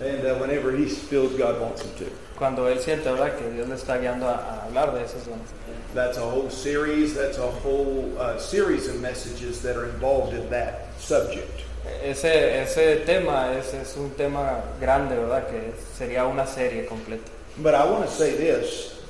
And 0.00 0.24
uh, 0.24 0.34
whenever 0.36 0.70
he 0.70 0.86
feels 0.86 1.36
God 1.36 1.60
wants 1.60 1.82
him 1.82 1.90
to. 1.98 2.10
cuando 2.36 2.68
él 2.68 2.78
siente 2.78 3.10
¿verdad? 3.10 3.36
que 3.36 3.50
Dios 3.50 3.68
le 3.68 3.74
está 3.74 3.98
guiando 3.98 4.28
a, 4.28 4.34
a 4.34 4.64
hablar 4.66 4.92
de 4.94 5.04
esos 5.04 5.24
dones. 5.24 5.48
That's 5.94 6.18
a 6.18 6.28
whole 6.28 6.50
series, 6.50 7.14
that's 7.14 7.38
a 7.38 7.46
whole 7.46 8.12
uh, 8.18 8.36
series 8.38 8.88
of 8.88 9.00
messages 9.00 9.62
that 9.62 9.76
are 9.76 9.86
involved 9.86 10.34
in 10.34 10.50
that 10.50 10.88
subject. 10.98 11.62
Ese, 12.02 12.24
ese 12.24 13.04
tema 13.06 13.52
es, 13.56 13.72
es 13.74 13.96
un 13.96 14.10
tema 14.10 14.60
grande, 14.80 15.14
¿verdad? 15.14 15.48
Que 15.48 15.72
sería 15.96 16.26
una 16.28 16.46
serie 16.46 16.86
completa. 16.86 17.30
But 17.58 17.74
I 17.74 17.88
want 17.88 18.06
to 18.06 18.10
say 18.10 18.36
this 18.36 19.00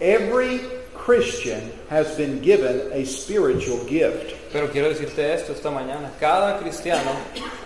every 0.00 0.60
Christian 0.94 1.72
has 1.90 2.16
been 2.16 2.40
given 2.40 2.90
a 2.92 3.04
spiritual 3.04 3.84
gift. 3.84 4.34
Pero 4.50 4.68
quiero 4.68 4.88
decirte 4.88 5.18
esto 5.18 5.52
esta 5.52 5.70
mañana. 5.70 6.10
Cada 6.18 6.58
cristiano 6.58 7.16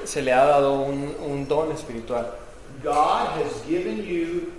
se 0.04 0.20
le 0.20 0.32
ha 0.32 0.46
dado 0.46 0.80
un, 0.82 1.14
un 1.20 1.46
don 1.46 1.70
espiritual. 1.70 2.26
God 2.82 3.28
has 3.40 3.62
given 3.68 4.04
you 4.04 4.52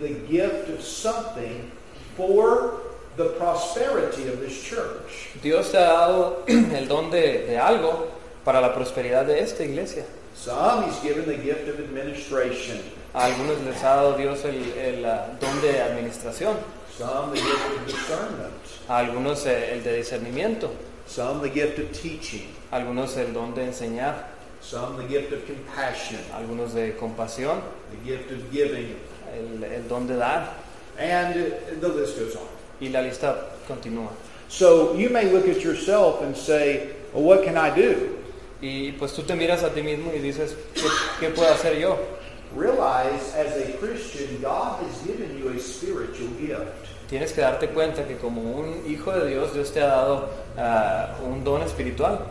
the 0.00 0.14
gift 0.28 0.68
of 0.70 0.82
something 0.82 1.70
for 2.16 2.89
the 3.20 3.30
prosperity 3.36 4.28
of 4.28 4.40
this 4.40 4.62
church. 4.62 5.28
Dios 5.42 5.70
te 5.70 5.76
ha 5.76 5.92
dado 5.92 6.44
el 6.48 6.88
don 6.88 7.10
de, 7.10 7.46
de 7.46 7.58
algo 7.58 8.08
para 8.44 8.60
la 8.60 8.74
prosperidad 8.74 9.26
de 9.26 9.40
esta 9.40 9.62
iglesia. 9.62 10.04
Some 10.34 10.84
He's 10.84 10.98
given 11.02 11.26
the 11.26 11.36
gift 11.36 11.68
of 11.68 11.78
administration, 11.80 12.80
A 13.12 13.26
algunos 13.26 13.60
les 13.62 13.76
ha 13.82 13.96
dado 13.96 14.16
Dios 14.16 14.44
el, 14.44 14.72
el, 14.72 15.04
ah, 15.04 15.26
don 15.38 15.60
de 15.60 15.82
administración, 15.82 16.56
some 16.96 17.34
the 17.34 17.40
gift 17.42 17.76
of 17.76 17.86
discernment, 17.86 18.54
a 18.88 18.98
algunos 18.98 19.44
eh, 19.46 19.74
el 19.74 19.82
de 19.82 19.98
discernimiento, 19.98 20.70
some 21.06 21.42
the 21.42 21.50
gift 21.50 21.78
of 21.78 21.92
teaching, 21.92 22.46
a 22.70 22.76
algunos 22.76 23.16
el 23.18 23.34
don 23.34 23.54
de 23.54 23.66
enseñar, 23.66 24.28
some 24.62 24.96
the 24.96 25.06
gift 25.08 25.32
of 25.32 25.44
compassion, 25.44 26.20
a 26.32 26.38
algunos 26.38 26.72
de 26.72 26.96
compasión, 26.96 27.60
the 27.90 28.10
gift 28.10 28.30
of 28.30 28.50
giving, 28.50 28.96
el, 29.34 29.64
el 29.64 29.88
don 29.88 30.06
de 30.06 30.16
dar, 30.16 30.54
and 30.98 31.34
the 31.80 31.88
list 31.88 32.16
goes 32.16 32.36
on. 32.36 32.59
Y 32.80 32.88
la 32.88 33.02
lista 33.02 33.36
continúa. 33.68 34.10
So 34.48 34.94
you 34.96 35.10
may 35.10 35.30
look 35.30 35.48
at 35.48 35.62
yourself 35.62 36.22
and 36.22 36.36
say, 36.36 36.90
well, 37.12 37.22
what 37.22 37.44
can 37.44 37.56
I 37.56 37.70
do? 37.70 38.18
Y 38.60 38.92
pues 38.98 39.14
tú 39.14 39.22
te 39.22 39.34
miras 39.34 39.62
a 39.62 39.70
ti 39.70 39.82
mismo 39.82 40.12
y 40.12 40.18
dices, 40.18 40.56
¿qué, 40.74 40.88
qué 41.20 41.30
puedo 41.30 41.52
hacer 41.52 41.78
yo? 41.78 41.98
Realize 42.54 43.32
as 43.36 43.56
a 43.56 43.78
Christian, 43.78 44.40
God 44.42 44.82
has 44.82 45.02
given 45.06 45.38
you 45.38 45.50
a 45.50 45.58
spiritual 45.60 46.28
gift. 46.38 46.90
Tienes 47.08 47.32
que 47.32 47.40
darte 47.40 47.68
cuenta 47.68 48.06
que 48.06 48.16
como 48.16 48.42
un 48.42 48.84
hijo 48.88 49.12
de 49.12 49.30
Dios, 49.30 49.54
Dios 49.54 49.72
te 49.72 49.80
ha 49.80 49.86
dado 49.86 50.30
ah, 50.58 51.16
un 51.24 51.44
don 51.44 51.62
espiritual. 51.62 52.26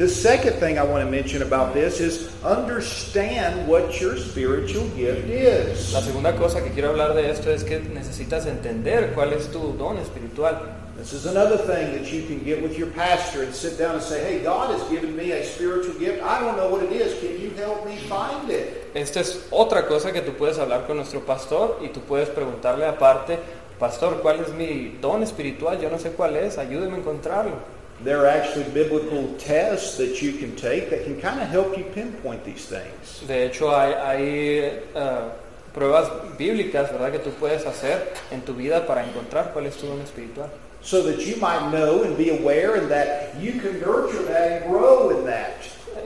The 0.00 0.08
second 0.08 0.54
thing 0.54 0.78
I 0.78 0.82
want 0.82 1.04
to 1.04 1.10
mention 1.10 1.42
about 1.42 1.74
this 1.74 2.00
is 2.00 2.32
understand 2.42 3.68
what 3.68 4.00
your 4.00 4.16
spiritual 4.16 4.88
gift 4.96 5.28
is. 5.28 5.92
La 5.92 6.00
segunda 6.00 6.34
cosa 6.38 6.62
que 6.62 6.70
quiero 6.70 6.88
hablar 6.88 7.12
de 7.12 7.28
esto 7.28 7.50
es 7.50 7.62
que 7.62 7.80
necesitas 7.80 8.46
entender 8.46 9.12
cuál 9.12 9.34
es 9.34 9.52
tu 9.52 9.76
don 9.76 9.98
espiritual. 9.98 10.56
This 10.96 11.12
is 11.12 11.26
another 11.26 11.58
thing 11.58 11.92
that 11.92 12.10
you 12.10 12.22
can 12.26 12.42
get 12.42 12.62
with 12.62 12.78
your 12.78 12.88
pastor 12.92 13.42
and 13.42 13.54
sit 13.54 13.76
down 13.76 13.96
and 13.96 14.02
say, 14.02 14.24
hey, 14.24 14.42
God 14.42 14.70
has 14.70 14.82
given 14.88 15.14
me 15.14 15.32
a 15.32 15.44
spiritual 15.44 15.92
gift. 16.00 16.22
I 16.22 16.40
don't 16.40 16.56
know 16.56 16.70
what 16.70 16.82
it 16.82 16.92
is. 16.92 17.20
Can 17.20 17.38
you 17.38 17.50
help 17.58 17.84
me 17.84 17.98
find 18.08 18.48
it? 18.48 18.90
Esta 18.94 19.20
es 19.20 19.48
otra 19.50 19.86
cosa 19.86 20.12
que 20.12 20.22
tú 20.22 20.32
puedes 20.32 20.58
hablar 20.58 20.86
con 20.86 20.96
nuestro 20.96 21.20
pastor 21.26 21.78
y 21.82 21.88
tú 21.88 22.00
puedes 22.00 22.30
preguntarle 22.30 22.86
aparte, 22.86 23.38
pastor, 23.78 24.22
¿cuál 24.22 24.40
es 24.40 24.48
mi 24.54 24.96
don 24.98 25.22
espiritual? 25.22 25.78
Yo 25.78 25.90
no 25.90 25.98
sé 25.98 26.12
cuál 26.12 26.36
es, 26.36 26.56
ayúdeme 26.56 26.94
a 26.94 26.98
encontrarlo. 27.00 27.79
There 28.02 28.20
are 28.20 28.28
actually 28.28 28.64
biblical 28.72 29.34
tests 29.38 29.98
that 29.98 30.22
you 30.22 30.32
can 30.32 30.56
take 30.56 30.88
that 30.88 31.04
can 31.04 31.20
kind 31.20 31.38
of 31.38 31.48
help 31.48 31.76
you 31.76 31.84
pinpoint 31.84 32.44
these 32.44 32.64
things. 32.64 33.22
De 33.26 33.46
hecho, 33.46 33.70
hay, 33.70 33.92
hay 33.92 34.80
ah, 34.96 35.32
pruebas 35.74 36.08
bíblicas, 36.38 36.90
¿verdad?, 36.92 37.12
que 37.12 37.18
tú 37.18 37.30
puedes 37.38 37.66
hacer 37.66 38.14
en 38.30 38.40
tu 38.40 38.54
vida 38.54 38.86
para 38.86 39.04
encontrar 39.04 39.52
cuál 39.52 39.66
es 39.66 39.76
tu 39.76 39.86
don 39.86 40.00
espiritual. 40.00 40.48
So 40.82 41.02
that 41.02 41.20
you 41.26 41.36
might 41.36 41.70
know 41.70 42.02
and 42.02 42.16
be 42.16 42.30
aware 42.30 42.76
and 42.76 42.90
that 42.90 43.38
you 43.38 43.60
can 43.60 43.78
nurture 43.80 44.22
that 44.22 44.62
and 44.62 44.70
grow 44.70 45.10
in 45.10 45.26
that. 45.26 45.60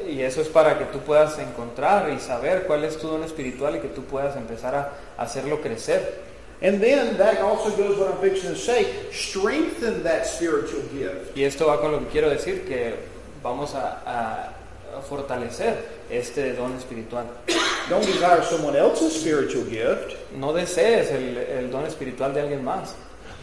Y 0.09 0.21
eso 0.23 0.41
es 0.41 0.49
para 0.49 0.77
que 0.77 0.87
tú 0.87 0.99
puedas 0.99 1.39
encontrar 1.39 2.11
y 2.11 2.19
saber 2.19 2.65
cuál 2.67 2.85
es 2.85 2.99
tu 2.99 3.07
don 3.07 3.23
espiritual 3.23 3.77
y 3.77 3.79
que 3.79 3.89
tú 3.89 4.03
puedas 4.03 4.37
empezar 4.37 4.75
a 4.75 4.93
hacerlo 5.17 5.61
crecer. 5.61 6.34
And 6.65 6.81
then 6.81 7.19
that 7.19 7.43
also 7.43 7.69
goes 7.77 7.99
what 7.99 8.11
I'm 8.11 8.19
fixing 8.23 8.49
to 8.51 8.57
say, 8.57 8.91
strengthen 9.13 10.03
that 10.05 10.27
spiritual 10.27 10.81
gift. 10.95 11.37
Y 11.37 11.43
esto 11.45 11.67
va 11.67 11.77
con 11.79 11.93
lo 11.93 11.99
que 11.99 12.07
quiero 12.09 12.31
decir, 12.31 12.67
que 12.67 12.95
vamos 13.43 13.75
a, 13.75 14.01
a- 14.07 15.01
fortalecer 15.03 15.77
este 16.11 16.55
don 16.57 16.73
espiritual. 16.75 17.27
Don't 17.91 18.07
desire 18.07 18.43
someone 18.45 18.77
else's 18.77 19.21
spiritual 19.21 19.65
gift, 19.65 20.17
No 20.35 20.53
desees 20.55 21.11
el, 21.13 21.37
el 21.37 21.71
don 21.71 21.85
espiritual 21.85 22.33
de 22.33 22.41
alguien 22.41 22.65
más, 22.65 22.95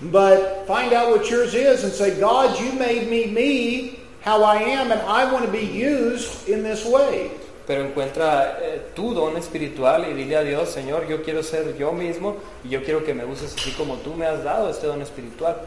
but 0.01 0.65
find 0.65 0.91
out 0.93 1.11
what 1.11 1.29
yours 1.29 1.53
is 1.53 1.83
and 1.83 1.93
say, 1.93 2.19
God, 2.19 2.59
you 2.59 2.71
made 2.73 3.07
me 3.07 3.27
me 3.27 3.99
how 4.21 4.43
I 4.43 4.55
am, 4.63 4.91
and 4.91 5.01
I 5.01 5.31
want 5.31 5.45
to 5.45 5.51
be 5.51 5.63
used 5.65 6.49
in 6.49 6.63
this 6.63 6.85
way. 6.85 7.29
Pero 7.67 7.85
encuentra 7.85 8.59
eh, 8.61 8.81
tu 8.95 9.13
don 9.13 9.37
espiritual 9.37 10.07
y 10.09 10.13
dile 10.13 10.37
a 10.37 10.43
Dios, 10.43 10.69
Señor, 10.69 11.07
yo 11.07 11.21
quiero 11.23 11.43
ser 11.43 11.77
yo 11.77 11.91
mismo 11.91 12.37
y 12.63 12.69
yo 12.69 12.83
quiero 12.83 13.03
que 13.03 13.13
me 13.13 13.25
uses 13.25 13.55
así 13.55 13.71
como 13.71 13.95
tú 13.97 14.13
me 14.13 14.25
has 14.25 14.43
dado 14.43 14.69
este 14.69 14.87
don 14.87 15.01
espiritual. 15.01 15.57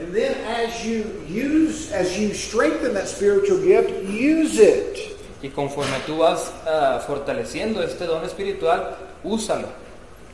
And 0.00 0.14
then 0.14 0.36
as 0.46 0.84
you 0.84 1.04
use, 1.28 1.92
as 1.92 2.16
you 2.16 2.32
strengthen 2.32 2.94
that 2.94 3.08
spiritual 3.08 3.58
gift, 3.58 3.90
use 4.04 4.58
it. 4.60 5.16
Y 5.42 5.48
conforme 5.48 5.98
tú 6.06 6.18
vas 6.18 6.52
ah, 6.66 7.02
fortaleciendo 7.04 7.82
este 7.82 8.06
don 8.06 8.24
espiritual, 8.24 8.96
úsalo. 9.24 9.68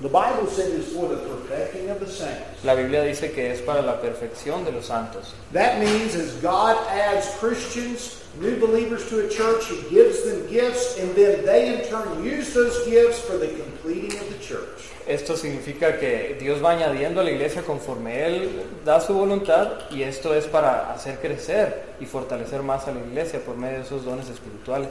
The 0.00 0.08
Bible 0.08 0.48
said 0.48 0.72
it's 0.72 0.92
for 0.92 1.08
the 1.08 1.18
perfecting 1.18 1.88
of 1.88 2.00
the 2.00 2.08
saints. 2.08 2.64
La 2.64 2.74
Biblia 2.74 3.04
dice 3.04 3.32
que 3.32 3.52
es 3.52 3.60
para 3.60 3.80
la 3.80 4.00
perfección 4.00 4.64
de 4.64 4.72
los 4.72 4.86
santos. 4.86 5.34
That 5.52 5.78
means 5.78 6.16
as 6.16 6.34
God 6.42 6.76
adds 6.88 7.28
Christians, 7.38 8.20
new 8.40 8.58
believers 8.58 9.08
to 9.10 9.24
a 9.24 9.28
church, 9.28 9.66
He 9.68 9.88
gives 9.94 10.24
them 10.24 10.48
gifts, 10.50 10.98
and 10.98 11.14
then 11.14 11.46
they 11.46 11.74
in 11.74 11.88
turn 11.88 12.24
use 12.24 12.52
those 12.52 12.84
gifts 12.84 13.20
for 13.20 13.38
the 13.38 13.46
completing 13.46 14.18
of 14.18 14.28
the 14.30 14.38
church. 14.44 14.90
Esto 15.06 15.36
significa 15.36 16.00
que 16.00 16.36
Dios 16.40 16.60
va 16.60 16.72
añadiendo 16.72 17.20
a 17.20 17.24
la 17.24 17.30
iglesia 17.30 17.62
conforme 17.62 18.26
Él 18.26 18.64
da 18.84 19.00
su 19.00 19.12
voluntad 19.14 19.90
y 19.90 20.02
esto 20.02 20.34
es 20.34 20.46
para 20.46 20.92
hacer 20.92 21.20
crecer 21.20 21.94
y 22.00 22.06
fortalecer 22.06 22.62
más 22.62 22.88
a 22.88 22.92
la 22.92 23.00
iglesia 23.00 23.38
por 23.38 23.56
medio 23.56 23.78
de 23.78 23.84
esos 23.84 24.04
dones 24.04 24.28
espirituales. 24.28 24.88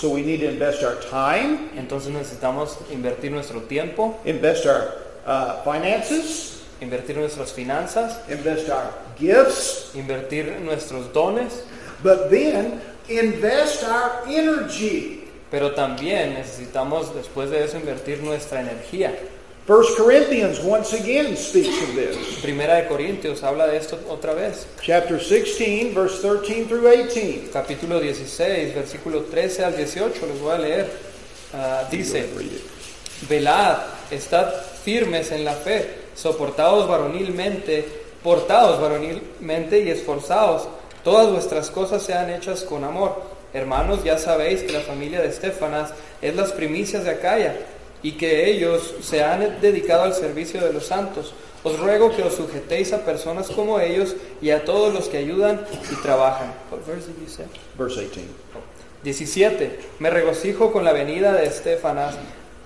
So 0.00 0.10
we 0.10 0.22
need 0.22 0.40
to 0.40 0.48
invest 0.50 0.82
our 0.82 0.96
time, 1.10 1.70
Entonces 1.76 2.12
necesitamos 2.12 2.76
invertir 2.90 3.30
nuestro 3.30 3.62
tiempo, 3.62 4.18
invest 4.24 4.66
our 4.66 4.94
uh, 5.26 5.62
finances, 5.64 6.62
invertir 6.80 7.16
nuestras 7.16 7.52
finanzas, 7.52 8.20
invest 8.28 8.68
our 8.68 8.92
gifts, 9.18 9.94
invertir 9.94 10.60
nuestros 10.60 11.12
dones, 11.12 11.62
but 12.02 12.30
then 12.30 12.80
invest 13.08 13.84
our 13.84 14.22
energy. 14.28 15.26
pero 15.50 15.72
también 15.72 16.34
necesitamos 16.34 17.14
después 17.14 17.50
de 17.50 17.64
eso 17.64 17.78
invertir 17.78 18.22
nuestra 18.22 18.60
energía. 18.60 19.16
First 19.66 19.96
Corinthians 19.96 20.60
once 20.60 20.92
again 20.92 21.36
speaks 21.36 21.82
of 21.82 21.96
this. 21.96 22.40
Primera 22.40 22.76
de 22.76 22.86
Corintios 22.86 23.42
habla 23.42 23.66
de 23.66 23.76
esto 23.78 23.98
otra 24.08 24.32
vez. 24.32 24.64
Chapter 24.80 25.18
16, 25.18 25.92
verse 25.92 26.22
13 26.22 26.66
through 26.66 26.82
18. 26.82 27.50
Capítulo 27.52 27.98
16, 27.98 28.76
versículo 28.76 29.24
13 29.24 29.64
al 29.64 29.76
18, 29.76 30.24
les 30.24 30.40
voy 30.40 30.52
a 30.52 30.58
leer. 30.58 30.86
Ah, 31.52 31.82
dice, 31.90 32.28
velad, 33.28 33.78
estad 34.12 34.52
firmes 34.84 35.32
en 35.32 35.44
la 35.44 35.54
fe, 35.54 35.84
soportados 36.14 36.86
varonilmente, 36.86 37.84
portados 38.22 38.80
varonilmente 38.80 39.80
y 39.80 39.90
esforzados. 39.90 40.68
Todas 41.02 41.32
vuestras 41.32 41.72
cosas 41.72 42.04
sean 42.04 42.30
hechas 42.30 42.62
con 42.62 42.84
amor. 42.84 43.20
Hermanos, 43.52 44.04
ya 44.04 44.16
sabéis 44.16 44.62
que 44.62 44.72
la 44.72 44.80
familia 44.82 45.22
de 45.22 45.28
Estefanas 45.28 45.92
es 46.22 46.36
las 46.36 46.52
primicias 46.52 47.02
de 47.02 47.10
Acaya 47.10 47.56
y 48.02 48.12
que 48.12 48.50
ellos 48.50 48.94
se 49.02 49.22
han 49.22 49.60
dedicado 49.60 50.02
al 50.04 50.14
servicio 50.14 50.60
de 50.60 50.72
los 50.72 50.86
santos. 50.86 51.34
Os 51.64 51.78
ruego 51.80 52.14
que 52.14 52.22
os 52.22 52.34
sujetéis 52.34 52.92
a 52.92 53.04
personas 53.04 53.48
como 53.48 53.80
ellos 53.80 54.14
y 54.40 54.50
a 54.50 54.64
todos 54.64 54.94
los 54.94 55.08
que 55.08 55.18
ayudan 55.18 55.66
y 55.90 55.96
trabajan. 56.02 56.52
What 56.70 56.80
verse 56.86 57.08
did 57.08 57.26
you 57.26 57.28
say? 57.28 57.46
Verse 57.76 58.00
18. 58.00 58.26
17. 59.02 59.78
Me 59.98 60.10
regocijo 60.10 60.72
con 60.72 60.84
la 60.84 60.92
venida 60.92 61.32
de 61.32 61.46
Estefanas, 61.46 62.14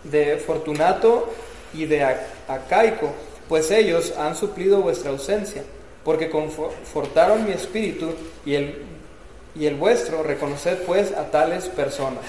de 0.04 0.36
Fortunato 0.38 1.28
y 1.74 1.86
de 1.86 2.02
Ac- 2.02 2.20
Acaico, 2.48 3.12
pues 3.48 3.70
ellos 3.70 4.12
han 4.18 4.36
suplido 4.36 4.80
vuestra 4.82 5.10
ausencia, 5.10 5.62
porque 6.04 6.30
confortaron 6.30 7.44
mi 7.44 7.52
espíritu 7.52 8.12
y 8.46 8.54
el, 8.54 8.82
y 9.54 9.66
el 9.66 9.74
vuestro. 9.76 10.22
Reconoced 10.22 10.78
pues 10.86 11.12
a 11.12 11.30
tales 11.30 11.66
personas. 11.68 12.24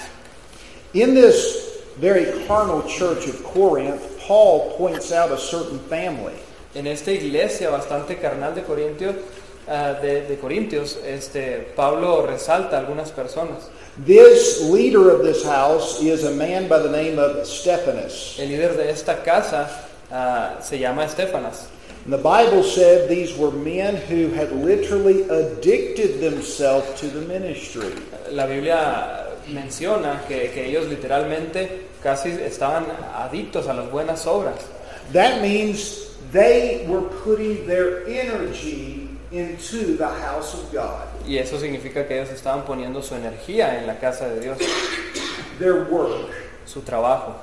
In 0.94 1.14
this 1.14 1.71
very 1.98 2.46
carnal 2.46 2.82
church 2.82 3.26
of 3.28 3.42
Corinth, 3.44 4.18
Paul 4.20 4.76
points 4.76 5.12
out 5.12 5.30
a 5.30 5.38
certain 5.38 5.78
family. 5.78 6.34
En 6.74 6.86
esta 6.86 7.12
iglesia 7.12 7.70
bastante 7.70 8.18
carnal 8.20 8.54
de 8.54 8.62
Corintios, 8.62 9.16
ah, 9.68 9.94
de, 10.00 10.26
de 10.26 10.36
Corintios, 10.36 10.96
este, 11.04 11.72
Pablo 11.76 12.26
resalta 12.26 12.78
algunas 12.78 13.10
personas. 13.10 13.68
This 13.98 14.62
leader 14.62 15.10
of 15.10 15.22
this 15.22 15.44
house 15.44 16.00
is 16.00 16.24
a 16.24 16.30
man 16.30 16.66
by 16.68 16.78
the 16.78 16.90
name 16.90 17.18
of 17.18 17.46
Stephanus. 17.46 18.38
El 18.38 18.48
líder 18.48 18.76
de 18.76 18.90
esta 18.90 19.22
casa 19.22 19.68
ah, 20.10 20.56
se 20.62 20.78
llama 20.78 21.04
Estefanas. 21.04 21.68
And 22.04 22.12
the 22.12 22.18
Bible 22.18 22.64
said 22.64 23.08
these 23.08 23.36
were 23.36 23.52
men 23.52 23.94
who 23.94 24.28
had 24.30 24.50
literally 24.50 25.22
addicted 25.28 26.20
themselves 26.20 26.98
to 27.00 27.06
the 27.06 27.20
ministry. 27.20 27.92
La 28.30 28.46
Biblia 28.46 29.21
menciona 29.48 30.24
que, 30.28 30.50
que 30.50 30.66
ellos 30.66 30.86
literalmente 30.86 31.86
casi 32.02 32.30
estaban 32.30 32.86
adictos 33.14 33.68
a 33.68 33.74
las 33.74 33.90
buenas 33.90 34.26
obras. 34.26 34.56
That 35.12 35.40
means 35.40 36.08
they 36.32 36.86
were 36.88 37.02
putting 37.24 37.66
their 37.66 38.06
energy 38.06 39.08
into 39.30 39.96
the 39.96 40.06
house 40.06 40.54
of 40.54 40.72
God. 40.72 41.06
Y 41.26 41.38
eso 41.38 41.58
significa 41.58 42.06
que 42.06 42.18
ellos 42.20 42.30
estaban 42.30 42.64
poniendo 42.64 43.02
su 43.02 43.14
energía 43.14 43.78
en 43.78 43.86
la 43.86 43.98
casa 43.98 44.28
de 44.28 44.40
Dios, 44.40 44.58
Their 45.58 45.84
work, 45.90 46.30
su 46.66 46.80
trabajo, 46.82 47.36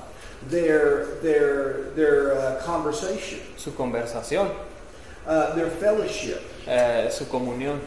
their, 0.50 1.20
their, 1.22 1.92
their 1.96 2.34
uh, 2.34 2.66
conversation, 2.66 3.40
su 3.58 3.74
conversación, 3.76 4.50
uh, 5.28 5.56
their 5.56 5.70
fellowship, 5.70 6.40
eh, 6.68 7.10
su 7.12 7.28
comunión, 7.28 7.80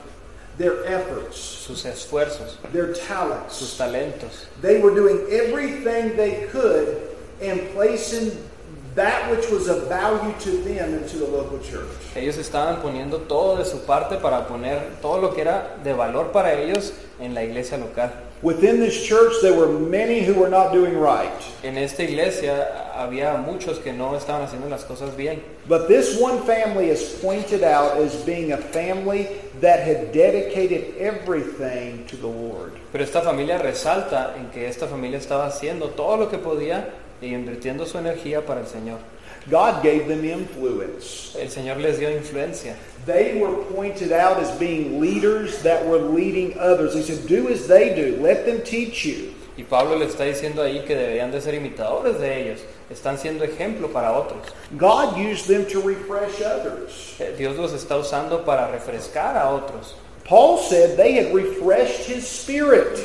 their 0.59 0.85
efforts, 0.87 1.37
sus 1.37 1.85
esfuerzos, 1.85 2.57
their 2.73 2.95
sus 2.95 3.07
talents. 3.07 3.77
talentos. 3.79 4.47
They 4.61 4.81
were 4.81 4.95
doing 4.95 5.27
everything 5.31 6.17
they 6.17 6.47
could 6.51 7.09
and 7.41 7.61
placing 7.75 8.33
that 8.95 9.31
which 9.31 9.49
was 9.51 9.69
of 9.69 9.89
value 9.89 10.35
to 10.41 10.51
them 10.63 10.95
into 10.95 11.19
the 11.19 11.27
local 11.27 11.59
church. 11.61 11.89
Ellos 12.15 12.37
estaban 12.37 12.83
poniendo 12.83 13.27
todo 13.27 13.57
de 13.57 13.65
su 13.65 13.79
parte 13.87 14.17
para 14.17 14.47
poner 14.47 15.01
todo 15.01 15.21
lo 15.21 15.35
que 15.35 15.41
era 15.41 15.79
de 15.83 15.95
valor 15.95 16.31
para 16.31 16.53
ellos 16.53 16.93
en 17.19 17.35
la 17.35 17.43
iglesia 17.43 17.79
local. 17.79 18.13
Within 18.43 18.81
this 18.81 19.07
church, 19.07 19.35
there 19.41 19.55
were 19.55 19.69
many 19.69 20.25
who 20.25 20.35
were 20.35 20.49
not 20.49 20.73
doing 20.73 20.99
right. 20.99 21.31
En 21.63 21.79
esta 21.79 22.03
iglesia 22.03 22.93
había 22.93 23.39
muchos 23.39 23.79
que 23.79 23.93
no 23.93 24.17
estaban 24.17 24.43
haciendo 24.43 24.69
las 24.69 24.83
cosas 24.83 25.17
bien. 25.17 25.41
But 25.69 25.87
this 25.87 26.19
one 26.21 26.43
family 26.43 26.91
is 26.91 27.21
pointed 27.23 27.63
out 27.63 27.99
as 27.99 28.17
being 28.25 28.51
a 28.51 28.57
family 28.57 29.29
that 29.61 29.87
had 29.87 30.11
dedicated 30.11 30.97
everything 30.99 32.05
to 32.09 32.17
the 32.17 32.27
Lord. 32.27 32.73
Pero 32.91 33.05
esta 33.05 33.21
familia 33.21 33.59
resalta 33.59 34.35
en 34.37 34.51
que 34.51 34.67
esta 34.67 34.89
familia 34.89 35.19
estaba 35.19 35.47
haciendo 35.47 35.91
todo 35.91 36.17
lo 36.17 36.29
que 36.29 36.39
podía 36.39 36.91
y 37.21 37.33
invirtiendo 37.33 37.87
su 37.87 37.97
energía 37.97 38.45
para 38.45 38.63
el 38.63 38.67
Señor. 38.67 38.99
God 39.51 39.83
gave 39.83 40.07
them 40.07 40.25
influence. 40.25 41.37
El 41.37 41.49
Señor 41.49 41.81
les 41.81 41.99
dio 41.99 42.11
influencia. 42.11 42.77
They 43.07 43.41
were 43.41 43.57
pointed 43.75 44.13
out 44.13 44.39
as 44.39 44.51
being 44.59 45.01
leaders 45.01 45.63
that 45.63 45.85
were 45.85 45.99
leading 45.99 46.57
others. 46.59 46.95
He 46.95 47.03
said, 47.03 47.27
Do 47.27 47.49
as 47.49 47.67
they 47.67 47.95
do, 47.95 48.21
let 48.21 48.47
them 48.47 48.63
teach 48.63 49.05
you. 49.05 49.35
Y 49.57 49.65
Pablo 49.65 49.97
le 49.97 50.07
está 50.07 50.25
diciendo 50.25 50.63
ahí 50.63 50.85
que 50.87 50.97
deberían 50.97 51.31
de 51.31 51.41
ser 51.41 51.55
imitadores 51.55 52.19
de 52.19 52.43
ellos. 52.43 52.61
Están 52.91 53.19
siendo 53.19 53.45
ejemplo 53.45 53.93
para 53.93 54.13
otros. 54.13 54.47
God 54.79 55.19
used 55.19 55.47
them 55.47 55.67
to 55.67 55.81
refresh 55.81 56.41
others. 56.41 57.17
Eh, 57.19 57.35
Dios 57.37 57.57
los 57.57 57.73
está 57.73 57.97
usando 57.97 58.45
para 58.45 58.69
refrescar 58.69 59.37
a 59.37 59.51
otros. 59.51 59.95
Paul 60.25 60.59
said 60.59 60.97
they 60.97 61.15
had 61.15 61.35
refreshed 61.35 62.07
his 62.07 62.27
spirit. 62.27 62.99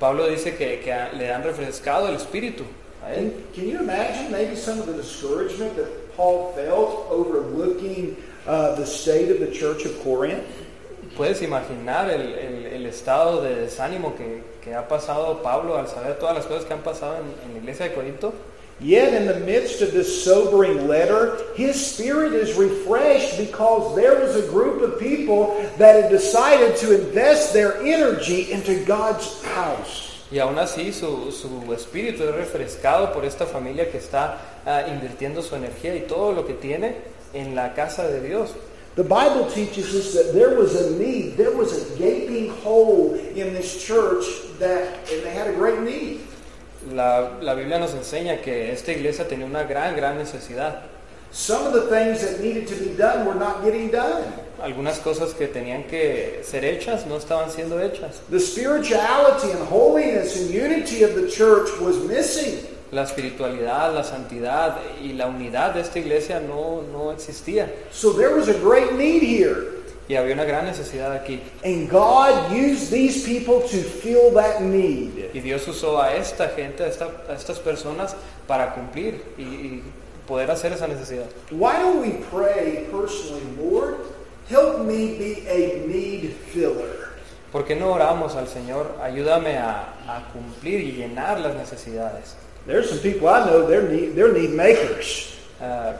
Pablo 0.00 0.28
dice 0.28 0.56
que, 0.56 0.80
que 0.80 0.92
le 1.16 1.32
han 1.32 1.44
refrescado 1.44 2.08
el 2.08 2.16
espíritu 2.16 2.64
And 3.06 3.32
can 3.52 3.68
you 3.68 3.78
imagine 3.80 4.30
maybe 4.30 4.54
some 4.56 4.78
of 4.78 4.86
the 4.86 4.92
discouragement 4.94 5.76
that 5.76 6.16
Paul 6.16 6.52
felt 6.52 7.06
overlooking 7.10 8.16
uh, 8.46 8.74
the 8.76 8.86
state 8.86 9.30
of 9.30 9.40
the 9.40 9.50
church 9.50 9.84
of 9.84 10.00
Corinth? 10.02 10.44
¿Puedes 11.16 11.42
imaginar 11.42 12.08
el, 12.08 12.20
el- 12.32 12.66
el 12.72 12.86
estado 12.86 13.42
de 13.42 13.66
desánimo 13.66 14.16
que, 14.16 14.42
que 14.62 14.72
ha 14.74 14.86
pasado 14.88 15.42
Pablo 15.42 15.76
al 15.76 15.86
saber 15.88 16.18
todas 16.18 16.36
las 16.36 16.46
cosas 16.46 16.64
que 16.64 16.72
han 16.72 16.82
pasado 16.82 17.16
en, 17.16 17.24
en 17.48 17.54
la 17.54 17.58
iglesia 17.60 17.88
de 17.88 17.94
Corinto? 17.94 18.32
Yet, 18.80 19.12
in 19.14 19.26
the 19.26 19.38
midst 19.40 19.80
of 19.82 19.92
this 19.92 20.24
sobering 20.24 20.88
letter, 20.88 21.38
his 21.54 21.74
spirit 21.94 22.32
is 22.32 22.56
refreshed 22.56 23.36
because 23.38 23.94
there 23.94 24.18
was 24.18 24.34
a 24.34 24.48
group 24.48 24.82
of 24.82 24.98
people 24.98 25.54
that 25.78 26.02
had 26.02 26.10
decided 26.10 26.76
to 26.78 26.92
invest 26.98 27.52
their 27.52 27.76
energy 27.82 28.50
into 28.50 28.84
God's 28.84 29.40
house. 29.44 30.11
Y 30.32 30.38
aún 30.38 30.58
así 30.58 30.94
su, 30.94 31.30
su 31.30 31.72
espíritu 31.74 32.24
es 32.24 32.34
refrescado 32.34 33.12
por 33.12 33.26
esta 33.26 33.44
familia 33.44 33.90
que 33.90 33.98
está 33.98 34.38
ah, 34.64 34.82
invirtiendo 34.88 35.42
su 35.42 35.54
energía 35.54 35.94
y 35.94 36.00
todo 36.00 36.32
lo 36.32 36.46
que 36.46 36.54
tiene 36.54 36.96
en 37.34 37.54
la 37.54 37.74
casa 37.74 38.08
de 38.08 38.26
Dios. 38.26 38.50
The 38.96 39.02
Bible 39.02 39.46
teaches 39.54 39.94
us 39.94 40.14
that 40.14 40.32
there 40.32 40.56
was 40.58 40.74
a 40.74 40.98
need, 40.98 41.36
there 41.36 41.54
was 41.54 41.72
a 41.72 41.98
gaping 41.98 42.50
hole 42.62 43.14
in 43.34 43.52
this 43.52 43.84
church 43.86 44.24
that, 44.58 44.82
and 45.10 45.22
they 45.22 45.34
had 45.34 45.48
a 45.48 45.52
great 45.52 45.80
need. 45.80 46.20
La, 46.90 47.38
la 47.40 47.54
Biblia 47.54 47.78
nos 47.78 47.92
enseña 47.92 48.40
que 48.40 48.72
esta 48.72 48.92
iglesia 48.92 49.28
tenía 49.28 49.46
una 49.46 49.64
gran, 49.64 49.94
gran 49.96 50.16
necesidad. 50.16 50.82
Some 51.30 51.66
of 51.66 51.72
the 51.74 51.88
things 51.88 52.20
that 52.22 52.40
needed 52.40 52.66
to 52.68 52.74
be 52.74 52.94
done 52.94 53.26
were 53.26 53.34
not 53.34 53.62
getting 53.64 53.90
done. 53.90 54.32
Algunas 54.62 54.98
cosas 55.00 55.34
que 55.34 55.48
tenían 55.48 55.84
que 55.84 56.40
ser 56.44 56.64
hechas 56.64 57.04
no 57.06 57.16
estaban 57.16 57.50
siendo 57.50 57.80
hechas. 57.80 58.20
The 58.30 58.38
spirituality 58.38 59.50
and 59.50 59.66
holiness 59.68 60.36
and 60.36 60.50
unity 60.50 61.02
of 61.02 61.14
the 61.14 61.28
church 61.28 61.68
was 61.80 61.96
missing. 62.04 62.58
La 62.92 63.02
espiritualidad, 63.04 63.92
la 63.94 64.04
santidad 64.04 64.76
y 65.02 65.14
la 65.14 65.26
unidad 65.26 65.74
de 65.74 65.80
esta 65.80 65.98
iglesia 65.98 66.40
no, 66.40 66.82
no 66.92 67.10
existía. 67.10 67.68
So 67.90 68.12
there 68.12 68.34
was 68.34 68.48
a 68.48 68.54
great 68.54 68.92
need 68.92 69.22
here. 69.22 69.66
Y 70.08 70.14
había 70.16 70.34
una 70.34 70.44
gran 70.44 70.66
necesidad 70.66 71.10
aquí. 71.12 71.40
And 71.64 71.88
God 71.88 72.52
used 72.52 72.90
these 72.92 73.24
people 73.24 73.62
to 73.62 73.78
fill 73.82 74.30
that 74.34 74.60
need. 74.60 75.30
Y 75.32 75.40
Dios 75.40 75.66
usó 75.66 76.00
a 76.02 76.14
esta 76.16 76.48
gente, 76.50 76.84
a, 76.84 76.88
esta- 76.88 77.10
a 77.28 77.32
estas 77.34 77.58
personas 77.58 78.14
para 78.46 78.74
cumplir 78.74 79.22
y, 79.38 79.42
y 79.42 79.82
poder 80.28 80.50
hacer 80.50 80.72
esa 80.72 80.86
necesidad. 80.86 81.26
Why 81.50 81.78
don't 81.80 82.00
we 82.02 82.20
pray 82.30 82.86
personally, 82.92 83.42
Lord, 83.58 83.96
help 84.52 84.80
me 84.84 85.16
be 85.18 85.46
a 85.48 85.86
need 85.86 86.30
filler? 86.52 87.08
¿Por 87.50 87.64
qué 87.64 87.74
no 87.76 87.92
oramos 87.92 88.34
al 88.36 88.46
Señor? 88.48 88.96
Ayúdame 89.02 89.58
a, 89.58 89.94
a 90.06 90.22
cumplir 90.32 90.80
y 90.80 90.92
llenar 90.92 91.40
las 91.40 91.54
necesidades. 91.54 92.34
There's 92.66 92.88
some 92.88 93.00
people 93.00 93.28
I 93.28 93.44
know, 93.44 93.66
they're 93.66 93.88
need, 93.88 94.14
they're 94.14 94.32
need 94.32 94.50
makers. 94.50 95.34
Ah, 95.60 95.94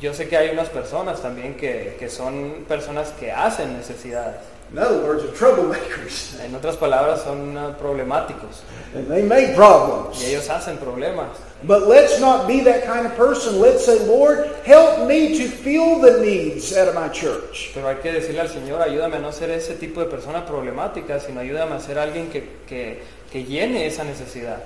yo 0.00 0.12
sé 0.14 0.28
que 0.28 0.36
hay 0.36 0.50
unas 0.50 0.68
personas 0.68 1.20
también 1.20 1.56
que, 1.56 1.96
que 1.98 2.08
son 2.08 2.64
personas 2.68 3.10
que 3.18 3.32
hacen 3.32 3.76
necesidades. 3.76 4.36
In 4.72 4.78
other 4.78 5.02
words, 5.02 5.22
they're 5.22 5.32
troublemakers. 5.34 6.38
En 6.44 6.54
otras 6.54 6.76
palabras, 6.76 7.22
son 7.22 7.56
problemáticos 7.80 8.62
And 8.94 9.08
they 9.08 9.22
make 9.22 9.52
y 9.52 9.54
problems. 9.56 10.22
ellos 10.22 10.48
hacen 10.50 10.76
problemas. 10.78 11.28
But 11.64 11.88
let's 11.88 12.20
not 12.20 12.46
be 12.46 12.60
that 12.60 12.84
kind 12.84 13.04
of 13.04 13.16
person. 13.16 13.58
Let's 13.58 13.84
say, 13.84 13.98
Lord, 14.06 14.46
help 14.64 15.08
me 15.08 15.36
to 15.38 15.48
feel 15.48 15.98
the 15.98 16.20
needs 16.20 16.76
out 16.76 16.86
of 16.86 16.94
my 16.94 17.08
church. 17.08 17.72
Pero 17.74 17.88
hay 17.88 17.96
que 17.96 18.12
decirle 18.12 18.40
al 18.40 18.48
Señor, 18.48 18.80
ayúdame 18.80 19.16
a 19.16 19.18
no 19.18 19.32
ser 19.32 19.50
ese 19.50 19.74
tipo 19.74 20.00
de 20.00 20.06
persona 20.06 20.46
problemática, 20.46 21.18
sino 21.18 21.40
ayúdame 21.40 21.74
a 21.74 21.80
ser 21.80 21.98
alguien 21.98 22.30
que, 22.30 22.48
que, 22.66 23.02
que 23.30 23.44
llene 23.44 23.86
esa 23.86 24.04
necesidad. 24.04 24.62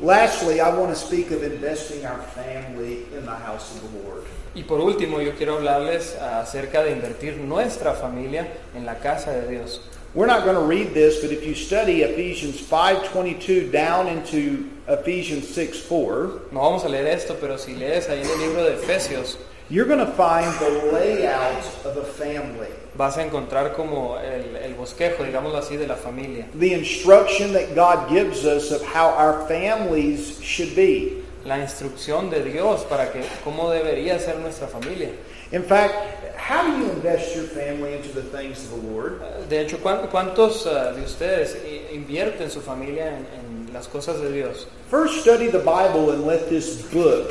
Lastly, 0.00 0.60
I 0.60 0.70
want 0.70 0.90
to 0.90 0.96
speak 0.96 1.32
of 1.32 1.42
investing 1.42 2.06
our 2.06 2.22
family 2.22 3.06
in 3.12 3.26
the 3.26 3.34
house 3.34 3.74
of 3.74 3.82
the 3.82 3.98
Lord. 3.98 4.24
Y 4.54 4.62
por 4.62 4.80
último, 4.80 5.20
yo 5.20 5.34
quiero 5.34 5.56
hablarles 5.56 6.16
acerca 6.16 6.82
de 6.82 6.92
invertir 6.92 7.38
nuestra 7.38 7.94
familia 7.94 8.48
en 8.74 8.86
la 8.86 8.96
casa 8.98 9.32
de 9.32 9.48
Dios. 9.48 9.80
We're 10.12 10.26
not 10.26 10.44
going 10.44 10.56
to 10.56 10.62
read 10.62 10.92
this, 10.92 11.22
but 11.22 11.30
if 11.30 11.46
you 11.46 11.54
study 11.54 12.02
Ephesians 12.02 12.60
5:22 12.60 13.70
down 13.70 14.08
into 14.08 14.68
Ephesians 14.88 15.46
6:4, 15.46 16.50
No 16.50 16.60
vamos 16.60 16.84
a 16.84 16.88
leer 16.88 17.06
esto, 17.06 17.36
pero 17.40 17.56
si 17.56 17.74
lees 17.74 18.08
ahí 18.08 18.20
en 18.20 18.26
el 18.26 18.38
libro 18.38 18.64
de 18.64 18.72
Efesios, 18.72 19.36
you're 19.68 19.86
going 19.86 20.04
to 20.04 20.12
find 20.14 20.52
the 20.58 20.90
layout 20.92 21.64
of 21.84 21.96
a 21.96 22.04
family. 22.04 22.66
vas 22.96 23.18
a 23.18 23.22
encontrar 23.22 23.72
como 23.74 24.18
el, 24.18 24.56
el 24.56 24.74
bosquejo, 24.74 25.22
digámoslo 25.22 25.58
así, 25.58 25.76
de 25.76 25.86
la 25.86 25.94
familia. 25.94 26.46
The 26.54 26.74
instruction 26.74 27.52
that 27.52 27.76
God 27.76 28.10
gives 28.10 28.44
us 28.44 28.72
of 28.72 28.82
how 28.82 29.10
our 29.10 29.46
families 29.46 30.40
should 30.42 30.74
be. 30.74 31.22
La 31.44 31.58
instrucción 31.58 32.30
de 32.30 32.42
Dios 32.42 32.84
para 32.84 33.12
que 33.12 33.22
cómo 33.44 33.70
debería 33.70 34.18
ser 34.18 34.38
nuestra 34.40 34.66
familia. 34.66 35.10
In 35.52 35.62
fact, 35.62 35.94
how 36.36 36.62
do 36.62 36.78
you 36.78 36.90
invest 36.90 37.34
your 37.34 37.44
family 37.44 37.94
into 37.94 38.08
the 38.12 38.22
things 38.22 38.64
of 38.64 38.70
the 38.70 38.88
Lord? 38.88 39.20
De 39.48 39.60
hecho, 39.64 39.78
¿cuántos 39.78 40.66
ah, 40.66 40.92
de 40.92 41.02
ustedes 41.02 41.56
invierten 41.92 42.50
su 42.50 42.60
familia 42.60 43.08
en, 43.08 43.26
en 43.38 43.72
las 43.72 43.88
cosas 43.88 44.20
de 44.20 44.32
Dios? 44.32 44.66
First, 44.88 45.22
study 45.22 45.48
the 45.48 45.58
Bible 45.58 46.10
and 46.10 46.24
let 46.24 46.48
this 46.48 46.82
book 46.92 47.30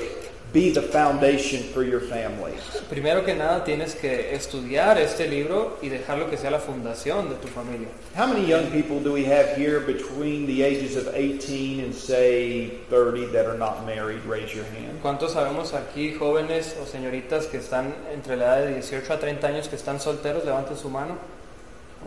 be 0.52 0.72
the 0.72 0.82
foundation 0.82 1.62
for 1.74 1.84
your 1.84 2.00
family. 2.00 2.54
Primero 2.90 3.24
que 3.24 3.36
nada 3.36 3.64
tienes 3.64 3.94
que 3.96 4.34
estudiar 4.34 4.98
este 4.98 5.28
libro 5.28 5.78
y 5.82 5.90
dejarlo 5.90 6.30
que 6.30 6.38
sea 6.38 6.50
la 6.50 6.60
fundación 6.60 7.30
de 7.30 7.36
tu 7.36 7.48
familia. 7.48 7.88
How 8.16 8.26
many 8.26 8.46
young 8.46 8.72
people 8.72 9.00
do 9.00 9.14
we 9.14 9.26
have 9.26 9.56
here 9.56 9.80
between 9.80 10.48
the 10.48 10.64
ages 10.64 10.96
of 10.96 11.14
18 11.14 11.82
and 11.82 11.94
say 11.94 12.80
30 12.90 13.28
that 13.28 13.46
are 13.46 13.58
not 13.58 13.86
married? 13.86 14.24
Raise 14.26 14.54
your 14.56 14.66
hand. 14.66 15.02
¿Cuántos 15.04 15.34
sabemos 15.34 15.74
aquí 15.74 16.16
jóvenes 16.16 16.76
o 16.82 16.86
señoritas 16.86 17.46
que 17.46 17.60
están 17.60 17.94
entre 18.12 18.36
la 18.36 18.58
edad 18.58 18.66
de 18.66 18.74
18 18.76 19.14
a 19.14 19.20
30 19.20 19.48
años 19.48 19.68
que 19.68 19.76
están 19.76 20.00
solteros? 20.00 20.46
Levanten 20.46 20.76
su 20.78 20.90
mano. 20.90 21.18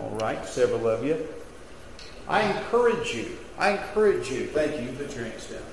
All 0.00 0.16
right, 0.18 0.44
several 0.46 0.88
of 0.88 1.04
you. 1.04 1.16
I 2.28 2.42
encourage 2.42 3.14
you. 3.14 3.36
I 3.58 3.72
encourage 3.72 4.30
you. 4.30 4.46
Thank 4.46 4.80
you. 4.80 4.88
Put 4.96 5.14
your 5.14 5.26
hands 5.26 5.46
down. 5.46 5.71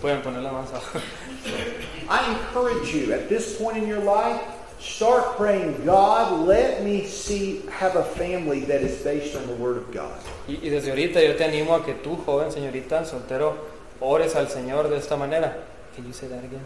Pueden 0.00 0.22
poner 0.22 0.42
la 0.42 0.52
mano 0.52 0.66
abajo. 0.68 1.00
I 2.08 2.32
encourage 2.32 2.94
you 2.94 3.12
at 3.12 3.28
this 3.28 3.56
point 3.56 3.76
in 3.76 3.86
your 3.86 4.00
life, 4.00 4.40
start 4.80 5.36
praying, 5.36 5.84
God, 5.84 6.46
let 6.46 6.82
me 6.82 7.06
see, 7.06 7.62
have 7.70 7.96
a 7.96 8.04
family 8.04 8.60
that 8.60 8.80
is 8.80 9.02
based 9.02 9.36
on 9.36 9.46
the 9.46 9.54
Word 9.54 9.76
of 9.76 9.92
God. 9.92 10.18
Y, 10.48 10.58
y 10.62 10.70
desde 10.70 10.90
ahorita 10.90 11.22
yo 11.22 11.36
te 11.36 11.44
animo 11.44 11.74
a 11.74 11.84
que 11.84 11.94
tú, 11.94 12.16
joven 12.24 12.50
señorita, 12.50 13.04
soltero, 13.04 13.56
ores 14.00 14.34
al 14.34 14.48
Señor 14.48 14.88
de 14.88 14.96
esta 14.96 15.16
manera. 15.16 15.56
Can 15.94 16.06
you 16.06 16.12
say 16.12 16.28
that 16.28 16.42
again? 16.44 16.64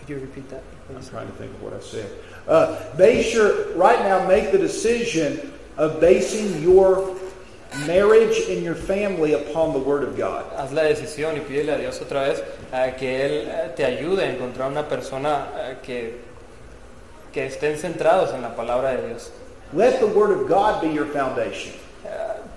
Could 0.00 0.08
you 0.08 0.18
repeat 0.18 0.48
that? 0.50 0.62
I'm 0.90 1.04
trying 1.04 1.28
to 1.28 1.32
think 1.34 1.52
of 1.52 1.62
what 1.62 1.72
I 1.72 1.80
said. 1.80 2.10
Uh, 2.48 2.96
base 2.96 3.32
your, 3.32 3.72
right 3.74 4.00
now, 4.00 4.26
make 4.26 4.50
the 4.50 4.58
decision 4.58 5.52
of 5.76 6.00
basing 6.00 6.60
your 6.60 7.16
marriage 7.86 8.48
and 8.48 8.62
your 8.62 8.74
family 8.74 9.34
upon 9.34 9.72
the 9.72 9.78
Word 9.78 10.04
of 10.04 10.16
God. 10.16 10.44
Haz 10.56 10.72
la 10.72 10.82
decisión 10.82 11.36
y 11.36 11.40
pídele 11.40 11.72
a 11.72 11.78
Dios 11.78 12.00
otra 12.00 12.28
vez 12.28 12.42
eh, 12.72 12.94
que 12.98 13.24
Él 13.24 13.48
eh, 13.48 13.72
te 13.74 13.84
ayude 13.84 14.24
a 14.24 14.30
encontrar 14.30 14.70
una 14.70 14.88
persona 14.88 15.48
eh, 15.56 15.76
que, 15.82 16.20
que 17.32 17.46
estén 17.46 17.76
centrados 17.76 18.32
en 18.34 18.42
la 18.42 18.54
palabra 18.54 18.96
de 18.96 19.08
Dios. 19.08 19.30
Let 19.72 20.00
the 20.00 20.06
Word 20.06 20.32
of 20.32 20.48
God 20.48 20.82
be 20.82 20.92
your 20.92 21.06
foundation. 21.06 21.72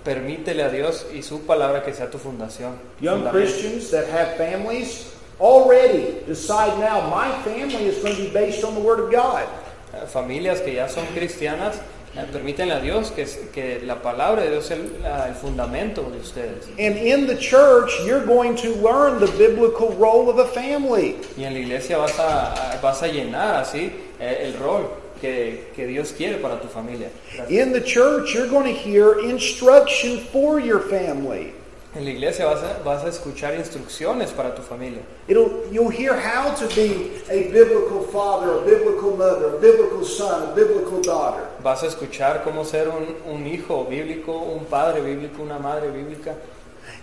Permítele 0.03 0.61
a 0.61 0.69
Dios 0.69 1.07
y 1.15 1.23
su 1.23 1.47
palabra 1.47 1.83
que 1.83 1.91
sea 1.91 2.11
tu 2.11 2.19
fundación. 2.19 2.77
Young 3.01 3.23
fundamento. 3.23 3.31
Christians 3.31 3.89
that 3.89 4.07
have 4.07 4.37
families, 4.37 5.15
already 5.39 6.21
decide 6.27 6.77
now, 6.77 7.09
my 7.09 7.31
family 7.43 7.85
is 7.85 7.97
going 8.03 8.15
to 8.15 8.21
be 8.21 8.29
based 8.29 8.63
on 8.63 8.75
the 8.75 8.81
Word 8.81 8.99
of 8.99 9.11
God. 9.11 9.47
Familias 10.07 10.61
que 10.61 10.73
ya 10.73 10.87
son 10.89 11.05
cristianas, 11.15 11.79
eh, 12.17 12.25
permítenle 12.31 12.73
a 12.73 12.79
Dios 12.79 13.11
que, 13.11 13.25
que 13.53 13.81
la 13.85 14.01
palabra 14.01 14.43
de 14.43 14.51
Dios 14.51 14.65
sea 14.65 14.77
el, 14.77 15.29
el 15.29 15.35
fundamento 15.35 16.03
de 16.09 16.19
ustedes. 16.19 16.67
And 16.79 16.97
in 16.97 17.27
the 17.27 17.35
church, 17.37 17.91
you're 18.05 18.25
going 18.25 18.55
to 18.55 18.69
learn 18.75 19.19
the 19.19 19.31
biblical 19.37 19.89
role 19.97 20.29
of 20.29 20.37
a 20.39 20.45
family. 20.45 21.17
Y 21.37 21.43
en 21.43 21.53
la 21.53 21.59
iglesia 21.59 21.97
vas 21.97 22.17
a, 22.19 22.53
a- 22.73 22.81
vas 22.81 23.01
a 23.03 23.07
llenar 23.07 23.55
así 23.55 23.91
eh, 24.19 24.43
el 24.45 24.53
rol 24.59 24.89
que, 25.21 25.71
que 25.75 25.87
Dios 25.87 26.11
quiere 26.11 26.37
para 26.39 26.59
tu 26.59 26.67
familia. 26.67 27.09
Gracias. 27.35 27.49
In 27.51 27.71
the 27.73 27.81
church, 27.81 28.33
you're 28.33 28.49
going 28.49 28.65
to 28.65 28.73
hear 28.79 29.19
instruction 29.19 30.19
for 30.31 30.59
your 30.59 30.79
family. 30.81 31.53
En 31.95 32.03
la 32.03 32.11
iglesia 32.11 32.45
vas 32.45 32.61
a, 32.61 32.83
vas 32.83 33.05
a 33.05 33.07
escuchar 33.07 33.55
instrucciones 33.55 34.31
para 34.31 34.53
tu 34.53 34.61
familia. 34.61 35.01
It'll, 35.29 35.63
you'll 35.71 35.89
hear 35.89 36.13
how 36.13 36.53
to 36.53 36.67
be 36.75 37.11
a 37.29 37.49
biblical 37.53 38.03
father, 38.11 38.51
a 38.51 38.65
biblical 38.65 39.15
mother, 39.15 39.55
a 39.55 39.59
biblical 39.61 40.03
son, 40.03 40.51
a 40.51 40.53
biblical 40.53 41.01
daughter. 41.01 41.47
Vas 41.63 41.83
a 41.83 41.87
escuchar 41.87 42.43
cómo 42.43 42.65
ser 42.65 42.89
un, 42.89 43.15
un 43.25 43.47
hijo 43.47 43.85
bíblico, 43.85 44.33
un 44.33 44.65
padre 44.65 44.99
bíblico, 44.99 45.41
una 45.41 45.57
madre 45.57 45.89
bíblica. 45.89 46.35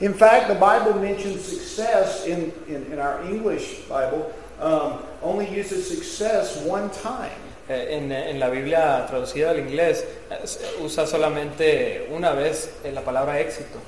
In 0.00 0.12
fact, 0.12 0.48
the 0.48 0.54
Bible 0.54 1.00
mentions 1.00 1.42
success 1.42 2.26
in, 2.26 2.52
in, 2.68 2.92
in 2.92 2.98
our 2.98 3.22
English 3.22 3.80
Bible, 3.88 4.30
um, 4.60 4.98
only 5.22 5.48
uses 5.48 5.88
success 5.88 6.58
one 6.66 6.90
time. 6.90 7.32
Eh, 7.66 7.96
en, 7.96 8.12
en 8.12 8.38
la 8.38 8.50
Biblia 8.50 9.06
traducida 9.08 9.50
al 9.50 9.60
inglés 9.60 10.04
eh, 10.30 10.82
usa 10.84 11.06
solamente 11.06 12.08
una 12.10 12.32
vez 12.32 12.70
eh, 12.84 12.92
la 12.92 13.00
palabra 13.00 13.40
éxito. 13.40 13.78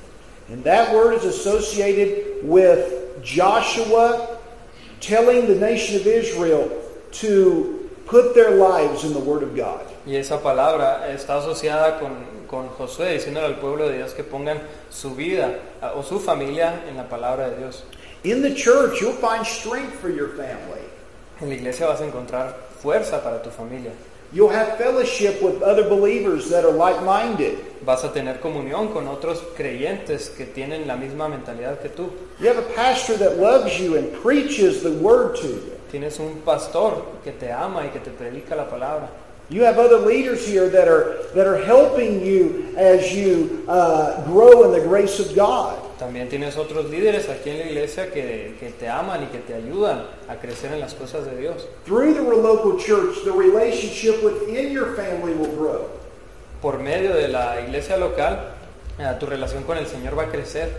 And 0.49 0.63
that 0.63 0.93
word 0.93 1.15
is 1.15 1.25
associated 1.25 2.47
with 2.47 3.23
Joshua 3.23 4.37
telling 4.99 5.47
the 5.47 5.55
nation 5.55 5.99
of 5.99 6.05
Israel 6.07 6.69
to 7.11 7.89
put 8.05 8.35
their 8.35 8.51
lives 8.51 9.03
in 9.03 9.13
the 9.13 9.19
Word 9.19 9.43
of 9.43 9.55
God. 9.55 9.85
Y 10.05 10.15
esa 10.15 10.37
palabra 10.37 11.09
está 11.09 11.37
asociada 11.37 11.99
con, 11.99 12.45
con 12.47 12.69
Josué 12.69 13.17
diciéndole 13.17 13.45
al 13.47 13.55
pueblo 13.55 13.89
de 13.89 13.97
Dios 13.97 14.13
que 14.13 14.23
pongan 14.23 14.61
su 14.89 15.15
vida 15.15 15.59
o 15.95 16.03
su 16.03 16.19
familia 16.19 16.83
en 16.87 16.95
la 16.97 17.09
palabra 17.09 17.49
de 17.49 17.57
Dios. 17.57 17.83
In 18.23 18.41
the 18.41 18.53
church, 18.53 19.01
you'll 19.01 19.13
find 19.13 19.45
strength 19.45 19.93
for 19.99 20.09
your 20.09 20.29
family. 20.29 20.81
En 21.41 21.49
la 21.49 21.55
iglesia 21.55 21.87
vas 21.87 22.01
a 22.01 22.05
encontrar 22.05 22.55
fuerza 22.81 23.23
para 23.23 23.41
tu 23.41 23.49
familia. 23.49 23.91
You'll 24.33 24.49
have 24.49 24.77
fellowship 24.77 25.41
with 25.41 25.61
other 25.61 25.87
believers 25.87 26.49
that 26.49 26.65
are 26.65 26.71
like 26.71 27.03
minded. 27.03 27.59
Vas 27.85 28.03
a 28.03 28.09
tener 28.09 28.39
comunión 28.39 28.91
con 28.91 29.07
otros 29.07 29.41
creyentes 29.55 30.29
que 30.29 30.45
tienen 30.45 30.87
la 30.87 30.95
misma 30.95 31.29
mentalidad 31.29 31.81
que 31.81 31.89
tú. 31.89 32.11
You 32.39 32.47
have 32.47 32.57
a 32.57 32.73
pastor 32.73 33.15
that 33.17 33.37
loves 33.37 33.79
you 33.79 33.97
and 33.97 34.11
preaches 34.13 34.83
the 34.83 34.91
Word 34.91 35.37
to 35.37 35.47
you. 35.47 35.71
Tienes 35.91 36.19
un 36.19 36.41
pastor 36.41 37.05
que 37.23 37.31
te 37.31 37.51
ama 37.51 37.81
y 37.81 37.89
que 37.89 37.99
te 37.99 38.11
predica 38.11 38.55
la 38.55 38.65
palabra. 38.65 39.09
You 39.49 39.61
have 39.63 39.77
other 39.77 39.99
leaders 39.99 40.45
here 40.45 40.69
that 40.69 40.87
are, 40.87 41.23
that 41.35 41.45
are 41.45 41.63
helping 41.63 42.25
you 42.25 42.73
as 42.77 43.13
you 43.13 43.63
uh, 43.67 44.25
grow 44.25 44.63
in 44.63 44.71
the 44.71 44.87
grace 44.87 45.19
of 45.19 45.35
God. 45.35 45.79
También 45.99 46.27
tienes 46.27 46.57
otros 46.57 46.89
líderes 46.89 47.29
aquí 47.29 47.51
en 47.51 47.59
la 47.59 47.65
iglesia 47.67 48.11
que, 48.11 48.55
que 48.59 48.69
te 48.71 48.89
aman 48.89 49.23
y 49.23 49.27
que 49.27 49.37
te 49.39 49.53
ayudan 49.53 50.05
a 50.27 50.35
crecer 50.35 50.73
en 50.73 50.81
las 50.81 50.93
cosas 50.93 51.25
de 51.25 51.37
Dios. 51.37 51.67
Through 51.85 52.15
the 52.15 52.21
local 52.21 52.77
church, 52.77 53.23
the 53.23 53.31
relationship 53.31 54.21
within 54.21 54.71
your 54.71 54.93
family 54.95 55.33
will 55.33 55.55
grow. 55.55 55.87
Por 56.61 56.79
medio 56.79 57.13
de 57.13 57.29
la 57.29 57.61
iglesia 57.61 57.95
local, 57.95 58.55
eh, 58.99 59.15
tu 59.19 59.25
relación 59.25 59.63
con 59.63 59.77
el 59.77 59.87
Señor 59.87 60.17
va 60.17 60.23
a 60.23 60.31
crecer. 60.31 60.69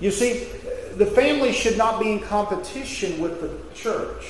You 0.00 0.10
see, 0.10 0.48
the 0.98 1.06
family 1.06 1.52
should 1.52 1.78
not 1.78 2.00
be 2.00 2.10
in 2.10 2.20
competition 2.20 3.20
with 3.20 3.40
the 3.40 3.50
church. 3.74 4.24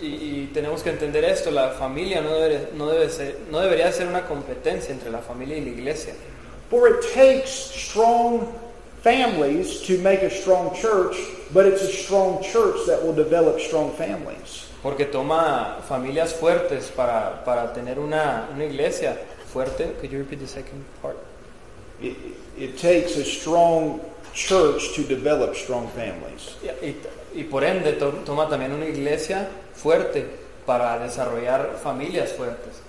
Y, 0.00 0.06
y 0.06 0.50
tenemos 0.52 0.82
que 0.82 0.90
entender 0.90 1.24
esto, 1.24 1.50
la 1.50 1.70
familia 1.70 2.20
no, 2.20 2.34
debe, 2.38 2.70
no, 2.74 2.88
debe 2.88 3.08
ser, 3.08 3.38
no 3.50 3.60
debería 3.60 3.90
ser 3.92 4.08
una 4.08 4.26
competencia 4.26 4.92
entre 4.92 5.10
la 5.10 5.20
familia 5.20 5.56
y 5.56 5.64
la 5.64 5.70
iglesia. 5.70 6.14
For 6.68 6.88
it 6.88 6.96
takes 7.14 7.50
strong 7.50 8.48
families 9.10 9.82
to 9.82 9.98
make 9.98 10.22
a 10.22 10.30
strong 10.30 10.74
church, 10.74 11.14
but 11.54 11.64
it's 11.64 11.82
a 11.82 11.92
strong 11.92 12.42
church 12.42 12.74
that 12.88 13.00
will 13.00 13.14
develop 13.14 13.60
strong 13.60 13.92
families. 13.92 14.66
Porque 14.82 15.04
toma 15.12 15.80
familias 15.88 16.32
fuertes 16.32 16.90
para, 16.90 17.40
para 17.44 17.72
tener 17.72 17.98
una, 18.00 18.48
una 18.52 18.64
iglesia 18.64 19.16
fuerte. 19.46 19.94
Could 20.00 20.10
you 20.10 20.18
repeat 20.18 20.40
the 20.40 20.46
second 20.48 20.84
part? 21.00 21.16
It, 22.02 22.16
it 22.58 22.78
takes 22.78 23.16
a 23.16 23.24
strong 23.24 24.00
church 24.34 24.94
to 24.96 25.02
develop 25.04 25.54
strong 25.54 25.86
families. 25.94 26.56
Y, 26.82 26.94
y- 27.36 27.44
por 27.48 27.62
ende 27.62 27.92
to- 28.00 28.22
toma 28.24 28.48
también 28.48 28.72
una 28.72 28.86
iglesia 28.86 29.46
fuerte 29.72 30.24
para 30.66 30.98
desarrollar 30.98 31.76
familias 31.78 32.32
fuertes. 32.32 32.80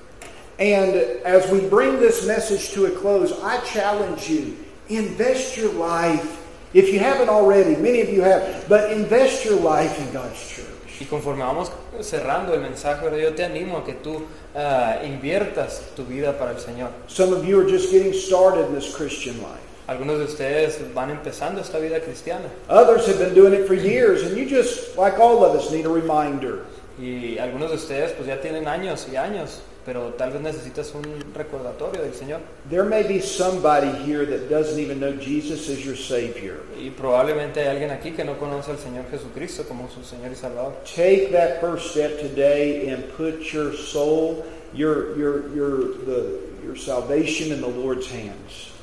And 0.59 0.95
as 1.23 1.47
we 1.51 1.59
bring 1.69 1.99
this 1.99 2.25
message 2.25 2.71
to 2.73 2.87
a 2.87 2.91
close, 2.91 3.31
I 3.43 3.59
challenge 3.65 4.27
you 4.27 4.57
invest 4.89 5.57
your 5.57 5.73
life. 5.73 6.43
If 6.73 6.91
you 6.91 6.99
haven't 6.99 7.29
already, 7.29 7.75
many 7.75 8.01
of 8.01 8.09
you 8.09 8.21
have, 8.21 8.67
but 8.67 8.91
invest 8.91 9.45
your 9.45 9.59
life 9.59 9.99
in 9.99 10.11
God's 10.13 10.39
church. 10.49 10.65
Y 10.99 11.05
conforme 11.05 11.43
vamos 11.43 11.71
cerrando 12.01 12.53
el 12.53 12.61
mensaje, 12.61 13.03
yo 13.21 13.33
te 13.33 13.43
animo 13.43 13.77
a 13.77 13.85
que 13.85 13.93
tú 13.93 14.25
ah, 14.55 14.99
inviertas 15.03 15.95
tu 15.95 16.03
vida 16.03 16.37
para 16.37 16.51
el 16.51 16.57
Señor. 16.57 16.91
Some 17.07 17.33
of 17.33 17.45
you 17.45 17.59
are 17.59 17.69
just 17.69 17.91
getting 17.91 18.13
started 18.13 18.67
in 18.67 18.73
this 18.73 18.95
Christian 18.95 19.41
life. 19.41 19.61
Algunos 19.87 20.17
de 20.17 20.25
ustedes 20.25 20.79
van 20.93 21.11
empezando 21.11 21.61
esta 21.61 21.79
vida 21.79 22.01
cristiana 22.01 22.49
Others 22.67 23.07
have 23.07 23.19
been 23.19 23.33
doing 23.33 23.53
it 23.53 23.67
for 23.67 23.73
years, 23.73 24.23
and 24.23 24.35
you 24.35 24.45
just, 24.45 24.97
like 24.97 25.17
all 25.17 25.45
of 25.45 25.55
us, 25.55 25.71
need 25.71 25.85
a 25.85 25.89
reminder. 25.89 26.65
y 26.99 27.37
algunos 27.37 27.69
de 27.69 27.75
ustedes 27.75 28.11
pues 28.13 28.27
ya 28.27 28.41
tienen 28.41 28.67
años 28.67 29.07
y 29.11 29.15
años, 29.15 29.61
pero 29.87 30.13
tal 30.17 30.31
vez 30.31 30.41
necesitas 30.41 30.93
un 30.93 31.03
recordatorio 31.33 32.01
del 32.01 32.13
Señor. 32.13 32.41
There 32.69 32.83
may 32.83 33.03
be 33.03 33.21
somebody 33.21 33.87
here 34.05 34.25
that 34.25 34.49
doesn't 34.49 34.77
even 34.77 34.99
know 34.99 35.13
Jesus 35.13 35.69
as 35.69 35.83
your 35.85 35.95
Savior. 35.95 36.57
Y 36.77 36.89
probablemente 36.91 37.61
hay 37.61 37.67
alguien 37.69 37.91
aquí 37.91 38.11
que 38.11 38.25
no 38.25 38.37
conoce 38.37 38.71
al 38.71 38.77
Señor 38.79 39.05
Jesucristo 39.09 39.63
como 39.65 39.87
su 39.89 40.03
Señor 40.03 40.31
y 40.33 40.35
Salvador. 40.35 40.73
Take 40.83 41.31
that 41.31 41.61
first 41.61 41.91
step 41.91 42.19
today 42.19 42.89
and 42.89 43.01
put 43.15 43.53
your 43.53 43.73
soul, 43.73 44.43
your 44.73 45.17
your 45.17 45.47
your 45.55 45.79
the 46.05 46.39
your 46.65 46.75
salvation 46.75 47.53
in 47.53 47.61
the 47.61 47.67
Lord's 47.69 48.07
hands. 48.11 48.73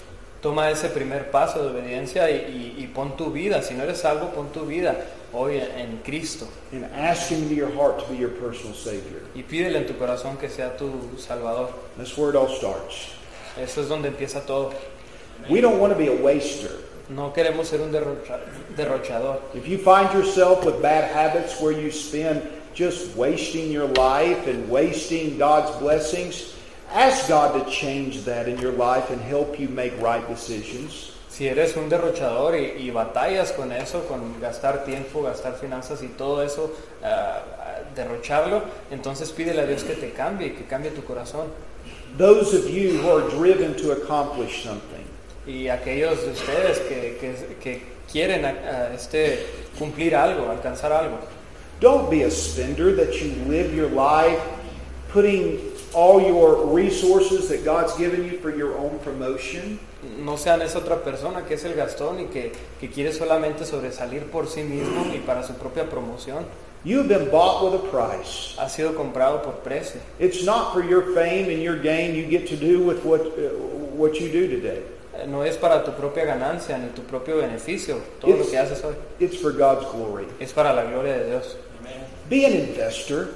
Toma 0.40 0.70
ese 0.70 0.88
primer 0.88 1.30
paso 1.30 1.62
de 1.62 1.68
obediencia 1.70 2.30
y, 2.30 2.34
y- 2.78 2.82
y 2.84 2.86
pon 2.86 3.14
tu 3.16 3.30
vida, 3.30 3.62
si 3.62 3.74
no 3.74 3.82
eres 3.84 3.98
salvo, 3.98 4.30
pon 4.34 4.48
tu 4.52 4.64
vida 4.66 4.96
hoy 5.34 5.56
en, 5.58 6.00
Cristo. 6.04 6.46
And 6.72 6.84
ask 6.86 7.28
Him 7.28 7.42
into 7.42 7.54
your 7.54 7.70
heart 7.72 7.98
to 7.98 8.08
be 8.10 8.16
your 8.16 8.30
personal 8.30 8.74
Savior. 8.74 9.20
Y 9.34 9.42
pídele 9.42 9.76
en 9.76 9.86
tu 9.86 9.94
corazón 9.94 10.38
que 10.38 10.48
sea 10.48 10.76
tu 10.78 10.90
Salvador. 11.18 11.74
That's 11.96 12.16
where 12.16 12.30
it 12.30 12.36
all 12.36 12.48
starts. 12.48 13.10
Eso 13.58 13.82
es 13.82 13.88
donde 13.88 14.06
empieza 14.10 14.44
todo. 14.46 14.74
We 15.50 15.60
don't 15.60 15.78
want 15.78 15.92
to 15.92 15.98
be 15.98 16.08
a 16.08 16.16
waster. 16.22 16.70
No 17.10 17.32
queremos 17.32 17.66
ser 17.66 17.80
un 17.82 17.92
derrocha- 17.92 18.40
derrochador. 18.76 19.42
If 19.54 19.68
you 19.68 19.76
find 19.78 20.12
yourself 20.14 20.64
with 20.64 20.80
bad 20.80 21.10
habits 21.12 21.60
where 21.60 21.72
you 21.72 21.90
spend 21.90 22.42
just 22.72 23.14
wasting 23.16 23.70
your 23.70 23.86
life 23.88 24.46
and 24.46 24.70
wasting 24.70 25.36
God's 25.36 25.76
blessings, 25.78 26.54
ask 26.92 27.28
God 27.28 27.52
to 27.62 27.70
change 27.70 28.24
that 28.24 28.48
in 28.48 28.58
your 28.58 28.72
life 28.72 29.10
and 29.10 29.20
help 29.20 29.60
you 29.60 29.68
make 29.68 29.92
right 30.00 30.26
decisions. 30.28 31.12
Si 31.34 31.48
eres 31.48 31.74
un 31.76 31.88
derrochador 31.88 32.54
y, 32.56 32.64
y 32.78 32.90
batallas 32.92 33.50
con 33.50 33.72
eso, 33.72 34.06
con 34.06 34.40
gastar 34.40 34.84
tiempo, 34.84 35.22
gastar 35.22 35.56
finanzas 35.56 36.00
y 36.02 36.08
todo 36.08 36.44
eso, 36.44 36.72
ah, 37.02 37.40
derrocharlo, 37.96 38.62
entonces 38.92 39.32
pídele 39.32 39.62
a 39.62 39.66
Dios 39.66 39.82
que 39.82 39.94
te 39.94 40.10
cambie, 40.12 40.54
que 40.54 40.64
cambie 40.64 40.92
tu 40.92 41.02
corazón. 41.02 41.48
Those 42.16 42.56
of 42.56 42.68
you 42.70 43.00
who 43.02 43.10
are 43.10 43.28
driven 43.36 43.74
to 43.76 43.90
accomplish 43.92 44.62
something, 44.62 45.02
Y 45.46 45.68
aquellos 45.68 46.24
de 46.24 46.30
ustedes 46.32 46.78
que, 46.88 47.18
que- 47.20 47.56
que 47.60 47.82
quieren 48.10 48.44
ah, 48.44 48.90
este, 48.94 49.44
cumplir 49.78 50.14
algo, 50.14 50.48
alcanzar 50.48 50.92
algo, 50.92 51.18
don't 51.80 52.08
be 52.08 52.22
a 52.24 52.30
spender 52.30 52.94
that 52.96 53.12
you 53.14 53.32
live 53.50 53.74
your 53.74 53.90
life 53.90 54.38
putting 55.12 55.58
all 55.94 56.20
your 56.20 56.66
resources 56.74 57.48
that 57.48 57.64
God's 57.64 57.96
given 57.96 58.24
you 58.24 58.38
for 58.38 58.54
your 58.54 58.76
own 58.76 58.98
promotion. 59.00 59.78
no 60.18 60.36
sean 60.36 60.60
esa 60.62 60.78
otra 60.78 61.02
persona 61.02 61.44
que 61.46 61.54
es 61.54 61.64
el 61.64 61.74
gastón 61.74 62.20
y 62.20 62.26
que, 62.26 62.52
que 62.80 62.90
quiere 62.90 63.12
solamente 63.12 63.64
sobresalir 63.64 64.24
por 64.30 64.46
sí 64.46 64.62
mismo 64.62 65.06
y 65.14 65.18
para 65.18 65.42
su 65.42 65.54
propia 65.54 65.88
promoción. 65.88 66.44
You 66.84 66.98
have 66.98 67.08
been 67.08 67.30
bought 67.30 67.64
with 67.64 67.74
a 67.74 67.90
price. 67.90 68.54
Ha 68.58 68.68
sido 68.68 68.94
comprado 68.94 69.42
por 69.42 69.54
precio. 69.62 70.00
It's 70.18 70.44
not 70.44 70.74
for 70.74 70.84
your 70.84 71.14
fame 71.14 71.48
and 71.48 71.62
your 71.62 71.78
gain 71.78 72.14
you 72.14 72.26
get 72.26 72.46
to 72.48 72.56
do 72.56 72.84
with 72.84 73.02
what, 73.04 73.22
uh, 73.22 73.56
what 73.96 74.20
you 74.20 74.28
do 74.28 74.46
today. 74.48 74.82
Eh, 75.16 75.26
No 75.26 75.42
es 75.42 75.56
para 75.56 75.82
tu 75.82 75.92
propia 75.92 76.26
ganancia 76.26 76.76
ni 76.76 76.88
tu 76.90 77.02
propio 77.02 77.38
beneficio, 77.38 77.96
todo 78.20 78.36
lo 78.36 78.44
que 78.44 78.58
haces 78.58 78.84
hoy. 78.84 78.94
It's 79.18 79.36
for 79.36 79.52
God's 79.52 79.86
glory. 79.92 80.26
Es 80.38 80.52
para 80.52 80.74
la 80.74 80.84
gloria 80.84 81.16
de 81.16 81.30
Dios. 81.30 81.56
Be 82.28 82.44
an 82.44 82.52
investor. 82.52 83.28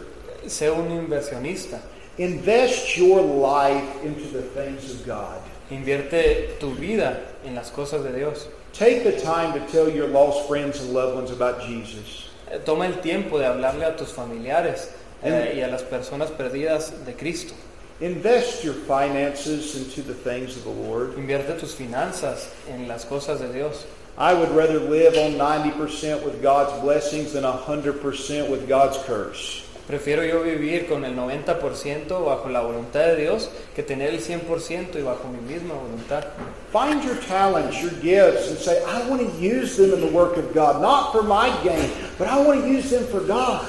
Sé 0.46 0.70
un 0.70 0.90
inversionista. 0.90 1.80
Invest 2.18 2.96
your 2.96 3.22
life 3.22 4.02
into 4.02 4.26
the 4.28 4.42
things 4.42 4.90
of 4.92 5.06
God. 5.06 5.40
Invierte 5.70 6.58
tu 6.58 6.74
vida 6.74 7.20
en 7.44 7.54
las 7.54 7.70
cosas 7.70 8.02
de 8.02 8.12
Dios. 8.12 8.48
Take 8.72 9.04
the 9.04 9.20
time 9.20 9.52
to 9.52 9.64
tell 9.70 9.88
your 9.88 10.08
lost 10.08 10.48
friends 10.48 10.80
and 10.80 10.92
loved 10.92 11.14
ones 11.14 11.30
about 11.30 11.60
Jesus. 11.62 12.28
Eh, 12.50 12.58
Toma 12.58 12.86
el 12.86 12.94
tiempo 12.94 13.38
de 13.38 13.44
hablarle 13.44 13.86
a 13.86 13.96
tus 13.96 14.10
familiares 14.12 14.92
eh, 15.22 15.54
y 15.56 15.60
a 15.60 15.68
las 15.68 15.82
personas 15.82 16.30
perdidas 16.30 16.92
de 17.04 17.12
Cristo. 17.12 17.54
Invest 18.00 18.64
your 18.64 18.74
finances 18.74 19.76
into 19.76 20.02
the 20.02 20.14
things 20.14 20.56
of 20.56 20.64
the 20.64 20.70
Lord. 20.70 21.16
Invierte 21.16 21.56
tus 21.58 21.74
finanzas 21.74 22.48
en 22.68 22.88
las 22.88 23.04
cosas 23.04 23.38
de 23.38 23.52
Dios. 23.52 23.86
I 24.16 24.34
would 24.34 24.50
rather 24.50 24.80
live 24.80 25.14
on 25.16 25.34
90% 25.34 26.24
with 26.24 26.42
God's 26.42 26.80
blessings 26.80 27.34
than 27.34 27.44
100% 27.44 28.50
with 28.50 28.66
God's 28.66 28.98
curse. 29.04 29.67
Prefiero 29.88 30.22
yo 30.22 30.42
vivir 30.42 30.86
con 30.86 31.02
el 31.06 31.16
90% 31.16 32.22
bajo 32.22 32.50
la 32.50 32.60
voluntad 32.60 33.00
de 33.06 33.16
Dios 33.16 33.48
que 33.74 33.82
tener 33.82 34.10
el 34.10 34.20
100% 34.20 34.98
y 34.98 35.02
bajo 35.02 35.28
mi 35.28 35.40
misma 35.50 35.72
voluntad. 35.72 36.24
Find 36.70 37.02
your 37.02 37.18
talents, 37.26 37.80
your 37.80 37.92
gifts, 38.02 38.50
and 38.50 38.58
say, 38.58 38.82
I 38.84 39.08
want 39.08 39.22
to 39.22 39.40
use 39.40 39.78
them 39.78 39.94
in 39.94 40.00
the 40.02 40.12
work 40.12 40.36
of 40.36 40.52
God, 40.52 40.82
not 40.82 41.12
for 41.12 41.22
my 41.22 41.48
gain, 41.64 41.90
but 42.18 42.28
I 42.28 42.36
want 42.36 42.60
to 42.60 42.68
use 42.68 42.90
them 42.90 43.06
for 43.06 43.20
God. 43.20 43.62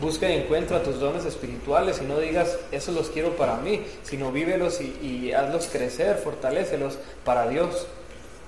Busca 0.00 0.28
y 0.28 0.36
encuentra 0.36 0.80
tus 0.84 1.00
dones 1.00 1.24
espirituales 1.24 2.00
y 2.00 2.04
no 2.04 2.20
digas, 2.20 2.56
eso 2.70 2.92
los 2.92 3.08
quiero 3.08 3.36
para 3.36 3.56
mí, 3.56 3.82
sino 4.04 4.30
vívelos 4.30 4.80
y, 4.80 4.96
y 5.02 5.32
hazlos 5.32 5.66
crecer, 5.66 6.18
fortalécelos 6.18 6.98
para 7.24 7.48
Dios. 7.48 7.84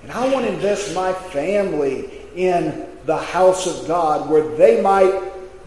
And 0.03 0.13
I 0.13 0.33
want 0.33 0.45
to 0.45 0.53
invest 0.53 0.95
my 0.95 1.11
family 1.33 2.09
in 2.37 2.85
the 3.05 3.17
house 3.17 3.67
of 3.67 3.85
God 3.85 4.29
where 4.29 4.47
they 4.55 4.81
might 4.81 5.11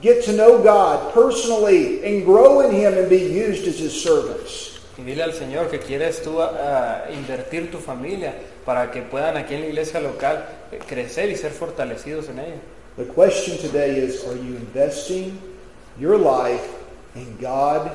get 0.00 0.24
to 0.24 0.32
know 0.32 0.62
God 0.62 1.12
personally 1.12 2.04
and 2.04 2.24
grow 2.24 2.60
in 2.60 2.72
Him 2.72 2.94
and 2.94 3.08
be 3.08 3.18
used 3.18 3.66
as 3.66 3.78
His 3.78 3.92
servants. 3.92 4.78
Y 4.98 5.04
dile 5.04 5.22
al 5.22 5.32
Señor 5.32 5.70
que 5.70 5.78
quieres 5.78 6.22
tú 6.22 6.40
ah, 6.42 7.04
invertir 7.10 7.70
tu 7.70 7.78
familia 7.78 8.34
para 8.64 8.90
que 8.90 9.02
puedan 9.02 9.36
aquí 9.36 9.54
en 9.54 9.62
la 9.62 9.66
iglesia 9.68 10.00
local 10.00 10.44
eh, 10.72 10.78
crecer 10.86 11.30
y 11.30 11.36
ser 11.36 11.52
fortalecidos 11.52 12.28
en 12.28 12.38
ella. 12.38 12.60
The 12.96 13.04
question 13.04 13.56
today 13.58 13.98
is 13.98 14.24
Are 14.26 14.36
you 14.36 14.56
investing 14.56 15.38
your 15.98 16.18
life 16.18 16.68
in 17.14 17.36
God 17.40 17.90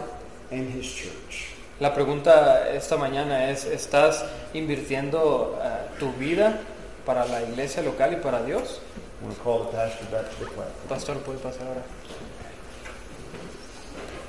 and 0.52 0.70
His 0.74 0.88
church? 0.88 1.54
La 1.80 1.94
pregunta 1.94 2.74
esta 2.74 2.98
mañana 2.98 3.52
es, 3.52 3.66
¿estás 3.66 4.24
invirtiendo 4.54 5.60
ah, 5.62 5.82
tu 6.00 6.12
vida 6.14 6.60
para 7.06 7.26
la 7.26 7.44
iglesia 7.44 7.84
local 7.84 8.14
y 8.14 8.16
para 8.16 8.44
Dios? 8.44 8.80
To 9.26 9.34
call 9.42 9.64
the 9.64 9.72
pastor 9.72 10.06
back 10.06 10.30
to 10.30 10.40
the 10.40 10.46
platform. 10.46 10.88
Pastor, 10.88 11.16
puede 11.16 11.40
pasar 11.40 11.68
ahora. 11.68 11.84